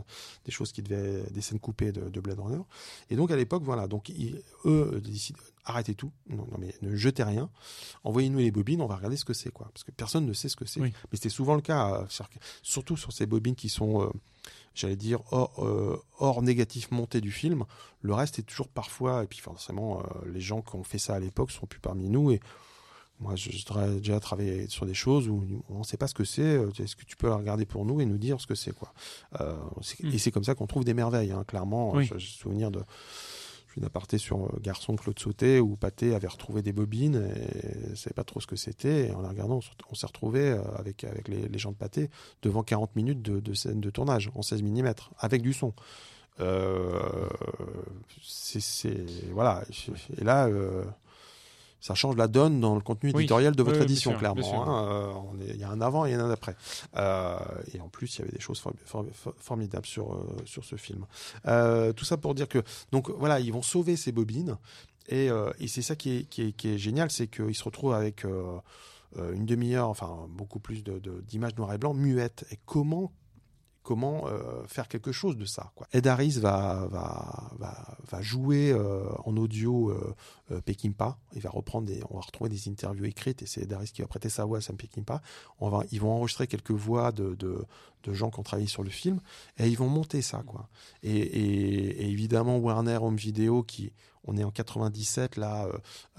[0.45, 2.61] des choses qui devaient, des scènes coupées de, de Blade Runner.
[3.09, 6.95] Et donc à l'époque, voilà, donc ils- eux décident arrêtez tout, non, non, mais ne
[6.95, 7.49] jetez rien,
[8.03, 10.49] envoyez-nous les bobines, on va regarder ce que c'est quoi, parce que personne ne sait
[10.49, 10.79] ce que c'est.
[10.79, 10.91] Oui.
[11.11, 12.25] Mais c'était souvent le cas, euh,
[12.63, 14.09] surtout sur ces bobines qui sont, euh,
[14.73, 17.65] j'allais dire, hors, euh, hors négatif monté du film.
[18.01, 21.15] Le reste est toujours parfois, et puis forcément, euh, les gens qui ont fait ça
[21.15, 22.39] à l'époque sont plus parmi nous et
[23.19, 26.23] moi, je- tra- déjà travaillé sur des choses où on ne sait pas ce que
[26.23, 26.57] c'est.
[26.79, 28.95] Est-ce que tu peux la regarder pour nous et nous dire ce que c'est quoi
[29.39, 31.93] Euh, c'est- Et c'est comme ça qu'on trouve des merveilles, hein, clairement.
[31.93, 32.09] Oui.
[32.17, 32.81] J'ai souvenir de
[33.77, 38.13] une aparté sur euh, Garçon Claude Sauté où Pathé avait retrouvé des bobines et savait
[38.13, 39.11] pas trop ce que c'était.
[39.11, 39.59] En la regardant,
[39.89, 42.09] on s'est retrouvé euh, avec, avec les, les gens de Pathé
[42.41, 45.73] devant 40 minutes de, de scène de tournage en 16 mm avec du son.
[46.39, 47.27] Euh,
[48.23, 48.95] c'est,
[49.31, 49.63] voilà.
[50.17, 50.49] Et là,
[51.81, 53.21] ça change la donne dans le contenu Oui.
[53.23, 54.63] éditorial de votre oui, édition, sûr, clairement.
[54.67, 54.87] hein.
[55.41, 56.55] Euh, Il y a un avant et un après.
[56.95, 57.37] Euh,
[57.73, 60.63] et en plus, il y avait des choses for- for- for- formidables sur, euh, sur
[60.63, 61.05] ce film.
[61.43, 64.57] Tout ça pour dire que, donc voilà, ils vont sauver ces bobines.
[65.09, 65.29] Et,
[65.59, 68.23] et c'est ça qui est, qui est, qui est génial, c'est qu'ils se retrouvent avec
[68.23, 72.45] une demi-heure, enfin beaucoup plus de- de- d'images noir et blanc muettes.
[72.51, 73.11] Et comment
[73.83, 75.71] comment euh, faire quelque chose de ça.
[75.75, 75.87] Quoi.
[75.91, 80.15] Ed Harris va, va, va, va jouer euh, en audio euh,
[80.51, 81.17] euh, Peckinpah.
[81.35, 84.01] Il va reprendre des, on va retrouver des interviews écrites et c'est Ed Harris qui
[84.01, 85.21] va prêter sa voix à Sam Peckinpah.
[85.59, 87.65] On va, ils vont enregistrer quelques voix de, de,
[88.03, 89.19] de gens qui ont travaillé sur le film
[89.57, 90.43] et ils vont monter ça.
[90.45, 90.69] Quoi.
[91.01, 93.91] Et, et, et évidemment Warner Home Video qui,
[94.25, 95.67] on est en 97 là,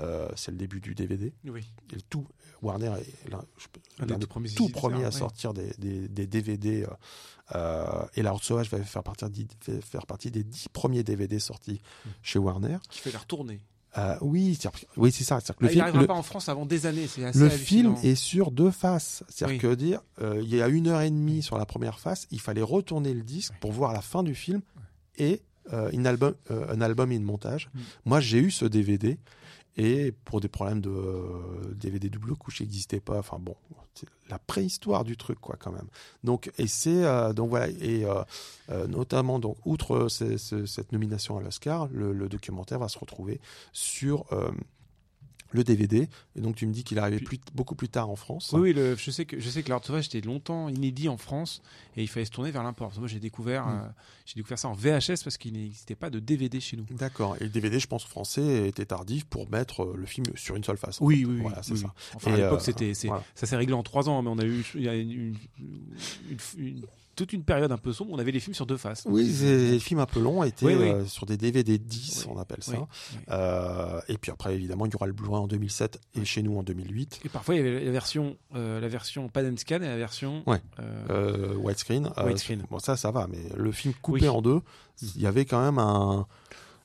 [0.00, 1.32] euh, c'est le début du DVD.
[1.44, 1.64] Oui.
[1.92, 2.26] Et le tout,
[2.60, 3.44] Warner est l'un
[4.16, 5.12] des tout premiers à ouais.
[5.12, 6.86] sortir des, des, des DVD.
[7.54, 7.84] Euh,
[8.14, 9.46] et La Horde Sauvage va faire partie,
[9.82, 11.80] faire des dix premiers DVD sortis
[12.22, 12.78] chez Warner.
[12.90, 13.60] Qui fait la retournée.
[13.98, 15.40] Euh, oui, c'est- oui, c'est ça.
[15.40, 17.04] que le Ah, il film- n'arrivera pas en France avant des années.
[17.04, 19.22] Assez le film est sur deux faces.
[19.28, 19.60] C'est-à-dire Oui.
[19.60, 22.40] que dire, euh, il y a une heure et demie sur la première face, il
[22.40, 24.62] fallait retourner le disque pour voir la fin du film
[25.18, 25.42] et
[25.74, 27.68] euh, une album, euh, un album et une montage.
[27.74, 27.80] Mm.
[28.06, 29.18] Moi, j'ai eu ce DVD
[29.76, 33.18] et pour des problèmes de euh, DVD double couche qui n'existait pas.
[33.18, 33.56] Enfin bon,
[33.94, 35.88] c'est la préhistoire du truc quoi quand même.
[36.24, 38.22] Donc et c'est euh, donc voilà et euh,
[38.70, 43.40] euh, notamment donc outre ce- ce- cette nomination à l'Oscar, le, documentaire va se retrouver
[43.72, 44.50] sur euh,
[45.52, 46.08] le DVD.
[46.36, 48.50] Et donc tu me dis qu'il est arrivé plus, beaucoup plus tard en France.
[48.52, 51.16] Oui, oui le- je sais que je sais que l'art sauvage était longtemps inédit en
[51.16, 51.62] France
[51.96, 52.92] et il fallait se tourner vers l'import.
[52.98, 53.70] Moi, j'ai découvert, Mm.
[53.84, 53.88] euh,
[54.26, 56.84] j'ai découvert ça en VHS parce qu'il n'existait pas de DVD chez nous.
[56.90, 57.36] D'accord.
[57.40, 60.64] Et le DVD, je pense, français était tardif pour mettre euh, le film sur une
[60.64, 60.98] seule face.
[61.00, 61.40] Oui, oui, oui.
[61.42, 61.86] Voilà, c'est oui, ça.
[61.86, 62.12] oui.
[62.16, 63.22] Enfin, Et, à l'époque, euh, c'était, voilà.
[63.34, 65.36] ça s'est réglé en trois ans, mais on a eu une-
[67.24, 68.12] toute une période un peu sombre.
[68.12, 69.04] On avait les films sur deux faces.
[69.06, 70.88] Oui, les films un peu longs étaient Oui, oui.
[70.90, 72.72] euh, sur des DVD 10, on appelle ça.
[72.72, 72.78] oui,
[73.12, 73.18] oui.
[73.30, 76.58] Euh, et puis après, évidemment, il y aura le Blu-ray en 2007 et chez nous
[76.58, 77.20] en 2008.
[77.24, 79.96] Et parfois, il y avait la version, euh, la version pan and scan et la
[79.96, 80.42] version.
[80.46, 80.60] Ouais.
[80.80, 82.10] euh, Euh, widescreen.
[82.18, 82.32] Euh,
[82.70, 84.28] bon, ça, ça va, mais le film coupé Oui.
[84.28, 84.60] en deux,
[85.16, 86.26] il y avait quand même un.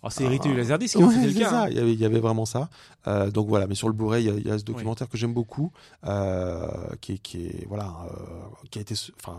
[0.04, 1.64] Alors, c'est hérité un- du Laserdisc, hein, Ouais, c'était le cas, ça.
[1.64, 1.68] hein.
[1.72, 2.70] Il, y avait, il y avait vraiment ça.
[3.08, 5.08] Euh, donc voilà, mais sur le Blu-ray, il y a, il y a ce documentaire
[5.10, 5.72] que j'aime beaucoup,
[6.06, 6.68] euh,
[7.02, 9.38] qui, est- qui est voilà, euh, qui a été, enfin,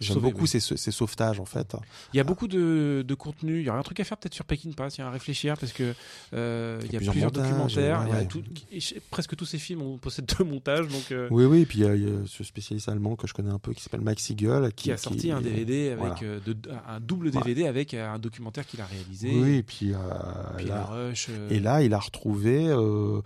[0.00, 0.48] j'aime beaucoup oui.
[0.48, 1.76] ces, ces sauvetages en fait.
[2.12, 3.60] Il y a beaucoup de, de contenu.
[3.60, 4.96] Il y aurait un truc à faire peut-être sur Pekin Pass.
[4.96, 5.94] Il y a à réfléchir parce que
[6.32, 6.38] il
[6.92, 8.00] y a plusieurs plusieurs, montages, documentaires.
[8.00, 8.26] ouais, il y a ouais.
[8.26, 10.88] tout- et je- presque tous ces films on possède deux montages.
[10.88, 13.26] Donc, Oui, oui, et puis il y, a, il y a ce spécialiste allemand que
[13.26, 15.98] je connais un peu qui s'appelle Mike Siegel, qui, qui a sorti un DVD avec
[16.22, 16.40] voilà.
[16.44, 16.56] de-
[16.88, 19.30] un double DVD avec un documentaire qu'il a réalisé.
[19.40, 23.20] Oui, et puis, euh, Puis là, la Rush, euh, et là, il a retrouvé, euh,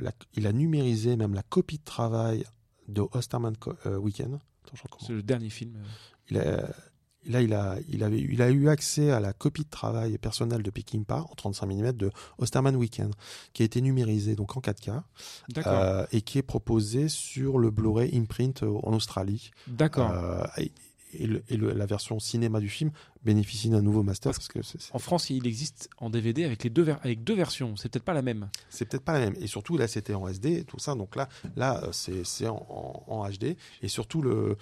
[0.00, 2.44] la- il a numérisé même la copie de travail
[2.88, 3.54] de Osterman
[3.86, 4.38] Weekend.
[5.00, 5.74] C'est le dernier film.
[6.30, 6.68] Il a,
[7.26, 10.62] là, il a, il, avait, il a eu accès à la copie de travail personnelle
[10.62, 13.14] de Peckinpah en 35 mm de Osterman Weekend,
[13.52, 15.02] qui a été numérisé donc en 4K
[15.50, 15.72] D'accord.
[15.72, 19.50] euh, et qui est proposé sur le Blu-ray imprint en Australie.
[19.68, 20.10] D'accord.
[20.10, 20.44] Euh,
[21.18, 22.90] et et, le- et le- la version cinéma du film
[23.24, 24.58] bénéficie d'un nouveau master parce que
[24.92, 27.76] En France, il existe en DVD avec les deux avec deux versions.
[27.76, 28.48] C'est peut-être pas la même.
[28.68, 29.34] c'est peut-être pas la même.
[29.40, 30.94] Et surtout, là, c'était en SD et tout ça.
[30.94, 33.56] Donc là, là euh, c'est c'est en, en- en HD.
[33.82, 34.56] Et surtout, le,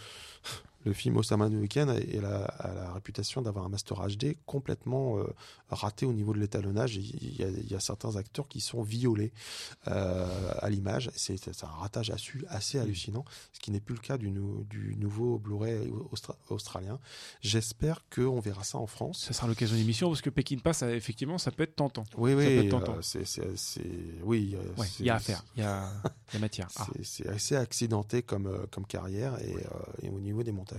[0.85, 5.19] le film Osama de Weekend a, la, a la réputation d'avoir un master HD complètement
[5.19, 5.25] euh,
[5.71, 6.97] raté au niveau de l'étalonnage.
[6.97, 9.33] Il y, a, il y a certains acteurs qui sont violés
[9.89, 11.11] euh, à l'image.
[11.15, 12.13] C'est un ratage
[12.49, 16.99] assez hallucinant, ce qui n'est plus le cas du, nou- du nouveau Blu-ray austra- australien.
[17.41, 19.25] J'espère qu'on verra ça en France.
[19.27, 22.05] Ça sera l'occasion d'émission parce que Pekin Pass, effectivement, ça peut être tentant.
[22.17, 23.83] Oui, oui, euh, c'est,
[24.23, 24.57] oui.
[24.77, 25.45] Ouais, il y a à faire.
[25.57, 25.93] Il y a,
[26.33, 26.69] y a matière.
[26.79, 26.87] Ah.
[27.03, 29.69] C'est, assez accidenté comme, comme carrière et, euh,
[30.03, 30.72] et au niveau des montages.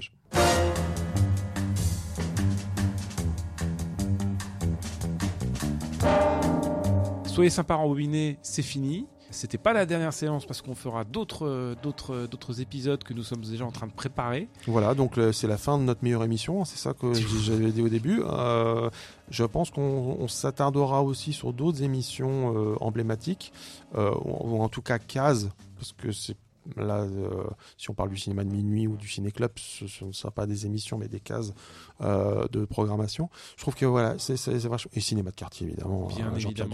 [7.34, 9.08] Soyez sympa rembobiné, c'est fini.
[9.32, 13.42] C'était pas la dernière séance parce qu'on fera d'autres, d'autres, d'autres épisodes que nous sommes
[13.42, 14.48] déjà en train de préparer.
[14.68, 17.82] Voilà, donc euh, c'est la fin de notre meilleure émission, c'est ça que j'avais dit
[17.82, 18.22] au début.
[18.24, 18.92] Euh,
[19.32, 23.52] je pense qu'on on s'attardera aussi sur d'autres émissions euh, emblématiques,
[23.96, 25.48] euh, ou, ou en tout cas cases,
[25.80, 26.38] parce que c'est
[26.78, 27.44] là, euh,
[27.78, 30.46] si on parle du cinéma de minuit ou du ciné-club, ce, ce ne sera pas
[30.46, 31.54] des émissions, mais des cases
[32.02, 33.30] euh, de programmation.
[33.58, 34.92] Je trouve que voilà, c'est vachement...
[34.94, 36.68] Et cinéma de quartier, évidemment, hein, Jean-Pierre.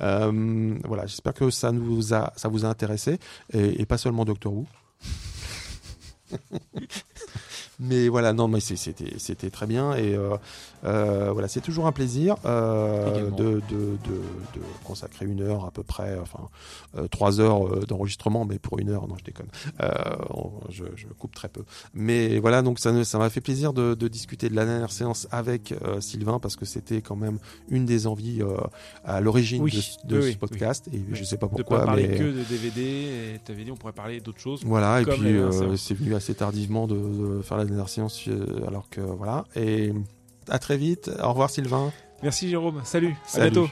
[0.00, 3.18] Euh, voilà, j'espère que ça, nous a, ça vous a intéressé,
[3.52, 4.66] et, et pas seulement Doctor Who.
[7.78, 10.36] Mais voilà, non, mais c'était c'était très bien et euh,
[10.84, 14.16] euh, voilà, c'est toujours un plaisir euh, de, de, de,
[14.54, 16.48] de consacrer une heure à peu près, enfin
[17.10, 19.48] trois heures d'enregistrement, mais pour une heure, non, je déconne,
[20.30, 21.64] on- je, je coupe très peu.
[21.94, 25.72] Mais voilà, donc ça m'a fait plaisir de, de discuter de la dernière séance avec
[25.82, 27.38] euh, Sylvain parce que c'était quand même
[27.68, 28.56] une des envies euh,
[29.04, 31.50] à l'origine Oui, de, ce- de oui, ce oui, podcast et je sais pas De
[31.56, 34.62] pourquoi, pas parler mais que de DVD, et dit on pourrait parler d'autres choses.
[34.64, 37.65] voilà, et puis euh, c'est venu assez tardivement de, de faire la
[38.28, 39.44] euh, alors que voilà.
[39.56, 39.92] Et
[40.48, 41.10] à très vite.
[41.22, 41.92] Au revoir Sylvain.
[42.22, 43.50] Merci Jérôme, salut, à Salut.
[43.50, 43.70] bientôt.